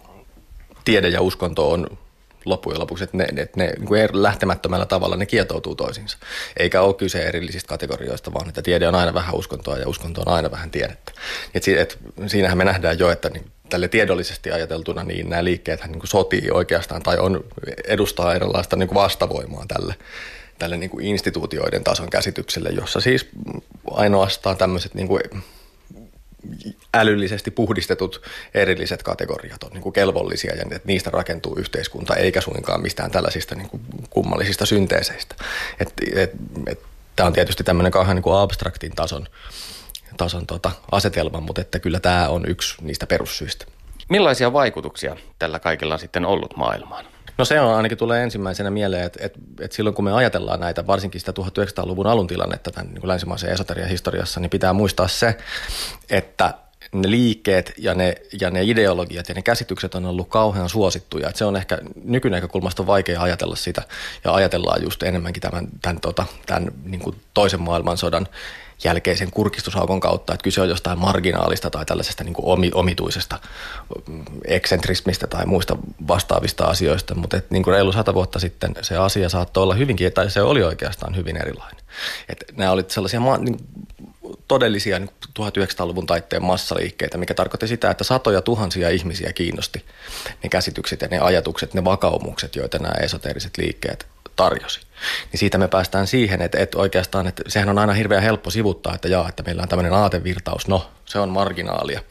tiede 0.85 1.09
ja 1.09 1.21
uskonto 1.21 1.71
on 1.71 1.97
loppujen 2.45 2.79
lopuksi, 2.79 3.03
että 3.03 3.17
ne, 3.17 3.23
että 3.23 3.59
ne 3.59 3.73
niin 3.77 3.87
kuin 3.87 4.09
lähtemättömällä 4.11 4.85
tavalla 4.85 5.17
ne 5.17 5.25
kietoutuu 5.25 5.75
toisiinsa. 5.75 6.17
Eikä 6.57 6.81
ole 6.81 6.93
kyse 6.93 7.23
erillisistä 7.23 7.67
kategorioista, 7.67 8.33
vaan 8.33 8.49
että 8.49 8.61
tiede 8.61 8.87
on 8.87 8.95
aina 8.95 9.13
vähän 9.13 9.35
uskontoa 9.35 9.77
ja 9.77 9.87
uskonto 9.87 10.21
on 10.21 10.33
aina 10.33 10.51
vähän 10.51 10.71
tiedettä. 10.71 11.11
Et, 11.53 11.67
et, 11.67 11.97
siinähän 12.27 12.57
me 12.57 12.63
nähdään 12.63 12.99
jo, 12.99 13.11
että 13.11 13.29
niin, 13.29 13.51
tälle 13.71 13.87
tiedollisesti 13.87 14.51
ajateltuna, 14.51 15.03
niin 15.03 15.29
nämä 15.29 15.43
liikkeet 15.43 15.85
niin 15.87 16.01
sotii 16.03 16.51
oikeastaan 16.51 17.03
tai 17.03 17.17
on, 17.17 17.43
edustaa 17.85 18.35
erilaista 18.35 18.75
niin 18.75 18.87
kuin 18.87 18.95
vastavoimaa 18.95 19.65
tälle, 19.67 19.95
tälle 20.59 20.77
niin 20.77 20.89
kuin 20.89 21.05
instituutioiden 21.05 21.83
tason 21.83 22.09
käsitykselle, 22.09 22.69
jossa 22.69 23.01
siis 23.01 23.29
ainoastaan 23.91 24.57
tämmöiset 24.57 24.93
niin 24.93 25.07
kuin 25.07 25.21
älyllisesti 26.93 27.51
puhdistetut 27.51 28.21
erilliset 28.53 29.03
kategoriat 29.03 29.63
on 29.63 29.71
niin 29.71 29.81
kuin 29.81 29.93
kelvollisia 29.93 30.55
ja 30.55 30.79
niistä 30.83 31.09
rakentuu 31.09 31.55
yhteiskunta, 31.55 32.15
eikä 32.15 32.41
suinkaan 32.41 32.81
mistään 32.81 33.11
tällaisista 33.11 33.55
niin 33.55 33.69
kuin 33.69 33.81
kummallisista 34.09 34.65
synteeseistä. 34.65 35.35
Et, 35.79 35.93
et, 36.15 36.31
et, 36.67 36.79
Tämä 37.15 37.27
on 37.27 37.33
tietysti 37.33 37.63
tämmöinen 37.63 37.91
kauhean 37.91 38.15
niin 38.15 38.23
kuin 38.23 38.35
abstraktin 38.35 38.91
tason, 38.91 39.27
tason 40.17 40.47
tota 40.47 40.71
asetelma, 40.91 41.39
mutta 41.39 41.61
että 41.61 41.79
kyllä 41.79 41.99
tämä 41.99 42.29
on 42.29 42.43
yksi 42.47 42.75
niistä 42.81 43.07
perussyistä. 43.07 43.65
Millaisia 44.09 44.53
vaikutuksia 44.53 45.15
tällä 45.39 45.59
kaikella 45.59 45.93
on 45.93 45.99
sitten 45.99 46.25
ollut 46.25 46.57
maailmaan? 46.57 47.05
No 47.37 47.45
se 47.45 47.59
on 47.59 47.75
ainakin 47.75 47.97
tulee 47.97 48.23
ensimmäisenä 48.23 48.69
mieleen, 48.69 49.03
että, 49.03 49.19
että, 49.25 49.39
että 49.59 49.75
silloin 49.75 49.95
kun 49.95 50.05
me 50.05 50.13
ajatellaan 50.13 50.59
näitä, 50.59 50.87
varsinkin 50.87 51.21
sitä 51.21 51.33
1900-luvun 51.39 52.07
alun 52.07 52.27
tilannetta 52.27 52.71
tämän 52.71 52.93
niin 52.93 53.07
länsimaisen 53.07 53.49
esoterian 53.51 53.89
historiassa, 53.89 54.39
niin 54.39 54.49
pitää 54.49 54.73
muistaa 54.73 55.07
se, 55.07 55.37
että 56.09 56.53
ne 56.93 57.11
liikkeet 57.11 57.73
ja 57.77 57.95
ne, 57.95 58.15
ja 58.41 58.51
ne 58.51 58.63
ideologiat 58.63 59.29
ja 59.29 59.35
ne 59.35 59.41
käsitykset 59.41 59.95
on 59.95 60.05
ollut 60.05 60.29
kauhean 60.29 60.69
suosittuja. 60.69 61.29
Että 61.29 61.39
se 61.39 61.45
on 61.45 61.55
ehkä 61.55 61.77
nykynäkökulmasta 62.03 62.87
vaikea 62.87 63.21
ajatella 63.21 63.55
sitä 63.55 63.81
ja 64.23 64.33
ajatellaan 64.33 64.83
just 64.83 65.03
enemmänkin 65.03 65.41
tämän, 65.41 65.67
tämän, 65.81 66.01
tota, 66.01 66.25
tämän 66.45 66.71
niin 66.83 67.01
kuin 67.01 67.15
toisen 67.33 67.61
maailmansodan 67.61 68.27
jälkeisen 68.83 69.31
kurkistusaukon 69.31 69.99
kautta, 69.99 70.33
että 70.33 70.43
kyse 70.43 70.61
on 70.61 70.69
jostain 70.69 70.99
marginaalista 70.99 71.69
tai 71.69 71.85
tällaisesta 71.85 72.23
niin 72.23 72.33
kuin 72.33 72.71
omituisesta 72.73 73.39
eksentrismistä 74.45 75.27
tai 75.27 75.45
muista 75.45 75.77
vastaavista 76.07 76.65
asioista, 76.65 77.15
mutta 77.15 77.37
että 77.37 77.53
niin 77.53 77.63
kuin 77.63 77.73
reilu 77.73 77.91
sata 77.91 78.13
vuotta 78.13 78.39
sitten 78.39 78.75
se 78.81 78.97
asia 78.97 79.29
saattoi 79.29 79.63
olla 79.63 79.75
hyvinkin, 79.75 80.13
tai 80.13 80.31
se 80.31 80.41
oli 80.41 80.63
oikeastaan 80.63 81.15
hyvin 81.15 81.37
erilainen. 81.37 81.81
Että 82.29 82.45
nämä 82.57 82.71
olivat 82.71 82.89
sellaisia 82.89 83.19
niin 83.37 83.57
todellisia 84.47 84.99
niin 84.99 85.09
1900-luvun 85.39 86.07
taitteen 86.07 86.43
massaliikkeitä, 86.43 87.17
mikä 87.17 87.33
tarkoitti 87.33 87.67
sitä, 87.67 87.91
että 87.91 88.03
satoja 88.03 88.41
tuhansia 88.41 88.89
ihmisiä 88.89 89.33
kiinnosti 89.33 89.85
ne 90.43 90.49
käsitykset 90.49 91.01
ja 91.01 91.07
ne 91.07 91.19
ajatukset, 91.19 91.73
ne 91.73 91.83
vakaumukset, 91.83 92.55
joita 92.55 92.79
nämä 92.79 92.93
esoteriset 92.93 93.57
liikkeet 93.57 94.07
tarjosi. 94.35 94.79
Niin 95.31 95.39
siitä 95.39 95.57
me 95.57 95.67
päästään 95.67 96.07
siihen, 96.07 96.41
että, 96.41 96.59
että 96.59 96.77
oikeastaan, 96.77 97.27
että 97.27 97.43
sehän 97.47 97.69
on 97.69 97.79
aina 97.79 97.93
hirveän 97.93 98.23
helppo 98.23 98.49
sivuttaa, 98.49 98.95
että 98.95 99.07
jaa, 99.07 99.29
että 99.29 99.43
meillä 99.43 99.61
on 99.61 99.69
tämmöinen 99.69 99.93
aatevirtaus, 99.93 100.67
no 100.67 100.91
se 101.05 101.19
on 101.19 101.29
marginaalia. 101.29 102.01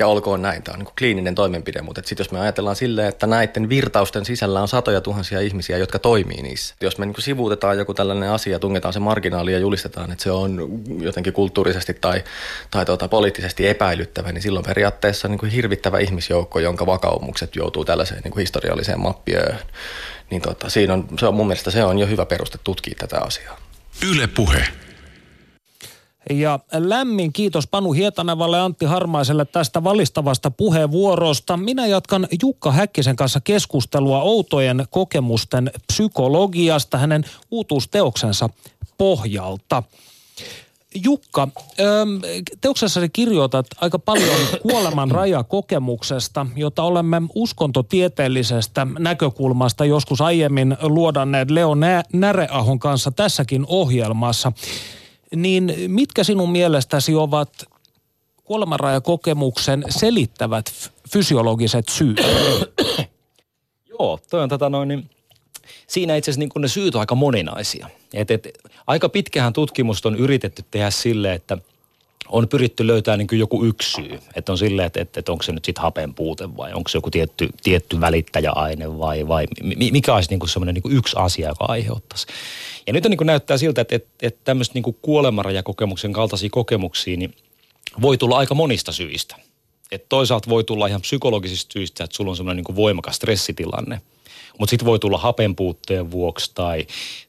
Ja 0.00 0.06
olkoon 0.06 0.42
näin, 0.42 0.62
tämä 0.62 0.74
on 0.74 0.78
niin 0.78 0.94
kliininen 0.98 1.34
toimenpide, 1.34 1.82
mutta 1.82 2.02
sitten 2.04 2.24
jos 2.24 2.32
me 2.32 2.40
ajatellaan 2.40 2.76
silleen, 2.76 3.08
että 3.08 3.26
näiden 3.26 3.68
virtausten 3.68 4.24
sisällä 4.24 4.60
on 4.60 4.68
satoja 4.68 5.00
tuhansia 5.00 5.40
ihmisiä, 5.40 5.78
jotka 5.78 5.98
toimii 5.98 6.42
niissä. 6.42 6.74
Jos 6.80 6.98
me 6.98 7.06
niin 7.06 7.14
sivuutetaan 7.18 7.78
joku 7.78 7.94
tällainen 7.94 8.30
asia, 8.30 8.58
tungetaan 8.58 8.92
se 8.92 9.00
marginaali 9.00 9.52
ja 9.52 9.58
julistetaan, 9.58 10.12
että 10.12 10.24
se 10.24 10.30
on 10.30 10.82
jotenkin 11.00 11.32
kulttuurisesti 11.32 11.94
tai, 11.94 12.24
tai 12.70 12.84
tuota, 12.86 13.08
poliittisesti 13.08 13.68
epäilyttävä, 13.68 14.32
niin 14.32 14.42
silloin 14.42 14.64
periaatteessa 14.64 15.28
on 15.28 15.38
niin 15.42 15.52
hirvittävä 15.52 15.98
ihmisjoukko, 15.98 16.58
jonka 16.58 16.86
vakaumukset 16.86 17.56
joutuu 17.56 17.84
tällaiseen 17.84 18.20
niin 18.24 18.38
historialliseen 18.38 19.00
mappiöön. 19.00 19.58
Niin 20.30 20.42
tota, 20.42 20.70
siinä 20.70 20.94
on, 20.94 21.06
se 21.18 21.26
on 21.26 21.34
mun 21.34 21.46
mielestä 21.46 21.70
se 21.70 21.84
on 21.84 21.98
jo 21.98 22.06
hyvä 22.06 22.26
peruste 22.26 22.58
tutkia 22.64 22.94
tätä 22.98 23.20
asiaa. 23.20 23.56
Yle 24.10 24.26
Puhe. 24.26 24.68
Ja 26.30 26.58
lämmin 26.72 27.32
kiitos 27.32 27.66
Panu 27.66 27.92
Hietanevalle 27.92 28.56
ja 28.56 28.64
Antti 28.64 28.84
Harmaiselle 28.84 29.44
tästä 29.44 29.84
valistavasta 29.84 30.50
puheenvuorosta. 30.50 31.56
Minä 31.56 31.86
jatkan 31.86 32.28
Jukka 32.42 32.72
Häkkisen 32.72 33.16
kanssa 33.16 33.40
keskustelua 33.40 34.22
outojen 34.22 34.84
kokemusten 34.90 35.70
psykologiasta 35.86 36.98
hänen 36.98 37.24
uutuusteoksensa 37.50 38.48
pohjalta. 38.98 39.82
Jukka, 40.94 41.48
teoksessasi 42.60 43.08
kirjoitat 43.08 43.66
aika 43.80 43.98
paljon 43.98 44.36
kuoleman 44.62 45.10
rajakokemuksesta, 45.10 46.46
jota 46.56 46.82
olemme 46.82 47.22
uskontotieteellisestä 47.34 48.86
näkökulmasta 48.98 49.84
joskus 49.84 50.20
aiemmin 50.20 50.76
luodanneet 50.82 51.50
Leo 51.50 51.74
Näreahon 52.12 52.78
kanssa 52.78 53.10
tässäkin 53.10 53.64
ohjelmassa. 53.68 54.52
Niin 55.36 55.74
mitkä 55.86 56.24
sinun 56.24 56.52
mielestäsi 56.52 57.14
ovat 57.14 57.50
kuolemanrajakokemuksen 58.44 59.84
selittävät 59.88 60.92
fysiologiset 61.12 61.88
syyt? 61.88 62.20
Joo, 63.90 64.18
toi 64.30 64.42
on 64.42 64.48
tätä 64.48 64.68
noin, 64.68 64.88
niin 64.88 65.10
siinä 65.90 66.16
itse 66.16 66.30
asiassa 66.30 66.38
niin 66.54 66.62
ne 66.62 66.68
syyt 66.68 66.94
on 66.94 67.00
aika 67.00 67.14
moninaisia. 67.14 67.88
Et, 68.14 68.30
et, 68.30 68.48
aika 68.86 69.08
pitkähän 69.08 69.52
tutkimusta 69.52 70.08
on 70.08 70.16
yritetty 70.16 70.64
tehdä 70.70 70.90
sille, 70.90 71.32
että 71.32 71.58
on 72.28 72.48
pyritty 72.48 72.86
löytämään 72.86 73.18
niin 73.18 73.38
joku 73.38 73.64
yksi 73.64 73.92
syy. 73.92 74.18
Että 74.34 74.52
on 74.52 74.58
silleen, 74.58 74.86
että, 74.86 75.00
että, 75.00 75.20
että 75.20 75.32
onko 75.32 75.42
se 75.42 75.52
nyt 75.52 75.64
sitten 75.64 75.82
hapen 75.82 76.14
puute 76.14 76.56
vai 76.56 76.72
onko 76.72 76.88
se 76.88 76.98
joku 76.98 77.10
tietty, 77.10 77.48
tietty 77.62 78.00
välittäjäaine 78.00 78.98
vai, 78.98 79.28
vai 79.28 79.46
mikä 79.90 80.14
olisi 80.14 80.30
niin 80.30 80.48
semmoinen 80.48 80.74
niin 80.74 80.96
yksi 80.96 81.16
asia, 81.18 81.48
joka 81.48 81.64
aiheuttaisi. 81.64 82.26
Ja 82.86 82.92
nyt 82.92 83.04
on 83.06 83.10
niin 83.10 83.26
näyttää 83.26 83.58
siltä, 83.58 83.80
että, 83.80 83.96
että, 83.96 84.08
että 84.22 84.40
tämmöistä 84.44 84.74
niin 84.74 84.96
kuolemanrajakokemuksen 85.02 86.12
kaltaisia 86.12 86.50
kokemuksia 86.52 87.16
niin 87.16 87.34
voi 88.02 88.18
tulla 88.18 88.38
aika 88.38 88.54
monista 88.54 88.92
syistä. 88.92 89.36
Et 89.92 90.08
toisaalta 90.08 90.50
voi 90.50 90.64
tulla 90.64 90.86
ihan 90.86 91.00
psykologisista 91.00 91.72
syistä, 91.72 92.04
että 92.04 92.16
sulla 92.16 92.30
on 92.30 92.36
semmoinen 92.36 92.64
niin 92.66 92.76
voimakas 92.76 93.16
stressitilanne. 93.16 94.00
Mutta 94.60 94.70
sitten 94.70 94.86
voi 94.86 94.98
tulla 94.98 95.18
hapen 95.18 95.56
puutteen 95.56 96.10
vuoksi 96.10 96.50
tai, 96.54 96.86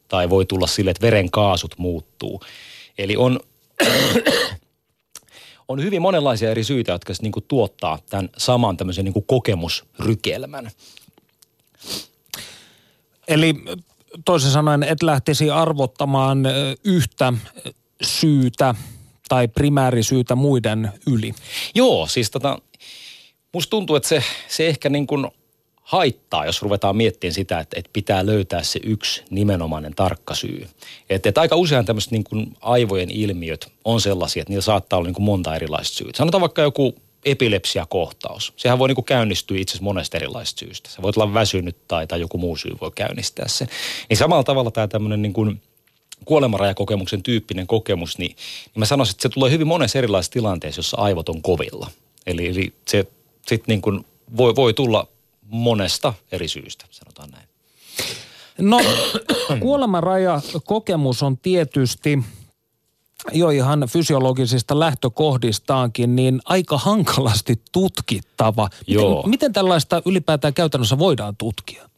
tai 0.07 0.29
voi 0.29 0.45
tulla 0.45 0.67
sille, 0.67 0.91
että 0.91 1.01
veren 1.01 1.31
kaasut 1.31 1.77
muuttuu. 1.77 2.41
Eli 2.97 3.17
on, 3.17 3.39
on 5.67 5.83
hyvin 5.83 6.01
monenlaisia 6.01 6.51
eri 6.51 6.63
syitä, 6.63 6.91
jotka 6.91 7.13
niin 7.21 7.31
kuin 7.31 7.45
tuottaa 7.47 7.99
tämän 8.09 8.29
saman 8.37 8.77
tämmöisen 8.77 9.05
niin 9.05 9.13
kuin 9.13 9.25
kokemusrykelmän. 9.25 10.71
Eli 13.27 13.55
toisin 14.25 14.51
sanoen 14.51 14.83
et 14.83 15.03
lähtisi 15.03 15.49
arvottamaan 15.49 16.43
yhtä 16.83 17.33
syytä 18.01 18.75
tai 19.29 19.47
primäärisyytä 19.47 20.35
muiden 20.35 20.91
yli. 21.07 21.33
Joo, 21.75 22.07
siis 22.07 22.31
tota, 22.31 22.59
musta 23.53 23.69
tuntuu, 23.69 23.95
että 23.95 24.09
se, 24.09 24.23
se 24.47 24.67
ehkä 24.67 24.89
niin 24.89 25.07
kuin 25.07 25.27
haittaa, 25.91 26.45
jos 26.45 26.61
ruvetaan 26.61 26.95
miettimään 26.95 27.33
sitä, 27.33 27.59
että, 27.59 27.79
että 27.79 27.89
pitää 27.93 28.25
löytää 28.25 28.63
se 28.63 28.79
yksi 28.83 29.23
nimenomainen 29.29 29.95
tarkka 29.95 30.35
syy. 30.35 30.67
Että, 31.09 31.29
että 31.29 31.41
aika 31.41 31.55
usein 31.55 31.85
tämmöiset 31.85 32.11
niin 32.11 32.23
kuin 32.23 32.53
aivojen 32.61 33.11
ilmiöt 33.11 33.71
on 33.85 34.01
sellaisia, 34.01 34.41
että 34.41 34.51
niillä 34.51 34.61
saattaa 34.61 34.97
olla 34.97 35.07
niin 35.07 35.15
kuin 35.15 35.23
monta 35.23 35.55
erilaista 35.55 35.97
syytä. 35.97 36.17
Sanotaan 36.17 36.41
vaikka 36.41 36.61
joku 36.61 36.95
epilepsiakohtaus. 37.25 38.53
Sehän 38.57 38.79
voi 38.79 38.87
niin 38.87 38.95
kuin 38.95 39.05
käynnistyä 39.05 39.57
itse 39.57 39.71
asiassa 39.71 39.83
monesta 39.83 40.17
erilaisesta 40.17 40.59
syystä. 40.59 40.89
Se 40.89 41.01
voi 41.01 41.11
olla 41.15 41.33
väsynyt 41.33 41.77
tai, 41.87 42.07
tai 42.07 42.19
joku 42.19 42.37
muu 42.37 42.55
syy 42.55 42.71
voi 42.81 42.91
käynnistää 42.95 43.47
sen. 43.47 43.67
Niin 44.09 44.17
samalla 44.17 44.43
tavalla 44.43 44.71
tämä 44.71 44.87
tämmöinen 44.87 45.21
niin 45.21 45.33
kuin 45.33 45.61
kuolemanrajakokemuksen 46.25 47.23
tyyppinen 47.23 47.67
kokemus, 47.67 48.17
niin, 48.17 48.35
niin 48.65 48.79
mä 48.79 48.85
sanoisin, 48.85 49.13
että 49.13 49.21
se 49.21 49.29
tulee 49.29 49.51
hyvin 49.51 49.67
monessa 49.67 49.97
erilaisessa 49.97 50.33
tilanteessa, 50.33 50.79
jossa 50.79 50.97
aivot 50.97 51.29
on 51.29 51.41
kovilla. 51.41 51.91
Eli, 52.27 52.47
eli 52.47 52.73
se 52.87 53.05
sitten 53.47 53.73
niin 53.73 53.81
kuin 53.81 54.05
voi, 54.37 54.55
voi 54.55 54.73
tulla 54.73 55.07
monesta 55.51 56.13
eri 56.31 56.47
syystä, 56.47 56.85
sanotaan 56.91 57.29
näin. 57.29 57.47
No, 58.57 58.79
kuolemanraja-kokemus 59.61 61.23
on 61.23 61.37
tietysti 61.37 62.19
jo 63.31 63.49
ihan 63.49 63.87
fysiologisista 63.89 64.79
lähtökohdistaankin, 64.79 66.15
niin 66.15 66.41
aika 66.45 66.77
hankalasti 66.77 67.61
tutkittava. 67.71 68.69
Miten, 68.79 68.93
Joo. 68.93 69.23
miten 69.27 69.53
tällaista 69.53 70.01
ylipäätään 70.05 70.53
käytännössä 70.53 70.99
voidaan 70.99 71.35
tutkia? 71.37 71.89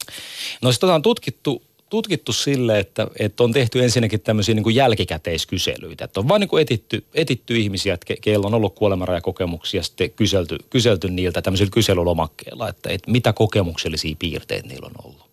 No 0.61 0.71
sitä 0.71 0.95
on 0.95 1.01
tutkittu 1.01 1.61
tutkittu 1.93 2.33
sille, 2.33 2.79
että, 2.79 3.07
että 3.19 3.43
on 3.43 3.53
tehty 3.53 3.83
ensinnäkin 3.83 4.21
tämmöisiä 4.21 4.55
niin 4.55 4.63
kuin 4.63 4.75
jälkikäteiskyselyitä. 4.75 6.05
Että 6.05 6.19
on 6.19 6.27
vaan 6.27 6.41
niin 6.41 6.49
kuin 6.49 6.61
etitty, 6.61 7.05
etitty 7.13 7.57
ihmisiä, 7.57 7.93
että 7.93 8.13
keillä 8.21 8.47
on 8.47 8.53
ollut 8.53 8.75
kuolemanrajakokemuksia, 8.75 9.83
sitten 9.83 10.11
kyselty, 10.11 10.57
kyselty 10.69 11.09
niiltä 11.09 11.41
tämmöisillä 11.41 11.71
kyselylomakkeilla, 11.71 12.69
että, 12.69 12.89
että 12.89 13.11
mitä 13.11 13.33
kokemuksellisia 13.33 14.15
piirteitä 14.19 14.67
niillä 14.67 14.85
on 14.87 15.05
ollut. 15.05 15.25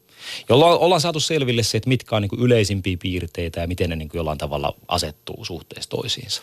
Jolla 0.48 0.66
ollaan 0.66 1.00
saatu 1.00 1.20
selville 1.20 1.62
se, 1.62 1.78
että 1.78 1.88
mitkä 1.88 2.16
on 2.16 2.22
niin 2.22 2.44
yleisimpiä 2.44 2.96
piirteitä 3.02 3.60
ja 3.60 3.66
miten 3.66 3.90
ne 3.90 3.96
niin 3.96 4.10
jollain 4.14 4.38
tavalla 4.38 4.74
asettuu 4.88 5.44
suhteessa 5.44 5.90
toisiinsa. 5.90 6.42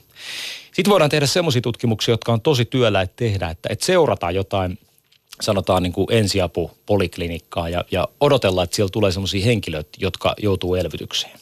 Sitten 0.74 0.92
voidaan 0.92 1.10
tehdä 1.10 1.26
semmoisia 1.26 1.62
tutkimuksia, 1.62 2.14
jotka 2.14 2.34
on 2.34 2.42
tosi 2.42 2.66
työläitä 2.66 3.14
tehdä, 3.16 3.50
että, 3.50 3.70
että 3.72 3.86
seurataan 3.86 4.36
jotain 4.36 4.80
sanotaan 5.42 5.84
niin 5.84 5.94
kuin 5.94 6.08
ensiapu 6.10 6.72
poliklinikkaa 6.86 7.70
ja, 7.70 7.86
ja 7.92 8.08
odotellaan, 8.20 8.64
että 8.64 8.76
siellä 8.76 8.92
tulee 8.92 9.12
sellaisia 9.12 9.46
henkilöitä, 9.46 9.90
jotka 9.98 10.36
joutuu 10.42 10.76
elvytykseen. 10.76 11.40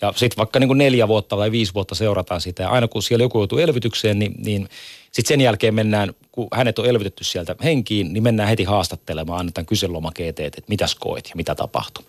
Ja 0.00 0.12
sitten 0.16 0.36
vaikka 0.36 0.58
niin 0.58 0.68
kuin 0.68 0.78
neljä 0.78 1.08
vuotta 1.08 1.36
tai 1.36 1.50
viisi 1.50 1.74
vuotta 1.74 1.94
seurataan 1.94 2.40
sitä 2.40 2.62
ja 2.62 2.68
aina 2.68 2.88
kun 2.88 3.02
siellä 3.02 3.24
joku 3.24 3.38
joutuu 3.38 3.58
elvytykseen, 3.58 4.18
niin, 4.18 4.34
niin 4.38 4.68
sitten 5.12 5.28
sen 5.28 5.40
jälkeen 5.40 5.74
mennään, 5.74 6.14
kun 6.32 6.48
hänet 6.52 6.78
on 6.78 6.86
elvytetty 6.86 7.24
sieltä 7.24 7.56
henkiin, 7.64 8.12
niin 8.12 8.22
mennään 8.22 8.48
heti 8.48 8.64
haastattelemaan, 8.64 9.40
annetaan 9.40 9.66
kyselylomakeet, 9.66 10.40
että 10.40 10.62
mitäs 10.68 10.94
koet 10.94 11.28
ja 11.28 11.36
mitä 11.36 11.54
tapahtuu. 11.54 12.04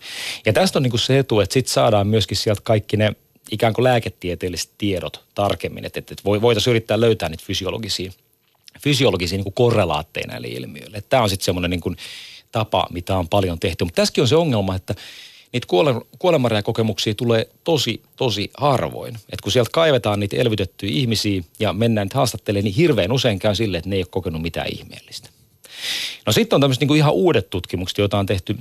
Ja 0.46 0.52
tästä 0.52 0.78
on 0.78 0.82
niin 0.82 0.90
kuin 0.90 1.00
se 1.00 1.18
etu, 1.18 1.40
että 1.40 1.54
sitten 1.54 1.72
saadaan 1.72 2.06
myöskin 2.06 2.36
sieltä 2.36 2.60
kaikki 2.64 2.96
ne 2.96 3.12
ikään 3.50 3.72
kuin 3.74 3.84
lääketieteelliset 3.84 4.70
tiedot 4.78 5.24
tarkemmin, 5.34 5.84
että, 5.84 5.98
että 5.98 6.14
voitaisiin 6.24 6.72
yrittää 6.72 7.00
löytää 7.00 7.28
niitä 7.28 7.44
fysiologisia– 7.46 8.12
fysiologisia 8.82 9.38
niin 9.38 9.52
korrelaatteja 9.54 10.26
näille 10.26 10.48
ilmiöille. 10.48 11.02
Tämä 11.08 11.22
on 11.22 11.30
sitten 11.30 11.44
semmoinen 11.44 11.70
niin 11.70 11.96
tapa, 12.52 12.86
mitä 12.92 13.18
on 13.18 13.28
paljon 13.28 13.60
tehty. 13.60 13.84
Mutta 13.84 14.02
tässäkin 14.02 14.22
on 14.22 14.28
se 14.28 14.36
ongelma, 14.36 14.74
että 14.74 14.94
niitä 15.52 15.66
kuole- 15.66 16.62
kokemuksia 16.62 17.14
tulee 17.14 17.48
tosi, 17.64 18.02
tosi 18.16 18.50
harvoin. 18.56 19.14
Et 19.32 19.40
kun 19.40 19.52
sieltä 19.52 19.70
kaivetaan 19.72 20.20
niitä 20.20 20.36
elvytettyjä 20.36 20.92
ihmisiä 20.92 21.42
ja 21.58 21.72
mennään 21.72 22.04
niitä 22.04 22.18
haastattelemaan, 22.18 22.64
niin 22.64 22.74
hirveän 22.74 23.12
usein 23.12 23.38
käy 23.38 23.54
sille, 23.54 23.78
että 23.78 23.90
ne 23.90 23.96
ei 23.96 24.02
ole 24.02 24.08
kokenut 24.10 24.42
mitään 24.42 24.68
ihmeellistä. 24.72 25.28
No 26.26 26.32
sitten 26.32 26.56
on 26.56 26.60
tämmöiset 26.60 26.88
niin 26.88 26.96
ihan 26.96 27.12
uudet 27.12 27.50
tutkimukset, 27.50 27.98
joita 27.98 28.18
on 28.18 28.26
tehty, 28.26 28.56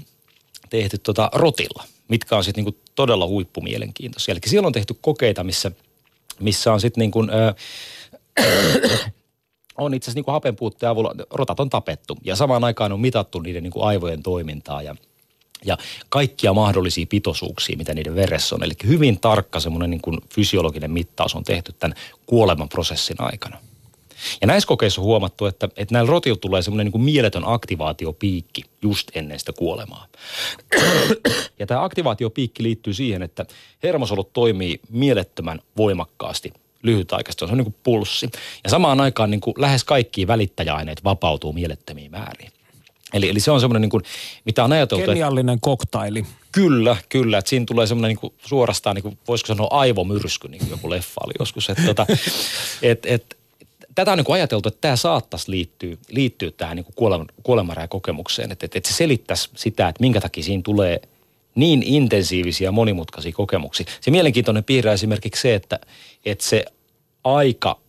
tehty 0.69 0.97
tota 0.97 1.29
rotilla, 1.33 1.83
mitkä 2.07 2.37
on 2.37 2.43
sitten 2.43 2.63
niin 2.63 2.77
todella 2.95 3.27
huippumielenkiintoisia. 3.27 4.31
Eli 4.31 4.39
siellä 4.47 4.67
on 4.67 4.73
tehty 4.73 4.95
kokeita, 5.01 5.43
missä, 5.43 5.71
missä 6.39 6.73
on 6.73 6.81
sitten 6.81 7.01
niin 7.01 7.11
kuin, 7.11 7.29
on 9.77 9.93
itse 9.93 10.05
asiassa 10.05 10.19
niin 10.27 10.33
hapenpuutteen 10.33 10.89
avulla, 10.89 11.15
rotat 11.31 11.59
on 11.59 11.69
tapettu 11.69 12.17
ja 12.23 12.35
samaan 12.35 12.63
aikaan 12.63 12.91
on 12.91 12.99
mitattu 12.99 13.39
niiden 13.39 13.63
niin 13.63 13.71
kuin 13.71 13.85
aivojen 13.87 14.23
toimintaa 14.23 14.81
ja 14.81 14.95
ja 15.65 15.77
kaikkia 16.09 16.53
mahdollisia 16.53 17.05
pitoisuuksia, 17.09 17.77
mitä 17.77 17.93
niiden 17.93 18.15
veressä 18.15 18.55
on. 18.55 18.63
Eli 18.63 18.73
hyvin 18.87 19.19
tarkka 19.19 19.59
semmoinen 19.59 19.89
niin 19.89 20.21
fysiologinen 20.33 20.91
mittaus 20.91 21.35
on 21.35 21.43
tehty 21.43 21.73
tämän 21.73 21.97
kuoleman 22.25 22.69
prosessin 22.69 23.15
aikana. 23.19 23.57
Ja 24.41 24.47
näissä 24.47 24.67
kokeissa 24.67 25.01
on 25.01 25.05
huomattu, 25.05 25.45
että, 25.45 25.69
että 25.77 25.93
näillä 25.95 26.09
rotilla 26.09 26.37
tulee 26.37 26.61
semmoinen 26.61 26.85
niin 26.85 26.91
kuin 26.91 27.03
mieletön 27.03 27.43
aktivaatiopiikki 27.45 28.63
just 28.81 29.11
ennen 29.15 29.39
sitä 29.39 29.53
kuolemaa. 29.53 30.07
Ja 31.59 31.67
tämä 31.67 31.83
aktivaatiopiikki 31.83 32.63
liittyy 32.63 32.93
siihen, 32.93 33.21
että 33.21 33.45
hermosolut 33.83 34.33
toimii 34.33 34.79
mielettömän 34.89 35.59
voimakkaasti 35.77 36.53
lyhytaikaisesti. 36.85 37.45
Se 37.45 37.51
on 37.51 37.57
niin 37.57 37.65
kuin 37.65 37.75
pulssi. 37.83 38.29
Ja 38.63 38.69
samaan 38.69 39.01
aikaan 39.01 39.31
niin 39.31 39.41
kuin 39.41 39.53
lähes 39.57 39.83
kaikki 39.83 40.27
välittäjäaineet 40.27 41.03
vapautuu 41.03 41.53
mielettömiin 41.53 42.11
määriin. 42.11 42.51
Eli, 43.13 43.29
eli 43.29 43.39
se 43.39 43.51
on 43.51 43.59
semmoinen, 43.59 43.81
niin 43.81 43.89
kuin, 43.89 44.03
mitä 44.45 44.63
on 44.63 44.71
ajateltu. 44.71 45.05
Geniallinen 45.05 45.53
että, 45.53 45.63
koktaili. 45.63 46.25
Kyllä, 46.51 46.97
kyllä. 47.09 47.37
Että 47.37 47.49
siinä 47.49 47.65
tulee 47.65 47.87
semmoinen 47.87 48.09
niin 48.09 48.19
kuin, 48.19 48.33
suorastaan, 48.45 48.95
niin 48.95 49.03
kuin, 49.03 49.17
voisiko 49.27 49.47
sanoa 49.47 49.67
aivomyrsky, 49.71 50.47
niin 50.47 50.59
kuin 50.59 50.69
joku 50.69 50.89
leffa 50.89 51.21
oli 51.25 51.33
joskus. 51.39 51.69
Että, 51.69 51.83
tota, 51.85 52.05
et, 52.81 53.05
et, 53.05 53.37
tätä 53.95 54.11
on 54.11 54.17
niin 54.17 54.25
kuin 54.25 54.33
ajateltu, 54.33 54.69
että 54.69 54.81
tämä 54.81 54.95
saattaisi 54.95 55.51
liittyä, 55.51 55.95
liittyä 56.09 56.51
tähän 56.51 56.75
niin 56.75 56.85
kuoleman, 57.43 57.77
kokemukseen. 57.89 58.51
Että, 58.51 58.65
että, 58.65 58.77
että 58.77 58.89
se 58.89 58.95
selittäisi 58.95 59.49
sitä, 59.55 59.87
että 59.87 60.01
minkä 60.01 60.21
takia 60.21 60.43
siinä 60.43 60.61
tulee 60.65 61.01
niin 61.55 61.83
intensiivisiä 61.83 62.71
monimutkaisia 62.71 63.31
kokemuksia. 63.31 63.85
Se 64.01 64.11
mielenkiintoinen 64.11 64.63
piirre 64.63 64.93
esimerkiksi 64.93 65.41
se, 65.41 65.55
että, 65.55 65.79
että 66.25 66.45
se 66.45 66.65
aika, 67.25 67.79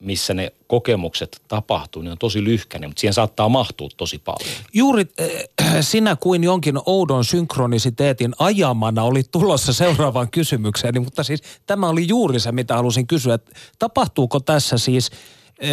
missä 0.00 0.34
ne 0.34 0.52
kokemukset 0.66 1.42
tapahtuu, 1.48 2.02
niin 2.02 2.12
on 2.12 2.18
tosi 2.18 2.44
lyhkäinen, 2.44 2.90
mutta 2.90 3.00
siihen 3.00 3.14
saattaa 3.14 3.48
mahtua 3.48 3.88
tosi 3.96 4.18
paljon. 4.18 4.50
Juuri 4.74 5.06
äh, 5.20 5.28
sinä 5.90 6.16
kuin 6.16 6.44
jonkin 6.44 6.78
oudon 6.86 7.24
synkronisiteetin 7.24 8.32
ajamana 8.38 9.02
oli 9.02 9.22
tulossa 9.22 9.72
seuraavaan 9.72 10.30
kysymykseen, 10.30 11.02
mutta 11.02 11.22
siis 11.22 11.42
tämä 11.66 11.88
oli 11.88 12.08
juuri 12.08 12.40
se, 12.40 12.52
mitä 12.52 12.74
halusin 12.74 13.06
kysyä. 13.06 13.38
Tapahtuuko 13.78 14.40
tässä 14.40 14.78
siis 14.78 15.10
äh, 15.64 15.70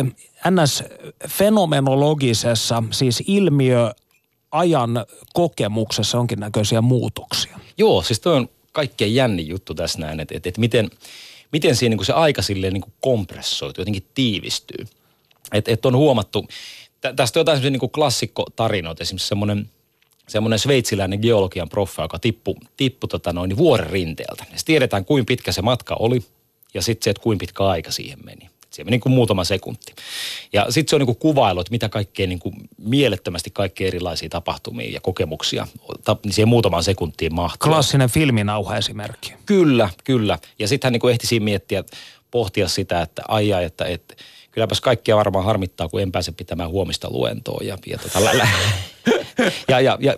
NS-fenomenologisessa, 0.52 2.84
siis 2.92 3.24
ilmiö 3.28 3.94
ajan 4.52 5.06
kokemuksessa 5.34 6.18
jonkinnäköisiä 6.18 6.82
muutoksia? 6.82 7.60
Joo, 7.78 8.02
siis 8.02 8.20
toi 8.20 8.36
on 8.36 8.50
kaikkein 8.72 9.16
jänni 9.16 9.48
juttu 9.48 9.76
tässä 9.76 10.00
näin, 10.00 10.20
että, 10.20 10.36
että, 10.36 10.50
että 10.50 10.62
miten– 10.62 10.90
miten 11.54 11.76
siinä 11.76 11.90
niin 11.90 11.98
kuin 11.98 12.06
se 12.06 12.14
aika 12.14 12.42
silleen 12.42 12.74
niin 12.74 12.82
kuin 12.82 12.94
kompressoituu, 13.02 13.82
jotenkin 13.82 14.08
tiivistyy. 14.14 14.86
Että 15.54 15.72
et 15.72 15.86
on 15.86 15.96
huomattu, 15.96 16.48
tä, 17.02 17.14
tästä 17.14 17.40
on 17.40 17.42
jotain 17.42 17.74
niin 17.74 17.92
klassikkotarinoita, 17.92 19.04
esimerkiksi 19.04 19.28
semmoinen 19.28 19.70
semmoinen 20.28 20.60
sveitsiläinen 20.60 21.20
geologian 21.20 21.70
proffa, 21.70 22.02
joka 22.02 22.20
tippui, 22.20 22.56
tippu 22.78 23.08
tota 23.08 23.34
noin, 23.34 23.58
vuoren 23.58 23.90
rinteeltä. 23.90 24.46
Ja 24.52 24.58
tiedetään, 24.66 25.06
kuinka 25.06 25.28
pitkä 25.28 25.52
se 25.52 25.62
matka 25.62 25.96
oli 26.00 26.24
ja 26.74 26.82
sitten 26.82 27.04
se, 27.04 27.10
että 27.10 27.24
kuinka 27.24 27.44
pitkä 27.44 27.64
aika 27.64 27.92
siihen 27.92 28.20
meni. 28.26 28.50
Siihen 28.74 28.86
meni 28.88 28.92
niin 28.92 29.02
kuin 29.02 29.14
muutama 29.14 29.44
sekunti. 29.44 29.94
Ja 30.54 30.66
sitten 30.70 30.90
se 30.90 30.96
on 30.96 31.00
niin 31.00 31.06
kuin 31.06 31.18
kuvailu, 31.18 31.60
että 31.60 31.72
mitä 31.72 31.90
kaikkea 31.90 32.28
niin 32.28 32.40
kuin 32.40 32.56
mielettömästi 32.78 33.50
kaikkea 33.50 33.88
erilaisia 33.88 34.30
tapahtumia 34.30 34.92
ja 34.92 35.02
kokemuksia 35.02 35.68
niin 36.24 36.34
siihen 36.34 36.48
muutamaan 36.48 36.84
sekuntiin 36.84 37.36
mahtuu. 37.36 37.72
Klassinen 37.72 38.10
filminauha 38.10 38.78
esimerkki. 38.78 39.34
Kyllä, 39.46 39.90
kyllä. 40.04 40.40
Ja 40.60 40.68
sitten 40.68 40.88
hän 40.88 40.94
niin 40.94 41.02
kuin 41.02 41.12
ehti 41.12 41.28
siinä 41.28 41.44
miettiä, 41.44 41.84
pohtia 42.32 42.68
sitä, 42.68 43.02
että 43.02 43.22
ai 43.28 43.54
ai, 43.54 43.64
että, 43.64 43.86
että 43.86 44.16
kylläpäs 44.52 44.82
kaikkia 44.82 45.18
varmaan 45.18 45.46
harmittaa, 45.46 45.90
kun 45.90 46.02
en 46.02 46.12
pääse 46.12 46.32
pitämään 46.32 46.70
huomista 46.70 47.08
luentoa. 47.12 47.60
Ja, 47.64 47.78
ja, 47.86 47.98
tota, 47.98 48.26
lä- 48.26 48.48
ja, 49.70 49.80
ja, 49.80 49.98
ja 50.02 50.18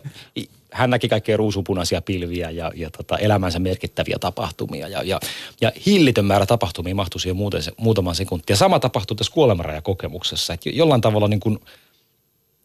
hän 0.75 0.89
näki 0.89 1.09
kaikkea 1.09 1.37
ruusupunaisia 1.37 2.01
pilviä 2.01 2.49
ja, 2.49 2.71
ja 2.75 2.89
tota, 2.89 3.17
elämänsä 3.17 3.59
merkittäviä 3.59 4.17
tapahtumia. 4.19 4.87
Ja, 4.87 5.03
ja, 5.03 5.19
ja 5.61 5.71
hillitön 5.85 6.25
määrä 6.25 6.45
tapahtumia 6.45 6.95
mahtui 6.95 7.21
siihen 7.21 7.35
muuten, 7.35 7.61
muutaman 7.77 8.15
sekuntia. 8.15 8.55
Sama 8.55 8.79
tapahtui 8.79 9.17
tässä 9.17 9.33
kuolemanrajakokemuksessa, 9.33 10.53
että 10.53 10.69
jollain 10.69 11.01
tavalla 11.01 11.27
niin 11.27 11.39
kuin 11.39 11.59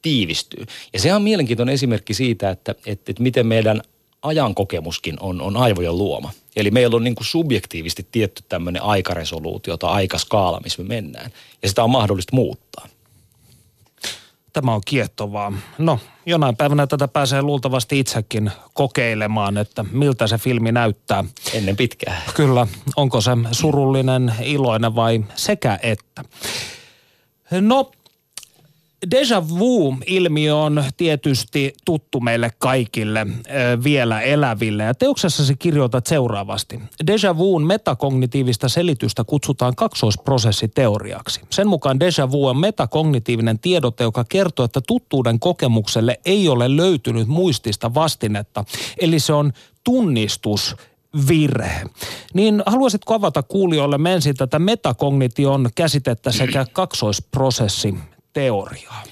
tiivistyy. 0.03 0.67
Ja 0.93 1.01
se 1.01 1.15
on 1.15 1.23
mielenkiintoinen 1.23 1.73
esimerkki 1.73 2.15
siitä, 2.15 2.51
että, 2.51 2.75
että, 2.87 3.11
että 3.11 3.23
miten 3.23 3.47
meidän 3.47 3.83
ajankokemuskin 4.23 5.17
on, 5.21 5.41
on 5.41 5.57
aivojen 5.57 5.99
luoma. 5.99 6.33
Eli 6.57 6.71
meillä 6.71 6.97
on 6.97 7.05
niin 7.05 7.15
kuin 7.15 7.27
subjektiivisesti 7.27 8.07
tietty 8.13 8.43
tämmöinen 8.49 8.83
aikaresoluutio 8.83 9.77
tai 9.77 9.93
aikaskaala, 9.93 10.61
missä 10.61 10.83
me 10.83 10.89
mennään. 10.89 11.31
Ja 11.63 11.69
sitä 11.69 11.85
on 11.85 11.91
mahdollista 11.91 12.37
muuttaa. 12.37 12.89
Tämä 14.53 14.75
on 14.75 14.81
kiehtovaa. 14.87 15.53
No, 15.79 15.99
jonain 16.27 16.57
päivänä 16.57 16.87
tätä 16.87 17.09
pääsee 17.09 17.43
luultavasti 17.43 17.99
itsekin 17.99 18.51
kokeilemaan, 18.75 19.59
että 19.59 19.85
miltä 19.93 20.27
se 20.27 20.39
filmi 20.39 20.73
näyttää. 20.73 21.25
Ennen 21.55 21.77
pitkää. 21.77 22.23
Kyllä. 22.35 22.67
Onko 22.97 23.21
se 23.21 23.31
surullinen, 23.53 24.35
iloinen 24.43 24.95
vai 24.95 25.25
sekä 25.35 25.79
että. 25.83 26.25
No, 27.61 27.91
Deja 29.11 29.49
vu-ilmiö 29.49 30.57
on 30.57 30.85
tietysti 30.97 31.75
tuttu 31.85 32.21
meille 32.21 32.51
kaikille 32.59 33.21
äh, 33.21 33.85
vielä 33.85 34.21
eläville. 34.21 34.83
Ja 34.83 34.95
teoksessasi 34.95 35.57
kirjoitat 35.57 36.07
seuraavasti. 36.07 36.81
Deja 37.07 37.37
vuun 37.37 37.67
metakognitiivista 37.67 38.69
selitystä 38.69 39.25
kutsutaan 39.25 39.77
kaksoisprosessiteoriaksi. 39.77 41.41
Sen 41.51 41.69
mukaan 41.69 42.01
deja 42.01 42.31
vu 42.31 42.47
on 42.47 42.57
metakognitiivinen 42.57 43.59
tiedote, 43.59 44.05
joka 44.05 44.25
kertoo, 44.29 44.65
että 44.65 44.81
tuttuuden 44.87 45.41
kokemukselle 45.41 46.21
ei 46.25 46.49
ole 46.49 46.77
löytynyt 46.77 47.29
muistista 47.29 47.95
vastinetta. 47.95 48.65
Eli 49.01 49.21
se 49.21 49.33
on 49.33 49.53
tunnistus 49.85 50.77
virhe. 51.29 51.83
Niin 52.35 52.63
haluaisitko 52.67 53.15
avata 53.15 53.43
kuulijoille 53.43 54.13
ensin 54.13 54.37
tätä 54.37 54.59
metakognition 54.59 55.69
käsitettä 55.75 56.33
sekä 56.33 56.67
kaksoisprosessi 56.73 57.95
teoriaa. 58.33 59.03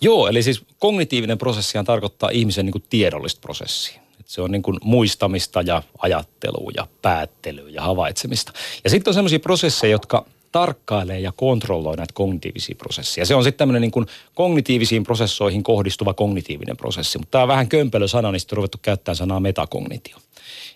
Joo, 0.00 0.28
eli 0.28 0.42
siis 0.42 0.62
kognitiivinen 0.78 1.38
prosessihan 1.38 1.84
tarkoittaa 1.84 2.30
ihmisen 2.30 2.66
niin 2.66 2.72
kuin 2.72 2.84
tiedollista 2.90 3.40
prosessia. 3.40 4.00
Et 4.20 4.28
se 4.28 4.42
on 4.42 4.50
niin 4.50 4.62
kuin 4.62 4.76
muistamista 4.82 5.62
ja 5.62 5.82
ajattelua 5.98 6.70
ja 6.76 6.86
päättelyä 7.02 7.70
ja 7.70 7.82
havaitsemista. 7.82 8.52
Ja 8.84 8.90
sitten 8.90 9.10
on 9.10 9.14
sellaisia 9.14 9.40
prosesseja, 9.40 9.90
jotka 9.90 10.26
tarkkailee 10.52 11.20
ja 11.20 11.32
kontrolloi 11.32 11.96
näitä 11.96 12.12
kognitiivisia 12.14 12.74
prosesseja. 12.78 13.26
Se 13.26 13.34
on 13.34 13.44
sitten 13.44 13.58
tämmöinen 13.58 13.82
niin 13.82 13.90
kuin 13.90 14.06
kognitiivisiin 14.34 15.04
prosessoihin 15.04 15.62
kohdistuva 15.62 16.14
kognitiivinen 16.14 16.76
prosessi, 16.76 17.18
mutta 17.18 17.30
tämä 17.30 17.42
on 17.42 17.48
vähän 17.48 17.68
kömpelö 17.68 18.08
sana, 18.08 18.32
niin 18.32 18.40
sitten 18.40 18.54
on 18.54 18.56
ruvettu 18.56 18.78
käyttämään 18.82 19.16
sanaa 19.16 19.40
metakognitio. 19.40 20.16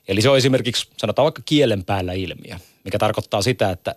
Eli 0.08 0.22
se 0.22 0.28
on 0.28 0.36
esimerkiksi, 0.36 0.88
sanotaan 0.96 1.24
vaikka 1.24 1.42
kielen 1.44 1.84
päällä 1.84 2.12
ilmiö, 2.12 2.56
mikä 2.84 2.98
tarkoittaa 2.98 3.42
sitä, 3.42 3.70
että 3.70 3.94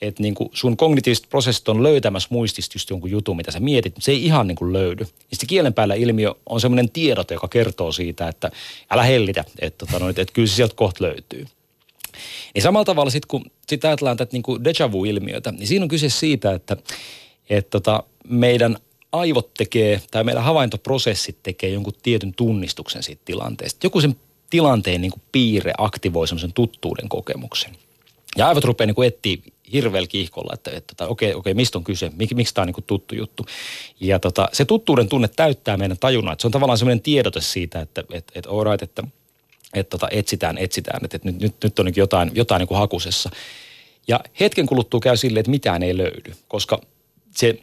että 0.00 0.22
niin 0.22 0.34
kuin 0.34 0.50
sun 0.52 0.76
kognitiiviset 0.76 1.28
prosessit 1.28 1.68
on 1.68 1.82
löytämässä 1.82 2.28
muistista 2.32 2.74
just 2.74 2.90
jonkun 2.90 3.10
jutun, 3.10 3.36
mitä 3.36 3.50
sä 3.50 3.60
mietit, 3.60 3.94
mutta 3.96 4.04
se 4.04 4.12
ei 4.12 4.24
ihan 4.24 4.46
niin 4.46 4.56
kuin 4.56 4.72
löydy. 4.72 5.02
Ja 5.02 5.08
sitten 5.36 5.46
kielen 5.46 5.74
päällä 5.74 5.94
ilmiö 5.94 6.34
on 6.46 6.60
semmoinen 6.60 6.90
tiedot, 6.90 7.30
joka 7.30 7.48
kertoo 7.48 7.92
siitä, 7.92 8.28
että 8.28 8.50
älä 8.90 9.02
hellitä, 9.02 9.44
että, 9.58 9.86
tota, 9.86 9.98
no, 9.98 10.08
että 10.08 10.24
kyllä 10.32 10.48
se 10.48 10.54
sieltä 10.54 10.74
kohta 10.74 11.04
löytyy. 11.04 11.46
Niin 12.54 12.62
samalla 12.62 12.84
tavalla 12.84 13.10
sitten 13.10 13.28
kun 13.28 13.44
sit 13.68 13.84
ajatellaan 13.84 14.16
tätä 14.16 14.32
niin 14.32 14.42
kuin 14.42 14.64
deja 14.64 14.92
vu-ilmiötä, 14.92 15.52
niin 15.52 15.66
siinä 15.66 15.82
on 15.82 15.88
kyse 15.88 16.08
siitä, 16.08 16.52
että, 16.52 16.76
että 17.50 17.70
tota, 17.70 18.02
meidän 18.28 18.78
aivot 19.12 19.54
tekee, 19.54 20.00
tai 20.10 20.24
meidän 20.24 20.44
havaintoprosessit 20.44 21.38
tekee 21.42 21.70
jonkun 21.70 21.92
tietyn 22.02 22.34
tunnistuksen 22.34 23.02
siitä 23.02 23.22
tilanteesta. 23.24 23.86
Joku 23.86 24.00
sen 24.00 24.16
tilanteen 24.50 25.00
niin 25.00 25.10
kuin 25.10 25.22
piirre 25.32 25.72
aktivoi 25.78 26.28
semmoisen 26.28 26.52
tuttuuden 26.52 27.08
kokemuksen. 27.08 27.76
Ja 28.36 28.48
aivot 28.48 28.64
rupeaa 28.64 28.86
niin 28.86 29.06
etsiä 29.06 29.36
hirveällä 29.72 30.06
kiihkolla, 30.06 30.54
että, 30.54 30.70
että, 30.70 30.92
että 30.92 31.06
okei, 31.06 31.34
okei, 31.34 31.54
mistä 31.54 31.78
on 31.78 31.84
kyse, 31.84 32.12
mik, 32.16 32.34
miksi 32.34 32.54
tämä 32.54 32.62
on 32.62 32.66
niin 32.66 32.84
tuttu 32.86 33.14
juttu. 33.14 33.46
Ja 34.00 34.18
tota, 34.18 34.48
se 34.52 34.64
tuttuuden 34.64 35.08
tunne 35.08 35.28
täyttää 35.28 35.76
meidän 35.76 35.98
tajunnan, 35.98 36.32
että 36.32 36.42
se 36.42 36.48
on 36.48 36.52
tavallaan 36.52 36.78
semmoinen 36.78 37.02
tiedote 37.02 37.40
siitä, 37.40 37.80
että, 37.80 38.04
että, 38.12 38.32
että 38.34 38.50
all 38.50 38.64
right, 38.64 38.82
että, 38.82 39.02
että 39.74 39.90
tota, 39.90 40.08
etsitään, 40.10 40.58
etsitään, 40.58 41.04
että, 41.04 41.16
että 41.16 41.28
nyt, 41.30 41.40
nyt, 41.40 41.54
nyt 41.64 41.78
on 41.78 41.86
niin 41.86 41.94
jotain, 41.96 42.30
jotain 42.34 42.60
niin 42.60 42.78
hakusessa. 42.78 43.30
Ja 44.08 44.20
hetken 44.40 44.66
kuluttua 44.66 45.00
käy 45.00 45.16
silleen, 45.16 45.40
että 45.40 45.50
mitään 45.50 45.82
ei 45.82 45.96
löydy, 45.96 46.32
koska 46.48 46.80
se, 47.36 47.58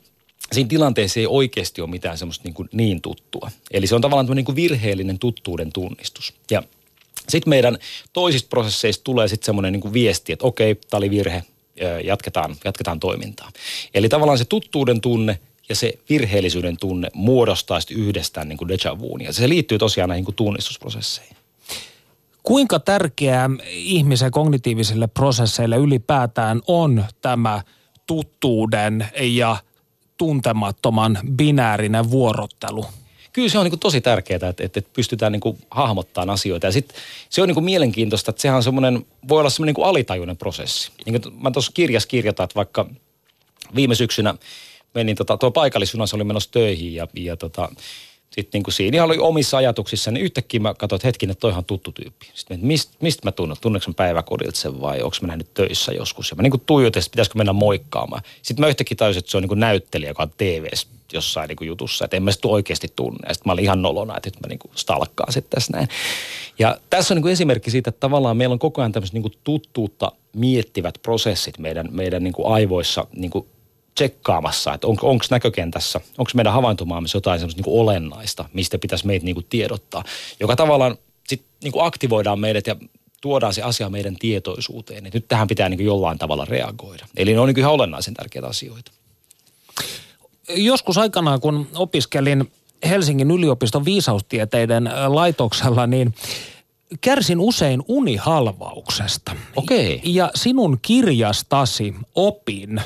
siinä 0.53 0.67
tilanteessa 0.67 1.19
ei 1.19 1.27
oikeasti 1.27 1.81
ole 1.81 1.89
mitään 1.89 2.17
semmoista 2.17 2.43
niin, 2.43 2.53
kuin 2.53 2.69
niin 2.71 3.01
tuttua. 3.01 3.51
Eli 3.71 3.87
se 3.87 3.95
on 3.95 4.01
tavallaan 4.01 4.35
niin 4.35 4.45
kuin 4.45 4.55
virheellinen 4.55 5.19
tuttuuden 5.19 5.73
tunnistus. 5.73 6.33
Ja 6.51 6.63
sitten 7.29 7.49
meidän 7.49 7.77
toisista 8.13 8.49
prosesseista 8.49 9.03
tulee 9.03 9.27
sitten 9.27 9.45
semmoinen 9.45 9.73
niin 9.73 9.93
viesti, 9.93 10.33
että 10.33 10.45
okei, 10.45 10.75
tämä 10.75 10.97
oli 10.97 11.09
virhe, 11.09 11.43
jatketaan, 12.03 12.55
jatketaan 12.65 12.99
toimintaa. 12.99 13.51
Eli 13.93 14.09
tavallaan 14.09 14.37
se 14.37 14.45
tuttuuden 14.45 15.01
tunne 15.01 15.39
ja 15.69 15.75
se 15.75 15.93
virheellisyyden 16.09 16.77
tunne 16.77 17.09
muodostaa 17.13 17.79
sitten 17.79 17.97
yhdestään 17.97 18.47
niin 18.47 18.57
kuin 18.57 18.67
deja 18.67 18.99
vuun. 18.99 19.21
Ja 19.21 19.33
se 19.33 19.49
liittyy 19.49 19.77
tosiaan 19.77 20.09
näihin 20.09 20.25
kuin 20.25 20.35
tunnistusprosesseihin. 20.35 21.37
Kuinka 22.43 22.79
tärkeää 22.79 23.49
ihmisen 23.69 24.31
kognitiivisille 24.31 25.07
prosesseille 25.07 25.75
ylipäätään 25.75 26.61
on 26.67 27.05
tämä 27.21 27.61
tuttuuden 28.07 29.07
ja 29.21 29.57
tuntemattoman 30.17 31.19
binäärinen 31.31 32.11
vuorottelu? 32.11 32.85
Kyllä 33.35 33.49
se 33.49 33.57
on 33.59 33.65
niin 33.65 33.79
tosi 33.79 34.01
tärkeää, 34.01 34.35
että, 34.35 34.63
että, 34.63 34.79
että 34.79 34.91
pystytään 34.93 35.31
niin 35.31 35.57
hahmottamaan 35.71 36.29
asioita. 36.29 36.67
Ja 36.67 36.71
sitten 36.71 36.97
se 37.29 37.41
on 37.41 37.47
niin 37.47 37.63
mielenkiintoista, 37.63 38.31
että 38.31 38.41
sehän 38.41 38.57
on 38.57 38.63
semmoinen, 38.63 39.05
voi 39.27 39.39
olla 39.39 39.49
semmoinen 39.49 39.75
niin 39.77 39.85
alitajuinen 39.85 40.37
prosessi. 40.37 40.91
Niin 41.05 41.21
mä 41.41 41.51
tuossa 41.51 41.71
kirjassa 41.73 42.09
kirjoitan, 42.09 42.43
että 42.43 42.55
vaikka 42.55 42.89
viime 43.75 43.95
syksynä 43.95 44.35
menin, 44.93 45.15
tota, 45.15 45.37
tuo 45.37 45.51
paikallisjunassa 45.51 46.17
oli 46.17 46.23
menossa 46.23 46.51
töihin 46.51 46.93
ja, 46.93 47.07
ja 47.13 47.37
tota, 47.37 47.69
sitten 48.31 48.61
niin 48.61 48.73
siinä 48.73 49.03
oli 49.03 49.17
omissa 49.17 49.57
ajatuksissa, 49.57 50.11
niin 50.11 50.25
yhtäkkiä 50.25 50.59
mä 50.59 50.73
katsoin, 50.73 50.97
että 50.97 51.07
hetkinen, 51.07 51.31
että 51.31 51.41
toi 51.41 51.51
on 51.51 51.65
tuttu 51.65 51.91
tyyppi. 51.91 52.27
Sitten 52.33 52.59
mistä, 52.61 52.93
mistä 53.01 53.27
mä 53.27 53.31
tunnen? 53.31 53.57
Tunneks 53.61 53.87
mä 53.87 53.93
päiväkodilta 53.93 54.57
sen 54.57 54.81
vai 54.81 55.01
onko 55.01 55.17
mä 55.21 55.27
nähnyt 55.27 55.53
töissä 55.53 55.91
joskus? 55.91 56.29
Ja 56.29 56.35
mä 56.35 56.43
niin 56.43 56.61
tuijotin, 56.65 56.99
että 56.99 57.11
pitäisikö 57.11 57.37
mennä 57.37 57.53
moikkaamaan. 57.53 58.21
Sitten 58.41 58.63
mä 58.63 58.67
yhtäkkiä 58.67 58.95
tajusin, 58.95 59.19
että 59.19 59.31
se 59.31 59.37
on 59.37 59.43
niin 59.43 59.59
näyttelijä, 59.59 60.09
joka 60.09 60.23
on 60.23 60.31
tv 60.37 60.67
jossain 61.13 61.47
niin 61.47 61.55
kuin 61.55 61.67
jutussa, 61.67 62.05
että 62.05 62.17
en 62.17 62.23
mä 62.23 62.31
sitä 62.31 62.47
oikeasti 62.47 62.87
tunne. 62.95 63.33
Sitten 63.33 63.49
mä 63.49 63.53
olin 63.53 63.63
ihan 63.63 63.81
nolona, 63.81 64.17
että 64.17 64.29
nyt 64.29 64.41
mä 64.41 64.47
niin 64.47 64.59
kuin 64.59 64.71
stalkkaan 64.75 65.33
sitten 65.33 65.49
tässä 65.49 65.73
näin. 65.73 65.87
Ja 66.59 66.77
tässä 66.89 67.13
on 67.13 67.15
niin 67.15 67.21
kuin 67.21 67.31
esimerkki 67.31 67.71
siitä, 67.71 67.89
että 67.89 67.99
tavallaan 67.99 68.37
meillä 68.37 68.53
on 68.53 68.59
koko 68.59 68.81
ajan 68.81 68.91
tämmöiset 68.91 69.13
niin 69.13 69.21
kuin 69.21 69.33
tuttuutta 69.43 70.11
miettivät 70.35 70.99
prosessit 71.01 71.57
meidän, 71.57 71.89
meidän 71.91 72.23
niin 72.23 72.33
kuin 72.33 72.53
aivoissa 72.53 73.07
niin 73.15 73.31
kuin 73.31 73.47
tsekkaamassa, 73.95 74.73
että 74.73 74.87
on, 74.87 74.97
onko 75.01 75.25
näkökentässä, 75.31 76.01
onko 76.17 76.31
meidän 76.35 76.53
havaintomaamissa 76.53 77.17
jotain 77.17 77.39
semmoista 77.39 77.61
niin 77.61 77.79
olennaista, 77.79 78.45
mistä 78.53 78.77
pitäisi 78.77 79.07
meitä 79.07 79.25
niin 79.25 79.35
kuin 79.35 79.45
tiedottaa, 79.49 80.03
joka 80.39 80.55
tavallaan 80.55 80.97
sitten 81.27 81.49
niin 81.63 81.71
kuin 81.71 81.85
aktivoidaan 81.85 82.39
meidät 82.39 82.67
ja 82.67 82.75
tuodaan 83.21 83.53
se 83.53 83.61
asia 83.61 83.89
meidän 83.89 84.15
tietoisuuteen. 84.15 85.05
Että 85.05 85.17
nyt 85.17 85.27
tähän 85.27 85.47
pitää 85.47 85.69
niin 85.69 85.77
kuin 85.77 85.85
jollain 85.85 86.17
tavalla 86.17 86.45
reagoida. 86.45 87.05
Eli 87.17 87.33
ne 87.33 87.39
on 87.39 87.47
niin 87.47 87.55
kuin 87.55 87.61
ihan 87.61 87.73
olennaisen 87.73 88.13
tärkeitä 88.13 88.47
asioita. 88.47 88.91
Joskus 90.49 90.97
aikanaan, 90.97 91.39
kun 91.39 91.67
opiskelin 91.75 92.51
Helsingin 92.89 93.31
yliopiston 93.31 93.85
viisaustieteiden 93.85 94.89
laitoksella, 95.07 95.87
niin 95.87 96.13
kärsin 97.01 97.39
usein 97.39 97.83
unihalvauksesta. 97.87 99.35
Okei. 99.55 99.95
Okay. 99.95 100.11
Ja 100.11 100.31
sinun 100.35 100.79
kirjastasi 100.81 101.95
opin 102.15 102.81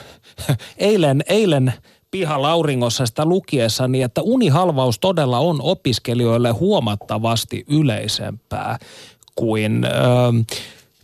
eilen, 0.78 1.24
eilen 1.28 1.74
piha 2.12 2.42
Lauringossa 2.42 3.06
sitä 3.06 3.26
lukiessani, 3.26 4.02
että 4.02 4.22
unihalvaus 4.22 5.00
todella 5.00 5.40
on 5.40 5.62
opiskelijoille 5.62 6.52
huomattavasti 6.52 7.66
yleisempää 7.68 8.80
kuin 9.36 9.86
ö, 9.86 9.90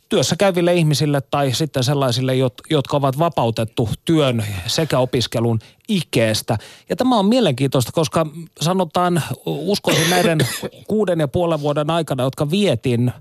työssä 0.10 0.36
käyville 0.36 0.74
ihmisille 0.74 1.22
tai 1.22 1.54
sitten 1.54 1.84
sellaisille, 1.84 2.34
jotka 2.70 2.98
ovat 2.98 3.20
vapautettu 3.20 3.90
työn 4.06 4.46
sekä 4.68 5.00
opiskelun 5.00 5.60
ikeestä. 5.88 6.58
Ja 6.90 6.96
tämä 6.96 7.20
on 7.20 7.26
mielenkiintoista, 7.26 7.92
koska 7.92 8.26
sanotaan, 8.62 9.24
uskoisin 9.46 10.10
näiden 10.10 10.40
kuuden 10.88 11.20
ja 11.20 11.28
puolen 11.28 11.62
vuoden 11.62 11.90
aikana, 11.90 12.24
jotka 12.24 12.52
vietin 12.52 13.14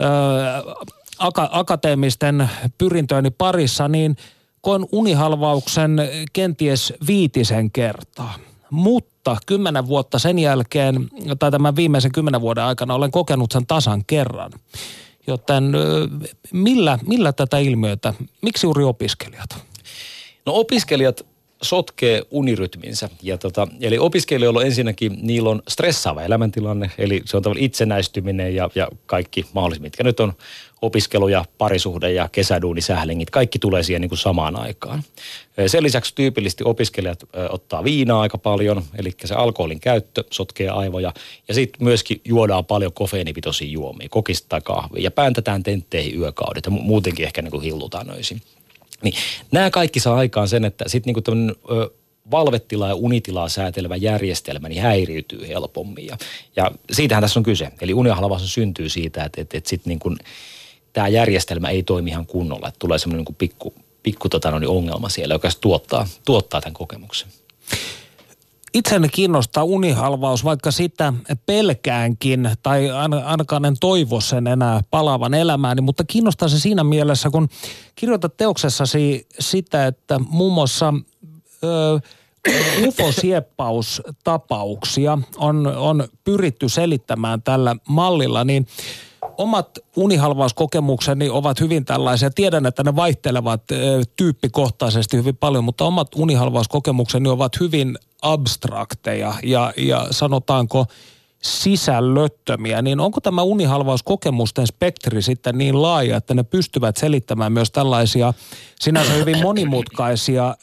ö, 0.00 0.74
aka- 1.18 1.50
akateemisten 1.52 2.50
pyrintöjeni 2.78 3.30
parissa, 3.30 3.88
niin 3.88 4.16
koen 4.60 4.86
unihalvauksen 4.92 5.96
kenties 6.32 6.92
viitisen 7.06 7.70
kertaa. 7.70 8.34
Mutta 8.70 9.36
kymmenen 9.46 9.86
vuotta 9.86 10.18
sen 10.18 10.38
jälkeen, 10.38 11.08
tai 11.38 11.50
tämän 11.50 11.76
viimeisen 11.76 12.12
kymmenen 12.12 12.40
vuoden 12.40 12.64
aikana 12.64 12.94
olen 12.94 13.10
kokenut 13.10 13.52
sen 13.52 13.66
tasan 13.66 14.04
kerran. 14.04 14.52
Joten 15.26 15.72
millä, 16.52 16.98
millä 17.06 17.32
tätä 17.32 17.58
ilmiötä, 17.58 18.14
miksi 18.42 18.66
juuri 18.66 18.84
opiskelijat? 18.84 19.50
No 20.46 20.52
opiskelijat 20.54 21.26
sotkee 21.62 22.22
unirytminsä. 22.30 23.10
Ja 23.22 23.38
tota, 23.38 23.68
eli 23.80 23.98
opiskelijoilla 23.98 24.60
on 24.60 24.66
ensinnäkin, 24.66 25.18
niillä 25.22 25.50
on 25.50 25.62
stressaava 25.68 26.22
elämäntilanne, 26.22 26.90
eli 26.98 27.22
se 27.24 27.36
on 27.36 27.42
tavallaan 27.42 27.64
itsenäistyminen 27.64 28.54
ja, 28.54 28.70
ja 28.74 28.88
kaikki 29.06 29.46
mahdolliset, 29.52 29.82
mitkä 29.82 30.04
nyt 30.04 30.20
on 30.20 30.32
opiskelu 30.82 31.28
ja 31.28 31.44
parisuhde 31.58 32.12
ja 32.12 32.28
kesäduunisählingit, 32.32 33.30
kaikki 33.30 33.58
tulee 33.58 33.82
siihen 33.82 34.00
niin 34.00 34.08
kuin 34.08 34.18
samaan 34.18 34.56
aikaan. 34.56 35.02
Sen 35.66 35.82
lisäksi 35.82 36.14
tyypillisesti 36.14 36.64
opiskelijat 36.64 37.24
ottaa 37.50 37.84
viinaa 37.84 38.20
aika 38.20 38.38
paljon, 38.38 38.82
eli 38.98 39.10
se 39.24 39.34
alkoholin 39.34 39.80
käyttö 39.80 40.24
sotkee 40.30 40.68
aivoja. 40.68 41.12
Ja 41.48 41.54
sitten 41.54 41.84
myöskin 41.84 42.20
juodaan 42.24 42.64
paljon 42.64 42.92
kofeiinipitoisia 42.92 43.68
juomia, 43.68 44.08
kokista 44.08 44.60
kahvia. 44.60 45.02
Ja 45.02 45.10
pääntetään 45.10 45.62
tentteihin 45.62 46.20
yökaudet 46.20 46.64
ja 46.64 46.70
muutenkin 46.70 47.24
ehkä 47.24 47.42
niin 47.42 47.50
kuin 47.50 47.62
hillutaan 47.62 48.10
öisin. 48.10 48.42
Niin 49.02 49.14
nämä 49.50 49.70
kaikki 49.70 50.00
saa 50.00 50.16
aikaan 50.16 50.48
sen, 50.48 50.64
että 50.64 50.84
sitten 50.88 51.14
niin 51.14 51.24
tämmöinen 51.24 51.56
valvetilaa 52.30 52.88
ja 52.88 52.94
unitilaa 52.94 53.48
säätelevä 53.48 53.96
järjestelmä 53.96 54.68
niin 54.68 54.82
häiriytyy 54.82 55.48
helpommin. 55.48 56.06
Ja, 56.06 56.16
ja 56.56 56.70
siitähän 56.92 57.22
tässä 57.22 57.40
on 57.40 57.44
kyse. 57.44 57.72
Eli 57.80 57.94
unihalvaus 57.94 58.54
syntyy 58.54 58.88
siitä, 58.88 59.24
että, 59.24 59.40
että, 59.40 59.58
että 59.58 59.70
sitten 59.70 59.90
niin 59.90 59.98
kuin, 59.98 60.18
tämä 60.92 61.08
järjestelmä 61.08 61.68
ei 61.68 61.82
toimi 61.82 62.10
ihan 62.10 62.26
kunnolla. 62.26 62.68
Että 62.68 62.78
tulee 62.78 62.98
semmoinen 62.98 63.24
niin 63.28 63.36
pikku, 63.36 63.74
pikku 64.02 64.28
tota, 64.28 64.50
no, 64.50 64.58
niin 64.58 64.68
ongelma 64.68 65.08
siellä, 65.08 65.34
joka 65.34 65.48
tuottaa, 65.60 66.06
tuottaa 66.24 66.60
tämän 66.60 66.74
kokemuksen. 66.74 67.28
Itseni 68.74 69.08
kiinnostaa 69.08 69.64
unihalvaus, 69.64 70.44
vaikka 70.44 70.70
sitä 70.70 71.12
pelkäänkin, 71.46 72.50
tai 72.62 72.90
ainakaan 73.24 73.64
en 73.64 73.76
toivo 73.80 74.20
sen 74.20 74.46
enää 74.46 74.80
palaavan 74.90 75.34
elämääni, 75.34 75.80
mutta 75.80 76.04
kiinnostaa 76.04 76.48
se 76.48 76.58
siinä 76.58 76.84
mielessä, 76.84 77.30
kun 77.30 77.48
kirjoitat 77.94 78.36
teoksessasi 78.36 79.26
sitä, 79.38 79.86
että 79.86 80.18
muun 80.18 80.52
muassa 80.52 80.94
ö, 81.64 82.00
ufosieppaus-tapauksia 82.86 85.18
on, 85.36 85.66
on 85.66 86.08
pyritty 86.24 86.68
selittämään 86.68 87.42
tällä 87.42 87.76
mallilla, 87.88 88.44
niin– 88.44 88.66
omat 89.38 89.78
unihalvauskokemukseni 89.96 91.30
ovat 91.30 91.60
hyvin 91.60 91.84
tällaisia. 91.84 92.30
Tiedän, 92.30 92.66
että 92.66 92.84
ne 92.84 92.96
vaihtelevat 92.96 93.62
tyyppikohtaisesti 94.16 95.16
hyvin 95.16 95.36
paljon, 95.36 95.64
mutta 95.64 95.84
omat 95.84 96.08
unihalvauskokemukseni 96.16 97.28
ovat 97.28 97.60
hyvin 97.60 97.98
abstrakteja 98.22 99.34
ja, 99.42 99.72
ja 99.76 100.06
sanotaanko 100.10 100.86
sisällöttömiä, 101.42 102.82
niin 102.82 103.00
onko 103.00 103.20
tämä 103.20 103.42
unihalvauskokemusten 103.42 104.66
spektri 104.66 105.22
sitten 105.22 105.58
niin 105.58 105.82
laaja, 105.82 106.16
että 106.16 106.34
ne 106.34 106.42
pystyvät 106.42 106.96
selittämään 106.96 107.52
myös 107.52 107.70
tällaisia 107.70 108.34
sinänsä 108.80 109.12
hyvin 109.12 109.42
monimutkaisia 109.42 110.56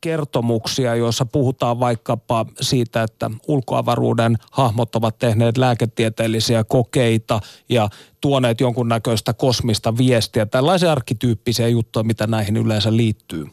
kertomuksia, 0.00 0.94
joissa 0.94 1.26
puhutaan 1.26 1.80
vaikkapa 1.80 2.46
siitä, 2.60 3.02
että 3.02 3.30
ulkoavaruuden 3.48 4.36
hahmot 4.50 4.96
ovat 4.96 5.18
tehneet 5.18 5.58
lääketieteellisiä 5.58 6.64
kokeita 6.64 7.40
ja 7.68 7.88
tuoneet 8.20 8.60
jonkunnäköistä 8.60 9.32
kosmista 9.32 9.96
viestiä. 9.96 10.46
Tällaisia 10.46 10.92
arkkityyppisiä 10.92 11.68
juttuja, 11.68 12.04
mitä 12.04 12.26
näihin 12.26 12.56
yleensä 12.56 12.96
liittyy. 12.96 13.46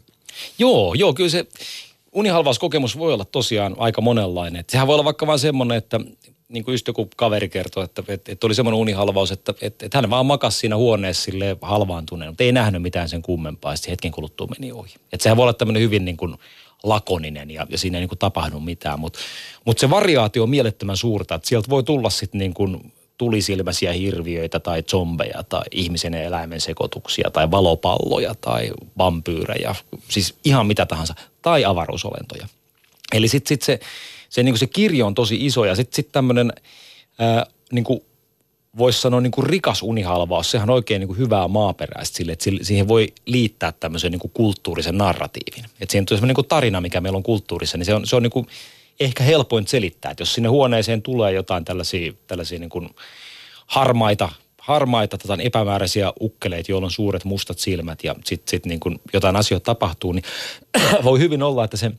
Joo, 0.59 0.93
joo, 0.93 1.13
kyllä 1.13 1.29
se 1.29 1.45
unihalvauskokemus 2.11 2.97
voi 2.97 3.13
olla 3.13 3.25
tosiaan 3.25 3.75
aika 3.77 4.01
monenlainen. 4.01 4.65
Sehän 4.69 4.87
voi 4.87 4.93
olla 4.93 5.05
vaikka 5.05 5.27
vain 5.27 5.39
semmoinen, 5.39 5.77
että 5.77 5.99
niin 6.49 6.63
kuin 6.63 6.73
just 6.73 6.87
joku 6.87 7.09
kaveri 7.15 7.49
kertoi, 7.49 7.83
että, 7.83 8.03
että, 8.07 8.31
että 8.31 8.47
oli 8.47 8.55
semmoinen 8.55 8.79
unihalvaus, 8.79 9.31
että, 9.31 9.53
että, 9.61 9.85
että 9.85 9.97
hän 9.97 10.09
vaan 10.09 10.25
makasi 10.25 10.59
siinä 10.59 10.75
huoneessa 10.75 11.23
sille 11.23 11.57
halvaantuneen, 11.61 12.31
mutta 12.31 12.43
ei 12.43 12.51
nähnyt 12.51 12.81
mitään 12.81 13.09
sen 13.09 13.21
kummempaa, 13.21 13.71
ja 13.71 13.77
hetken 13.89 14.11
kuluttua 14.11 14.47
meni 14.47 14.71
ohi. 14.71 14.93
Että 15.13 15.23
sehän 15.23 15.37
voi 15.37 15.43
olla 15.43 15.53
tämmöinen 15.53 15.83
hyvin 15.83 16.05
niin 16.05 16.17
kuin 16.17 16.35
lakoninen 16.83 17.51
ja, 17.51 17.67
ja 17.69 17.77
siinä 17.77 17.97
ei 17.97 18.01
niin 18.01 18.09
kuin 18.09 18.19
tapahdu 18.19 18.59
mitään, 18.59 18.99
mutta, 18.99 19.19
mutta 19.65 19.81
se 19.81 19.89
variaatio 19.89 20.43
on 20.43 20.49
mielettömän 20.49 20.97
suurta, 20.97 21.35
että 21.35 21.47
sieltä 21.47 21.69
voi 21.69 21.83
tulla 21.83 22.09
sitten 22.09 22.39
niin 22.39 22.53
kuin 22.53 22.93
tulisilmäisiä 23.17 23.93
hirviöitä 23.93 24.59
tai 24.59 24.83
zombeja 24.83 25.43
tai 25.43 25.63
ihmisen 25.71 26.13
ja 26.13 26.23
eläimen 26.23 26.61
sekoituksia 26.61 27.31
tai 27.31 27.51
valopalloja 27.51 28.35
tai 28.41 28.71
vampyyrejä, 28.97 29.75
siis 30.09 30.35
ihan 30.45 30.67
mitä 30.67 30.85
tahansa, 30.85 31.15
tai 31.41 31.65
avaruusolentoja. 31.65 32.47
Eli 33.13 33.27
sitten 33.27 33.49
sit 33.49 33.61
se, 33.61 33.79
se, 34.29 34.43
niin 34.43 34.57
se 34.57 34.67
kirjo 34.67 35.07
on 35.07 35.15
tosi 35.15 35.45
iso 35.45 35.65
ja 35.65 35.75
sitten 35.75 35.95
sit 35.95 36.11
tämmöinen 36.11 36.53
niin 37.71 37.85
voisi 38.77 39.01
sanoa 39.01 39.21
niin 39.21 39.31
kuin 39.31 39.47
rikas 39.47 39.81
unihalvaus, 39.81 40.51
sehän 40.51 40.69
on 40.69 40.75
oikein 40.75 40.99
niin 40.99 41.07
kuin 41.07 41.17
hyvää 41.17 41.47
maaperäistä 41.47 42.17
sille, 42.17 42.31
että 42.31 42.45
siihen 42.61 42.87
voi 42.87 43.13
liittää 43.25 43.71
tämmöisen 43.71 44.11
niin 44.11 44.19
kuin 44.19 44.31
kulttuurisen 44.31 44.97
narratiivin. 44.97 45.65
Että 45.65 45.91
siihen 45.91 46.05
tulee 46.05 46.17
semmoinen 46.17 46.35
niin 46.37 46.47
tarina, 46.47 46.81
mikä 46.81 47.01
meillä 47.01 47.17
on 47.17 47.23
kulttuurissa, 47.23 47.77
niin 47.77 47.85
se 47.85 47.93
on, 47.93 48.07
se 48.07 48.15
on 48.15 48.23
niin 48.23 48.31
kuin 48.31 48.47
ehkä 48.99 49.23
helpoin 49.23 49.67
selittää, 49.67 50.11
että 50.11 50.21
jos 50.21 50.33
sinne 50.33 50.49
huoneeseen 50.49 51.01
tulee 51.01 51.31
jotain 51.31 51.65
tällaisia, 51.65 52.13
tällaisia 52.27 52.59
niin 52.59 52.69
kuin 52.69 52.89
harmaita, 53.65 54.29
harmaita 54.57 55.17
tota, 55.17 55.37
epämääräisiä 55.41 56.13
ukkeleita, 56.21 56.71
joilla 56.71 56.85
on 56.85 56.91
suuret 56.91 57.25
mustat 57.25 57.59
silmät 57.59 58.03
ja 58.03 58.15
sitten 58.25 58.51
sit 58.51 58.65
niin 58.65 58.79
kuin 58.79 59.01
jotain 59.13 59.35
asioita 59.35 59.65
tapahtuu, 59.65 60.11
niin 60.11 60.23
voi 61.03 61.19
hyvin 61.19 61.43
olla, 61.43 61.63
että 61.63 61.77
se, 61.77 61.91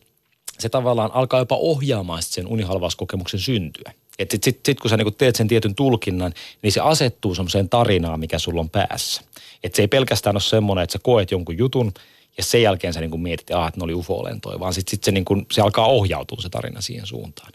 se 0.60 0.68
tavallaan 0.68 1.10
alkaa 1.14 1.40
jopa 1.40 1.56
ohjaamaan 1.56 2.22
sen 2.22 2.46
unihalvauskokemuksen 2.46 3.40
syntyä. 3.40 3.92
Että 4.18 4.34
sitten 4.34 4.52
sit, 4.52 4.60
sit, 4.66 4.80
kun 4.80 4.90
sä 4.90 4.96
niinku 4.96 5.10
teet 5.10 5.36
sen 5.36 5.48
tietyn 5.48 5.74
tulkinnan, 5.74 6.34
niin 6.62 6.72
se 6.72 6.80
asettuu 6.80 7.34
semmoiseen 7.34 7.68
tarinaan, 7.68 8.20
mikä 8.20 8.38
sulla 8.38 8.60
on 8.60 8.70
päässä. 8.70 9.22
Että 9.64 9.76
se 9.76 9.82
ei 9.82 9.88
pelkästään 9.88 10.36
ole 10.36 10.40
semmoinen, 10.40 10.82
että 10.82 10.92
sä 10.92 10.98
koet 11.02 11.30
jonkun 11.30 11.58
jutun 11.58 11.92
ja 12.36 12.44
sen 12.44 12.62
jälkeen 12.62 12.92
sä 12.92 13.00
niinku 13.00 13.18
mietit, 13.18 13.50
että, 13.50 13.66
että 13.66 13.80
ne 13.80 13.84
oli 13.84 13.94
ufo-lentoja, 13.94 14.60
vaan 14.60 14.74
sitten 14.74 14.90
sit 14.90 15.04
se, 15.04 15.12
niinku, 15.12 15.42
se 15.52 15.60
alkaa 15.60 15.86
ohjautua 15.86 16.42
se 16.42 16.48
tarina 16.48 16.80
siihen 16.80 17.06
suuntaan. 17.06 17.52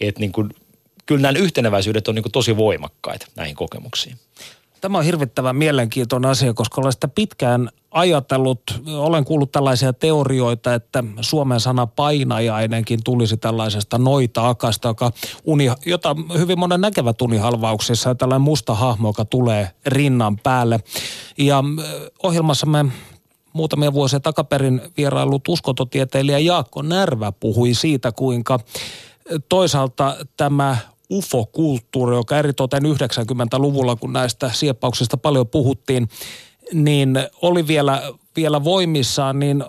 Että 0.00 0.20
niinku, 0.20 0.48
kyllä 1.06 1.22
nämä 1.22 1.38
yhteneväisyydet 1.38 2.08
on 2.08 2.14
niinku 2.14 2.28
tosi 2.28 2.56
voimakkaita 2.56 3.26
näihin 3.36 3.56
kokemuksiin. 3.56 4.16
Tämä 4.80 4.98
on 4.98 5.04
hirvittävän 5.04 5.56
mielenkiintoinen 5.56 6.30
asia, 6.30 6.54
koska 6.54 6.80
olen 6.80 6.92
sitä 6.92 7.08
pitkään 7.08 7.70
ajatellut, 7.90 8.62
olen 8.96 9.24
kuullut 9.24 9.52
tällaisia 9.52 9.92
teorioita, 9.92 10.74
että 10.74 11.04
Suomen 11.20 11.60
sana 11.60 11.86
painajainenkin 11.86 13.00
tulisi 13.04 13.36
tällaisesta 13.36 13.98
noita-akasta, 13.98 14.88
joka 14.88 15.10
uni, 15.44 15.70
jota 15.86 16.16
hyvin 16.38 16.58
monen 16.58 16.80
näkevät 16.80 17.22
unihalvauksissa, 17.22 18.14
tällainen 18.14 18.42
musta 18.42 18.74
hahmo, 18.74 19.08
joka 19.08 19.24
tulee 19.24 19.70
rinnan 19.86 20.38
päälle. 20.38 20.80
Ja 21.38 21.64
ohjelmassamme 22.22 22.84
muutamia 23.52 23.92
vuosia 23.92 24.20
takaperin 24.20 24.80
vierailut 24.96 25.48
uskontotieteilijä 25.48 26.38
Jaakko 26.38 26.82
Närvä 26.82 27.32
puhui 27.32 27.74
siitä, 27.74 28.12
kuinka 28.12 28.60
toisaalta 29.48 30.16
tämä 30.36 30.76
UFO-kulttuuri, 31.10 32.16
joka 32.16 32.38
eritoten 32.38 32.82
90-luvulla, 32.82 33.96
kun 33.96 34.12
näistä 34.12 34.50
sieppauksista 34.52 35.16
paljon 35.16 35.48
puhuttiin, 35.48 36.08
niin 36.72 37.18
oli 37.42 37.66
vielä, 37.66 38.02
vielä 38.36 38.64
voimissaan, 38.64 39.38
niin 39.38 39.64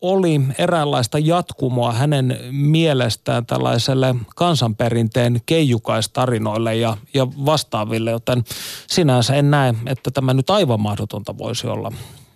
oli 0.00 0.40
eräänlaista 0.58 1.18
jatkumoa 1.18 1.92
hänen 1.92 2.38
mielestään 2.50 3.46
tällaiselle 3.46 4.14
kansanperinteen 4.36 5.40
keijukais-tarinoille 5.46 6.76
ja, 6.76 6.96
ja 7.14 7.26
vastaaville, 7.26 8.10
joten 8.10 8.44
sinänsä 8.86 9.34
en 9.34 9.50
näe, 9.50 9.74
että 9.86 10.10
tämä 10.10 10.34
nyt 10.34 10.50
aivan 10.50 10.80
mahdotonta 10.80 11.38
voisi 11.38 11.66
olla. 11.66 11.92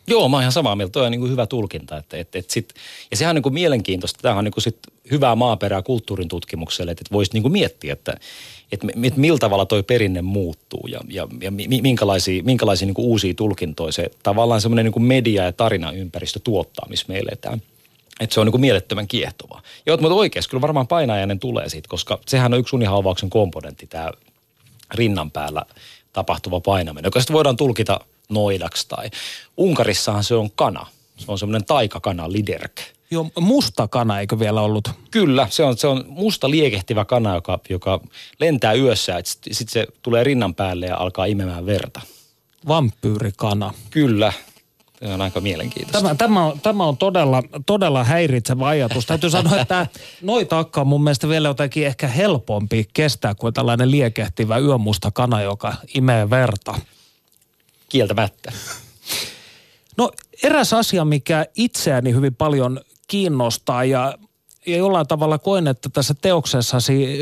Joo, 0.08 0.28
mä 0.28 0.36
oon 0.36 0.42
ihan 0.42 0.52
samaa 0.52 0.76
mieltä. 0.76 0.92
Toi 0.92 1.06
on 1.06 1.10
niin 1.10 1.20
kuin 1.20 1.32
hyvä 1.32 1.46
tulkinta. 1.46 1.96
Että, 1.96 2.16
että, 2.16 2.38
että 2.38 2.52
sit, 2.52 2.74
ja 3.10 3.16
sehän 3.16 3.30
on 3.30 3.34
niin 3.34 3.42
kuin 3.42 3.54
mielenkiintoista. 3.54 4.18
Tämähän 4.22 4.38
on 4.38 4.44
niin 4.44 4.52
kuin 4.52 4.64
sit 4.64 4.78
hyvää 5.10 5.34
maaperää 5.34 5.82
kulttuurin 5.82 6.28
tutkimukselle, 6.28 6.90
että, 6.90 7.04
voisi 7.12 7.32
niin 7.32 7.42
kuin 7.42 7.52
miettiä, 7.52 7.92
että, 7.92 8.14
että, 8.72 8.86
että 9.02 9.20
millä 9.20 9.38
tavalla 9.38 9.66
toi 9.66 9.82
perinne 9.82 10.22
muuttuu 10.22 10.86
ja, 10.86 11.00
ja, 11.08 11.28
ja 11.40 11.50
minkälaisia, 11.82 12.42
minkälaisia 12.42 12.86
niin 12.86 12.94
kuin 12.94 13.06
uusia 13.06 13.34
tulkintoja 13.34 13.92
se 13.92 14.10
tavallaan 14.22 14.60
semmoinen 14.60 14.86
niin 14.86 15.02
media- 15.02 15.44
ja 15.44 15.52
tarinaympäristö 15.52 16.40
tuottaa, 16.44 16.86
missä 16.88 17.06
me 17.08 17.18
eletään. 17.18 17.62
Että 18.20 18.34
se 18.34 18.40
on 18.40 18.46
niin 18.46 18.60
mielettömän 18.60 19.08
kiehtovaa. 19.08 19.62
Ja 19.86 19.96
mutta 19.96 20.14
oikeasti 20.14 20.50
kyllä 20.50 20.60
varmaan 20.60 20.86
painajainen 20.86 21.38
tulee 21.38 21.68
siitä, 21.68 21.88
koska 21.88 22.18
sehän 22.26 22.54
on 22.54 22.60
yksi 22.60 22.76
unihalvauksen 22.76 23.30
komponentti, 23.30 23.86
tämä 23.86 24.10
rinnan 24.94 25.30
päällä 25.30 25.62
tapahtuva 26.12 26.60
painaminen, 26.60 27.04
joka 27.04 27.20
sitten 27.20 27.34
voidaan 27.34 27.56
tulkita– 27.56 28.00
noidaksi 28.28 28.88
tai 28.88 29.10
Unkarissahan 29.56 30.24
se 30.24 30.34
on 30.34 30.50
kana. 30.50 30.86
Se 31.16 31.24
on 31.28 31.38
semmoinen 31.38 31.64
taikakana, 31.66 32.32
liderk. 32.32 32.80
Joo, 33.10 33.30
musta 33.40 33.88
kana 33.88 34.20
eikö 34.20 34.38
vielä 34.38 34.60
ollut? 34.60 34.90
Kyllä, 35.10 35.46
se 35.50 35.64
on, 35.64 35.78
se 35.78 35.86
on 35.86 36.04
musta 36.08 36.50
liekehtivä 36.50 37.04
kana, 37.04 37.34
joka, 37.34 37.60
joka 37.70 38.00
lentää 38.40 38.74
yössä, 38.74 39.20
sitten 39.24 39.54
sit 39.54 39.68
se 39.68 39.86
tulee 40.02 40.24
rinnan 40.24 40.54
päälle 40.54 40.86
ja 40.86 40.96
alkaa 40.96 41.24
imemään 41.24 41.66
verta. 41.66 42.00
Vampyyrikana. 42.68 43.74
Kyllä, 43.90 44.32
Tämä 45.00 45.14
on 45.14 45.20
aika 45.20 45.40
mielenkiintoista. 45.40 46.02
Tämä, 46.02 46.14
tämä, 46.14 46.44
on, 46.44 46.60
tämä 46.60 46.84
on 46.84 46.96
todella, 46.96 47.42
todella 47.66 48.04
häiritsevä 48.04 48.66
ajatus. 48.66 49.06
Täytyy 49.06 49.30
sanoa, 49.30 49.60
että 49.60 49.86
noita 50.22 50.58
akka 50.58 50.80
on 50.80 50.86
mun 50.86 51.04
mielestä 51.04 51.28
vielä 51.28 51.48
jotenkin 51.48 51.86
ehkä 51.86 52.08
helpompi 52.08 52.88
kestää 52.92 53.34
kuin 53.34 53.54
tällainen 53.54 53.90
liekehtivä 53.90 54.58
yömusta 54.58 55.10
kana, 55.10 55.42
joka 55.42 55.74
imee 55.94 56.30
verta 56.30 56.74
kieltämättä. 57.88 58.52
No 59.96 60.10
eräs 60.42 60.72
asia, 60.72 61.04
mikä 61.04 61.46
itseäni 61.56 62.12
hyvin 62.12 62.34
paljon 62.34 62.80
kiinnostaa 63.06 63.84
ja, 63.84 64.18
ja 64.66 64.76
jollain 64.76 65.06
tavalla 65.06 65.38
koen, 65.38 65.66
että 65.66 65.88
tässä 65.88 66.14
teoksessasi 66.14 67.18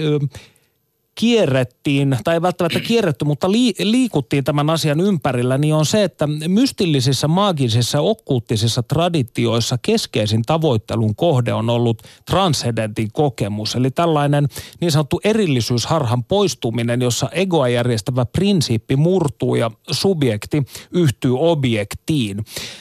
kierrettiin, 1.19 2.17
tai 2.25 2.35
ei 2.35 2.43
välttämättä 2.43 2.81
kierretty, 2.81 3.25
mutta 3.25 3.51
liikuttiin 3.79 4.45
tämän 4.45 4.71
asian 4.71 5.01
ympärillä, 5.01 5.59
niin 5.59 5.75
on 5.75 5.87
se, 5.87 6.05
että 6.05 6.27
mystillisissä, 6.49 7.29
maagisissa, 7.29 8.01
okkulttisissa 8.01 8.83
traditioissa 8.83 9.79
keskeisin 9.83 10.43
tavoittelun 10.43 11.17
kohde 11.17 11.53
on 11.53 11.71
ollut 11.71 12.03
transcendentin 12.31 13.09
kokemus. 13.12 13.75
Eli 13.75 13.91
tällainen 13.91 14.49
niin 14.81 14.93
sanottu 14.93 15.21
erillisyysharhan 15.25 16.25
poistuminen, 16.25 17.03
jossa 17.03 17.29
egoa 17.33 17.69
järjestävä 17.69 18.27
prinsiippi 18.27 18.97
murtuu 18.97 19.55
ja 19.55 19.71
subjekti 19.91 20.62
yhtyy 20.91 21.39
objektiin. 21.39 22.37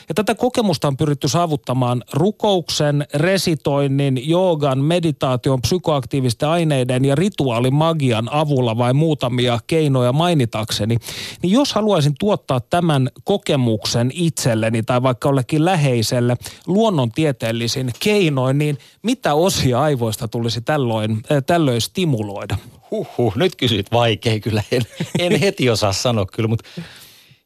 Ja 0.10 0.16
tätä 0.16 0.36
kokemusta 0.36 0.88
on 0.88 0.98
pyritty 0.98 1.28
saavuttamaan 1.28 2.04
rukouksen, 2.14 3.06
resitoinnin, 3.14 4.30
joogan, 4.30 4.80
meditaation, 4.80 5.62
psykoaktiivisten 5.62 6.50
aineiden 6.50 7.06
ja 7.06 7.16
rituaalimagian 7.16 8.25
tekniikan 8.26 8.30
avulla 8.32 8.78
vai 8.78 8.94
muutamia 8.94 9.60
keinoja 9.68 10.14
mainitakseni, 10.14 10.98
niin 11.42 11.52
jos 11.52 11.74
haluaisin 11.74 12.14
tuottaa 12.20 12.60
tämän 12.60 13.10
kokemuksen 13.24 14.12
itselleni 14.14 14.84
tai 14.84 15.02
vaikka 15.02 15.30
jollekin 15.30 15.66
läheiselle 15.66 16.38
luonnontieteellisin 16.68 17.92
keinoin, 18.00 18.58
niin 18.58 18.78
mitä 19.04 19.34
osia 19.34 19.82
aivoista 19.82 20.28
tulisi 20.28 20.62
tällöin, 20.62 21.12
äh, 21.12 21.44
tällöin 21.46 21.82
stimuloida? 21.82 22.58
Huhhuh, 22.92 23.36
nyt 23.36 23.56
kysyt 23.56 23.92
vaikea 23.92 24.40
kyllä. 24.40 24.64
En, 24.72 24.82
en 25.20 25.40
heti 25.40 25.70
osaa 25.70 25.94
sanoa 25.94 26.26
kyllä, 26.26 26.48
mutta 26.48 26.70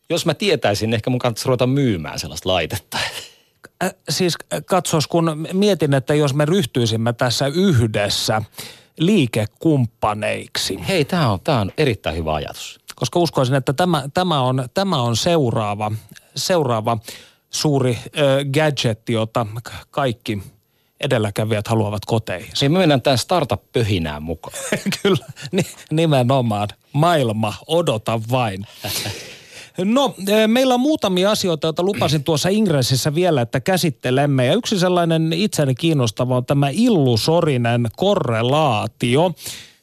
jos 0.09 0.25
mä 0.25 0.33
tietäisin, 0.33 0.93
ehkä 0.93 1.09
mun 1.09 1.19
kannattaisi 1.19 1.47
ruveta 1.47 1.67
myymään 1.67 2.19
sellaista 2.19 2.49
laitetta. 2.49 2.97
Äh, 3.83 3.93
siis 4.09 4.33
äh, 4.53 4.61
katsos, 4.65 5.07
kun 5.07 5.47
mietin, 5.53 5.93
että 5.93 6.13
jos 6.13 6.33
me 6.33 6.45
ryhtyisimme 6.45 7.13
tässä 7.13 7.47
yhdessä 7.47 8.41
liikekumppaneiksi. 8.99 10.79
Hei, 10.87 11.05
tämä 11.05 11.31
on, 11.31 11.39
on 11.61 11.71
erittäin 11.77 12.15
hyvä 12.15 12.33
ajatus. 12.33 12.79
Koska 12.95 13.19
uskoisin, 13.19 13.55
että 13.55 13.73
tämä, 13.73 14.03
tämä, 14.13 14.41
on, 14.41 14.69
tämä 14.73 15.01
on 15.01 15.15
seuraava, 15.17 15.91
seuraava 16.35 16.97
suuri 17.49 17.97
ö, 18.17 18.45
gadget, 18.53 19.09
jota 19.09 19.45
kaikki 19.91 20.43
edelläkävijät 21.01 21.67
haluavat 21.67 22.05
koteihin. 22.05 22.51
Niin 22.61 22.71
me 22.71 22.79
mennään 22.79 23.01
tämän 23.01 23.17
startup-pöhinään 23.17 24.23
mukaan. 24.23 24.57
Kyllä, 25.03 25.25
ni, 25.51 25.63
nimenomaan. 25.91 26.67
Maailma, 26.93 27.53
odota 27.67 28.21
vain. 28.31 28.67
No, 29.83 30.15
e, 30.27 30.47
meillä 30.47 30.73
on 30.73 30.79
muutamia 30.79 31.31
asioita, 31.31 31.67
joita 31.67 31.83
lupasin 31.83 32.23
tuossa 32.23 32.49
ingressissä 32.49 33.15
vielä, 33.15 33.41
että 33.41 33.59
käsittelemme. 33.59 34.45
Ja 34.45 34.53
yksi 34.53 34.79
sellainen 34.79 35.33
itseni 35.33 35.75
kiinnostava 35.75 36.37
on 36.37 36.45
tämä 36.45 36.69
illusorinen 36.69 37.87
korrelaatio, 37.97 39.31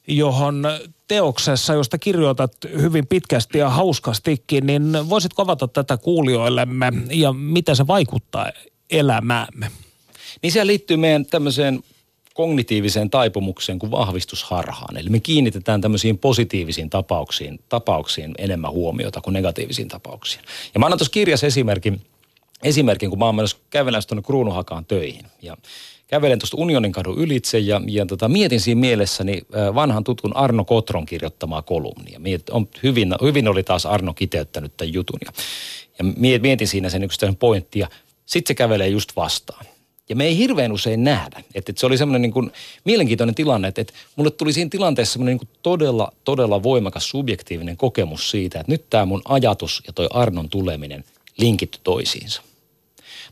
johon 0.08 0.62
teoksessa, 1.08 1.74
josta 1.74 1.98
kirjoitat 1.98 2.52
hyvin 2.80 3.06
pitkästi 3.06 3.58
ja 3.58 3.70
hauskastikin, 3.70 4.66
niin 4.66 4.92
voisitko 5.08 5.42
avata 5.42 5.68
tätä 5.68 5.96
kuulijoillemme 5.96 6.92
ja 7.10 7.32
miten 7.32 7.76
se 7.76 7.86
vaikuttaa 7.86 8.50
elämäämme? 8.90 9.70
Niin 10.42 10.52
se 10.52 10.66
liittyy 10.66 10.96
meidän 10.96 11.26
tämmöiseen 11.26 11.80
kognitiiviseen 12.36 13.10
taipumukseen 13.10 13.78
kuin 13.78 13.90
vahvistusharhaan. 13.90 14.96
Eli 14.96 15.08
me 15.08 15.20
kiinnitetään 15.20 15.80
tämmöisiin 15.80 16.18
positiivisiin 16.18 16.90
tapauksiin, 16.90 17.60
tapauksiin 17.68 18.34
enemmän 18.38 18.70
huomiota 18.70 19.20
kuin 19.20 19.34
negatiivisiin 19.34 19.88
tapauksiin. 19.88 20.44
Ja 20.74 20.80
mä 20.80 20.86
annan 20.86 20.98
tuossa 20.98 21.12
kirjassa 21.12 21.46
esimerkin, 21.46 22.00
esimerkin, 22.62 23.10
kun 23.10 23.18
mä 23.18 23.24
oon 23.24 23.34
menossa 23.34 23.56
kävelemässä 23.70 24.08
tuonne 24.08 24.22
Kruunuhakaan 24.22 24.84
töihin. 24.84 25.26
Ja 25.42 25.56
kävelen 26.06 26.38
tuosta 26.38 26.56
Unionin 26.56 26.92
kadun 26.92 27.18
ylitse 27.18 27.58
ja, 27.58 27.80
ja 27.86 28.06
tota, 28.06 28.28
mietin 28.28 28.60
siinä 28.60 28.80
mielessäni 28.80 29.42
vanhan 29.74 30.04
tutun 30.04 30.36
Arno 30.36 30.64
Kotron 30.64 31.06
kirjoittamaa 31.06 31.62
kolumnia. 31.62 32.18
Miet, 32.18 32.48
on, 32.48 32.68
hyvin, 32.82 33.14
hyvin 33.22 33.48
oli 33.48 33.62
taas 33.62 33.86
Arno 33.86 34.14
kiteyttänyt 34.14 34.76
tämän 34.76 34.92
jutun 34.92 35.18
ja, 35.24 35.32
ja 35.98 36.04
mietin 36.40 36.68
siinä 36.68 36.90
sen 36.90 37.04
yksittäisen 37.04 37.36
pointtia. 37.36 37.88
Sitten 38.26 38.48
se 38.48 38.54
kävelee 38.54 38.88
just 38.88 39.16
vastaan. 39.16 39.66
Ja 40.08 40.16
me 40.16 40.24
ei 40.24 40.36
hirveän 40.36 40.72
usein 40.72 41.04
nähdä. 41.04 41.38
Että, 41.54 41.70
että 41.72 41.80
se 41.80 41.86
oli 41.86 41.98
semmoinen 41.98 42.22
niin 42.22 42.52
mielenkiintoinen 42.84 43.34
tilanne, 43.34 43.68
että, 43.68 43.80
että 43.80 43.92
mulle 44.16 44.30
tuli 44.30 44.52
siinä 44.52 44.70
tilanteessa 44.70 45.12
semmoinen 45.12 45.36
niin 45.36 45.48
todella, 45.62 46.12
todella 46.24 46.62
voimakas 46.62 47.08
subjektiivinen 47.08 47.76
kokemus 47.76 48.30
siitä, 48.30 48.60
että 48.60 48.72
nyt 48.72 48.90
tämä 48.90 49.06
mun 49.06 49.22
ajatus 49.24 49.82
ja 49.86 49.92
toi 49.92 50.06
Arnon 50.10 50.48
tuleminen 50.48 51.04
linkitty 51.38 51.78
toisiinsa. 51.84 52.42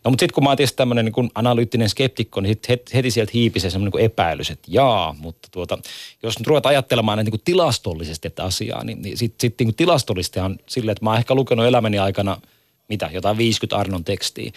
No 0.05 0.11
mutta 0.11 0.22
sitten 0.22 0.35
kun 0.35 0.45
mä 0.45 0.51
oon 0.51 0.57
tietysti 0.57 0.77
tämmöinen 0.77 1.05
niin 1.05 1.31
analyyttinen 1.35 1.89
skeptikko, 1.89 2.41
niin 2.41 2.59
sit 2.66 2.95
heti 2.95 3.11
sieltä 3.11 3.31
hiipi 3.35 3.61
se 3.61 3.70
semmoinen 3.70 3.93
niin 3.97 4.05
epäilys, 4.05 4.51
että 4.51 4.68
jaa, 4.70 5.16
mutta 5.18 5.49
tuota, 5.51 5.79
jos 6.22 6.39
nyt 6.39 6.47
ruvetaan 6.47 6.70
ajattelemaan 6.70 7.18
niin 7.18 7.31
kuin 7.31 7.43
tilastollisesti 7.45 8.29
että 8.29 8.45
asiaa, 8.45 8.85
niin, 8.85 9.03
niin 9.03 9.18
sitten 9.18 9.51
sit, 9.51 9.55
niin 9.59 9.75
tilastollisesti 9.75 10.41
on 10.41 10.59
silleen, 10.66 10.93
että 10.93 11.05
mä 11.05 11.11
oon 11.11 11.18
ehkä 11.18 11.35
lukenut 11.35 11.66
elämäni 11.66 11.99
aikana, 11.99 12.41
mitä, 12.89 13.11
jotain 13.12 13.37
50 13.37 13.77
Arnon 13.77 14.05
tekstiä 14.05 14.53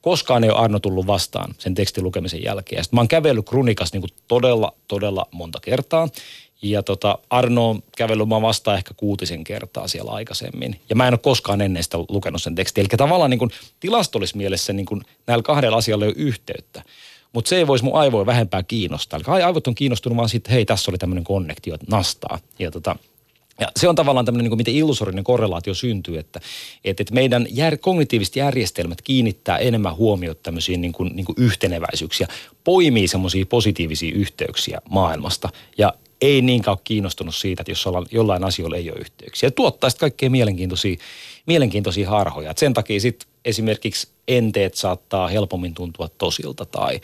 koskaan 0.00 0.44
ei 0.44 0.50
ole 0.50 0.58
Arno 0.58 0.78
tullut 0.78 1.06
vastaan 1.06 1.54
sen 1.58 1.74
tekstin 1.74 2.04
lukemisen 2.04 2.42
jälkeen. 2.42 2.84
Sitten 2.84 2.96
mä 2.96 3.00
oon 3.00 3.08
kävellyt 3.08 3.48
Krunikas 3.48 3.92
niin 3.92 4.04
todella, 4.28 4.72
todella 4.88 5.26
monta 5.30 5.60
kertaa. 5.60 6.08
Ja 6.62 6.82
tota, 6.82 7.18
Arno 7.30 7.70
on 7.70 7.82
kävellyt 7.96 8.28
mä 8.28 8.42
vastaan 8.42 8.76
ehkä 8.76 8.94
kuutisen 8.94 9.44
kertaa 9.44 9.88
siellä 9.88 10.10
aikaisemmin. 10.10 10.80
Ja 10.90 10.96
mä 10.96 11.08
en 11.08 11.14
ole 11.14 11.18
koskaan 11.18 11.60
ennen 11.60 11.82
sitä 11.82 11.98
lukenut 12.08 12.42
sen 12.42 12.54
tekstin. 12.54 12.82
Eli 12.82 12.88
tavallaan 12.88 13.30
niin 13.30 13.38
kuin 13.38 13.50
tilastollisessa 13.80 14.36
mielessä 14.36 14.72
niin 14.72 14.86
kuin 14.86 15.02
näillä 15.26 15.42
kahdella 15.42 15.76
asialla 15.76 16.04
ei 16.04 16.08
ole 16.08 16.14
yhteyttä. 16.16 16.82
Mutta 17.32 17.48
se 17.48 17.56
ei 17.56 17.66
voisi 17.66 17.84
mun 17.84 17.98
aivoja 17.98 18.26
vähempää 18.26 18.62
kiinnostaa. 18.62 19.20
Eli 19.28 19.42
aivot 19.42 19.66
on 19.66 19.74
kiinnostunut 19.74 20.16
vaan 20.16 20.28
siitä, 20.28 20.52
hei, 20.52 20.64
tässä 20.64 20.90
oli 20.90 20.98
tämmöinen 20.98 21.24
konnektio, 21.24 21.74
että 21.74 21.86
nastaa. 21.90 22.38
Ja 22.58 22.70
tota, 22.70 22.96
ja 23.60 23.68
se 23.76 23.88
on 23.88 23.94
tavallaan 23.94 24.26
tämmöinen, 24.26 24.50
niin 24.50 24.56
miten 24.56 24.74
illusorinen 24.74 25.24
korrelaatio 25.24 25.74
syntyy, 25.74 26.18
että, 26.18 26.40
että, 26.84 27.02
että 27.02 27.14
meidän 27.14 27.46
jär, 27.50 27.76
kognitiiviset 27.76 28.36
järjestelmät 28.36 29.02
kiinnittää 29.02 29.58
enemmän 29.58 29.96
huomiota 29.96 30.40
tämmöisiin 30.42 30.80
niin 30.80 30.92
kuin, 30.92 31.16
niin 31.16 31.26
kuin 31.26 31.36
yhteneväisyyksiä, 31.38 32.28
poimii 32.64 33.08
semmoisia 33.08 33.46
positiivisia 33.46 34.14
yhteyksiä 34.14 34.80
maailmasta. 34.90 35.48
Ja 35.78 35.94
ei 36.20 36.42
niinkään 36.42 36.72
ole 36.72 36.80
kiinnostunut 36.84 37.34
siitä, 37.34 37.62
että 37.62 37.70
jos 37.70 37.84
jollain 38.10 38.44
asioilla 38.44 38.76
ei 38.76 38.90
ole 38.90 39.00
yhteyksiä. 39.00 39.46
Ja 39.46 39.50
tuottaa 39.50 39.90
sitten 39.90 40.00
kaikkea 40.00 40.30
mielenkiintoisia, 40.30 40.96
mielenkiintoisia 41.46 42.10
harhoja. 42.10 42.50
Et 42.50 42.58
sen 42.58 42.74
takia 42.74 43.00
sitten 43.00 43.28
esimerkiksi 43.44 44.08
enteet 44.28 44.74
saattaa 44.74 45.28
helpommin 45.28 45.74
tuntua 45.74 46.08
tosilta 46.18 46.64
tai, 46.64 47.00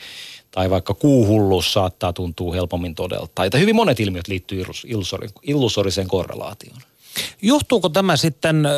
tai 0.51 0.69
vaikka 0.69 0.93
kuuhullus 0.93 1.73
saattaa 1.73 2.13
tuntua 2.13 2.53
helpommin 2.53 2.95
todelta. 2.95 3.31
Tai 3.35 3.59
hyvin 3.59 3.75
monet 3.75 3.99
ilmiöt 3.99 4.27
liittyy 4.27 4.63
illusoriseen 5.43 6.07
korrelaatioon. 6.07 6.81
Johtuuko 7.41 7.89
tämä 7.89 8.17
sitten 8.17 8.65
ö, 8.65 8.69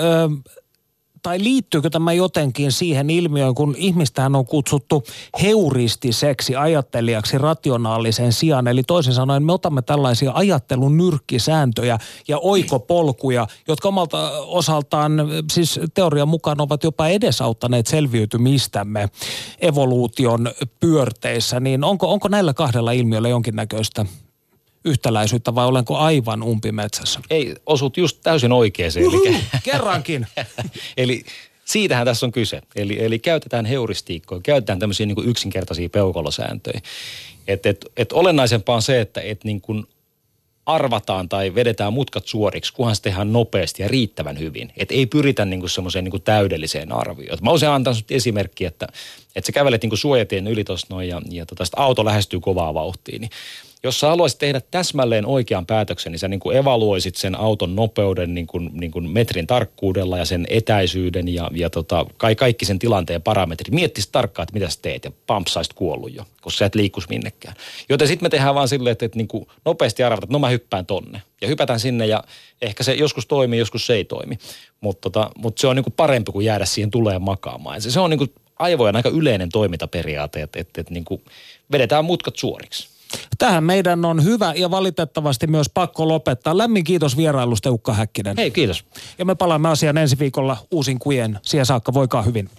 tai 1.24 1.44
liittyykö 1.44 1.90
tämä 1.90 2.14
jotenkin 2.14 2.72
siihen 2.72 3.10
ilmiöön, 3.10 3.56
kun 3.56 3.76
ihmistähän 3.78 4.36
on 4.36 4.46
kutsuttu 4.46 5.04
heuristiseksi 5.42 6.56
ajattelijaksi 6.56 7.38
rationaalisen 7.38 8.34
sijaan. 8.34 8.68
Eli 8.68 8.84
toisin 8.84 9.14
sanoen 9.14 9.44
me 9.44 9.54
otamme 9.54 9.82
tällaisia 9.82 10.32
ajattelun 10.34 10.98
nyrkkisääntöjä 10.98 11.98
ja 12.28 12.38
oikopolkuja, 12.38 13.48
jotka 13.68 13.88
omalta 13.88 14.32
osaltaan 14.40 15.12
siis 15.52 15.80
teorian 15.94 16.28
mukaan 16.28 16.62
ovat 16.62 16.84
jopa 16.84 17.08
edesauttaneet 17.08 17.88
selviytymistämme 17.88 19.10
evoluution 19.62 20.52
pyörteissä. 20.80 21.60
Niin 21.60 21.84
onko, 21.84 22.12
onko 22.12 22.28
näillä 22.28 22.54
kahdella 22.54 22.92
ilmiöllä 22.92 23.30
jonkinnäköistä 23.30 24.06
yhtäläisyyttä 24.86 25.56
vai 25.56 25.66
olenko 25.66 25.98
aivan 25.98 26.44
umpimetsässä? 26.44 27.20
Ei, 27.30 27.56
osut 27.66 27.98
just 27.98 28.18
täysin 28.24 28.52
oikeeseen. 28.52 29.08
Uhuh, 29.08 29.28
eli... 29.28 29.38
Kerrankin. 29.64 30.28
eli 30.98 31.24
siitähän 31.66 32.06
tässä 32.06 32.26
on 32.26 32.32
kyse. 32.32 32.62
Eli, 32.76 33.04
eli 33.04 33.20
käytetään 33.20 33.66
heuristiikkoja, 33.66 34.42
käytetään 34.42 34.80
tämmöisiä 34.80 35.06
niin 35.06 35.30
yksinkertaisia 35.30 35.90
peukolosääntöjä. 35.90 36.82
Et, 37.48 37.66
et, 37.66 37.86
et 37.98 38.12
olennaisempaa 38.12 38.76
on 38.76 38.82
se, 38.82 39.02
että 39.02 39.22
et 39.22 39.44
niin 39.44 39.62
kuin 39.62 39.86
arvataan 40.66 41.30
tai 41.30 41.56
vedetään 41.56 41.94
mutkat 41.94 42.28
suoriksi, 42.28 42.74
kunhan 42.74 42.96
se 42.96 43.02
tehdään 43.02 43.34
nopeasti 43.34 43.82
ja 43.82 43.88
riittävän 43.88 44.40
hyvin. 44.40 44.74
Että 44.78 44.94
ei 44.94 45.06
pyritä 45.06 45.46
niin 45.46 45.60
kuin 45.60 45.70
semmoiseen 45.70 46.04
niin 46.04 46.12
kuin 46.12 46.24
täydelliseen 46.24 46.92
arvioon. 46.92 47.38
Mä 47.42 47.52
usein 47.52 47.72
antaa 47.72 47.94
esimerkki, 48.10 48.66
että, 48.66 48.88
että 49.36 49.46
sä 49.46 49.52
kävelet 49.52 49.82
niin 49.82 49.90
kuin 49.90 50.00
suojatien 50.00 50.48
yli 50.48 50.64
tuossa 50.64 50.88
noin 50.90 51.08
ja, 51.08 51.22
ja 51.30 51.46
tota, 51.46 51.64
auto 51.76 52.06
lähestyy 52.06 52.40
kovaa 52.40 52.74
vauhtia, 52.74 53.20
niin 53.20 53.30
jos 53.84 54.00
sä 54.00 54.08
haluaisit 54.08 54.40
tehdä 54.40 54.62
täsmälleen 54.72 55.26
oikean 55.26 55.66
päätöksen, 55.66 56.12
niin 56.12 56.20
sä 56.20 56.28
niin 56.28 56.40
kuin 56.40 56.58
evaluoisit 56.58 57.16
sen 57.16 57.36
auton 57.36 57.76
nopeuden 57.76 58.34
niin 58.34 58.48
kuin, 58.48 58.70
niin 58.74 58.92
kuin 58.92 59.10
metrin 59.10 59.48
tarkkuudella 59.48 60.18
ja 60.18 60.26
sen 60.26 60.48
etäisyyden 60.50 61.34
ja, 61.34 61.52
ja 61.54 61.70
tota, 61.70 62.06
kaikki 62.38 62.66
sen 62.66 62.80
tilanteen 62.80 63.22
parametrit. 63.22 63.74
Miettisit 63.74 64.12
tarkkaan, 64.12 64.44
että 64.44 64.54
mitä 64.54 64.70
sä 64.70 64.80
teet 64.82 65.06
ja 65.06 65.12
pampsaisit 65.28 65.74
kuollut 65.74 66.16
jo, 66.16 66.26
koska 66.42 66.58
sä 66.58 66.66
et 66.66 66.76
liikkus 66.76 67.10
minnekään. 67.10 67.56
Joten 67.90 68.08
sitten 68.08 68.26
me 68.26 68.30
tehdään 68.30 68.56
vaan 68.56 68.68
silleen, 68.68 68.92
että, 68.92 69.06
että 69.06 69.18
niin 69.18 69.28
kuin 69.28 69.48
nopeasti 69.66 70.04
arvata, 70.04 70.26
että 70.26 70.34
no 70.34 70.40
mä 70.40 70.50
hyppään 70.50 70.86
tonne. 70.86 71.22
Ja 71.42 71.48
hypätään 71.48 71.80
sinne 71.80 72.06
ja 72.06 72.24
ehkä 72.62 72.84
se 72.84 72.94
joskus 72.94 73.26
toimii, 73.26 73.60
joskus 73.60 73.86
se 73.86 73.94
ei 73.94 74.06
toimi. 74.06 74.40
Mutta 74.82 75.10
tota, 75.10 75.32
mut 75.38 75.58
se 75.58 75.68
on 75.68 75.76
niin 75.76 75.84
kuin 75.84 75.94
parempi 75.98 76.32
kuin 76.32 76.46
jäädä 76.46 76.66
siihen 76.66 76.92
tulee 76.92 77.20
makaamaan. 77.20 77.78
Ja 77.78 77.82
se, 77.82 77.92
se 77.92 78.00
on 78.00 78.10
niin 78.10 78.18
kuin 78.18 78.34
aivojen 78.60 78.96
aika 78.96 79.10
yleinen 79.10 79.50
toimintaperiaate, 79.50 80.42
että, 80.42 80.60
että, 80.60 80.82
että 80.82 80.94
niin 80.94 81.06
kuin 81.06 81.22
vedetään 81.72 82.06
mutkat 82.06 82.36
suoriksi. 82.36 82.99
Tähän 83.38 83.64
meidän 83.64 84.06
on 84.06 84.24
hyvä 84.24 84.54
ja 84.54 84.72
valitettavasti 84.72 85.48
myös 85.48 85.70
pakko 85.70 86.08
lopettaa. 86.08 86.58
Lämmin 86.58 86.84
kiitos 86.84 87.18
vierailusta 87.18 87.72
Ukka 87.72 87.94
Häkkinen. 87.94 88.38
Hei, 88.38 88.52
kiitos. 88.52 88.86
Ja 89.18 89.26
me 89.26 89.36
palaamme 89.36 89.70
asiaan 89.70 89.98
ensi 89.98 90.20
viikolla 90.20 90.58
uusin 90.72 91.00
kujen. 91.00 91.40
Siihen 91.42 91.66
saakka 91.66 91.94
voikaa 91.94 92.22
hyvin. 92.22 92.50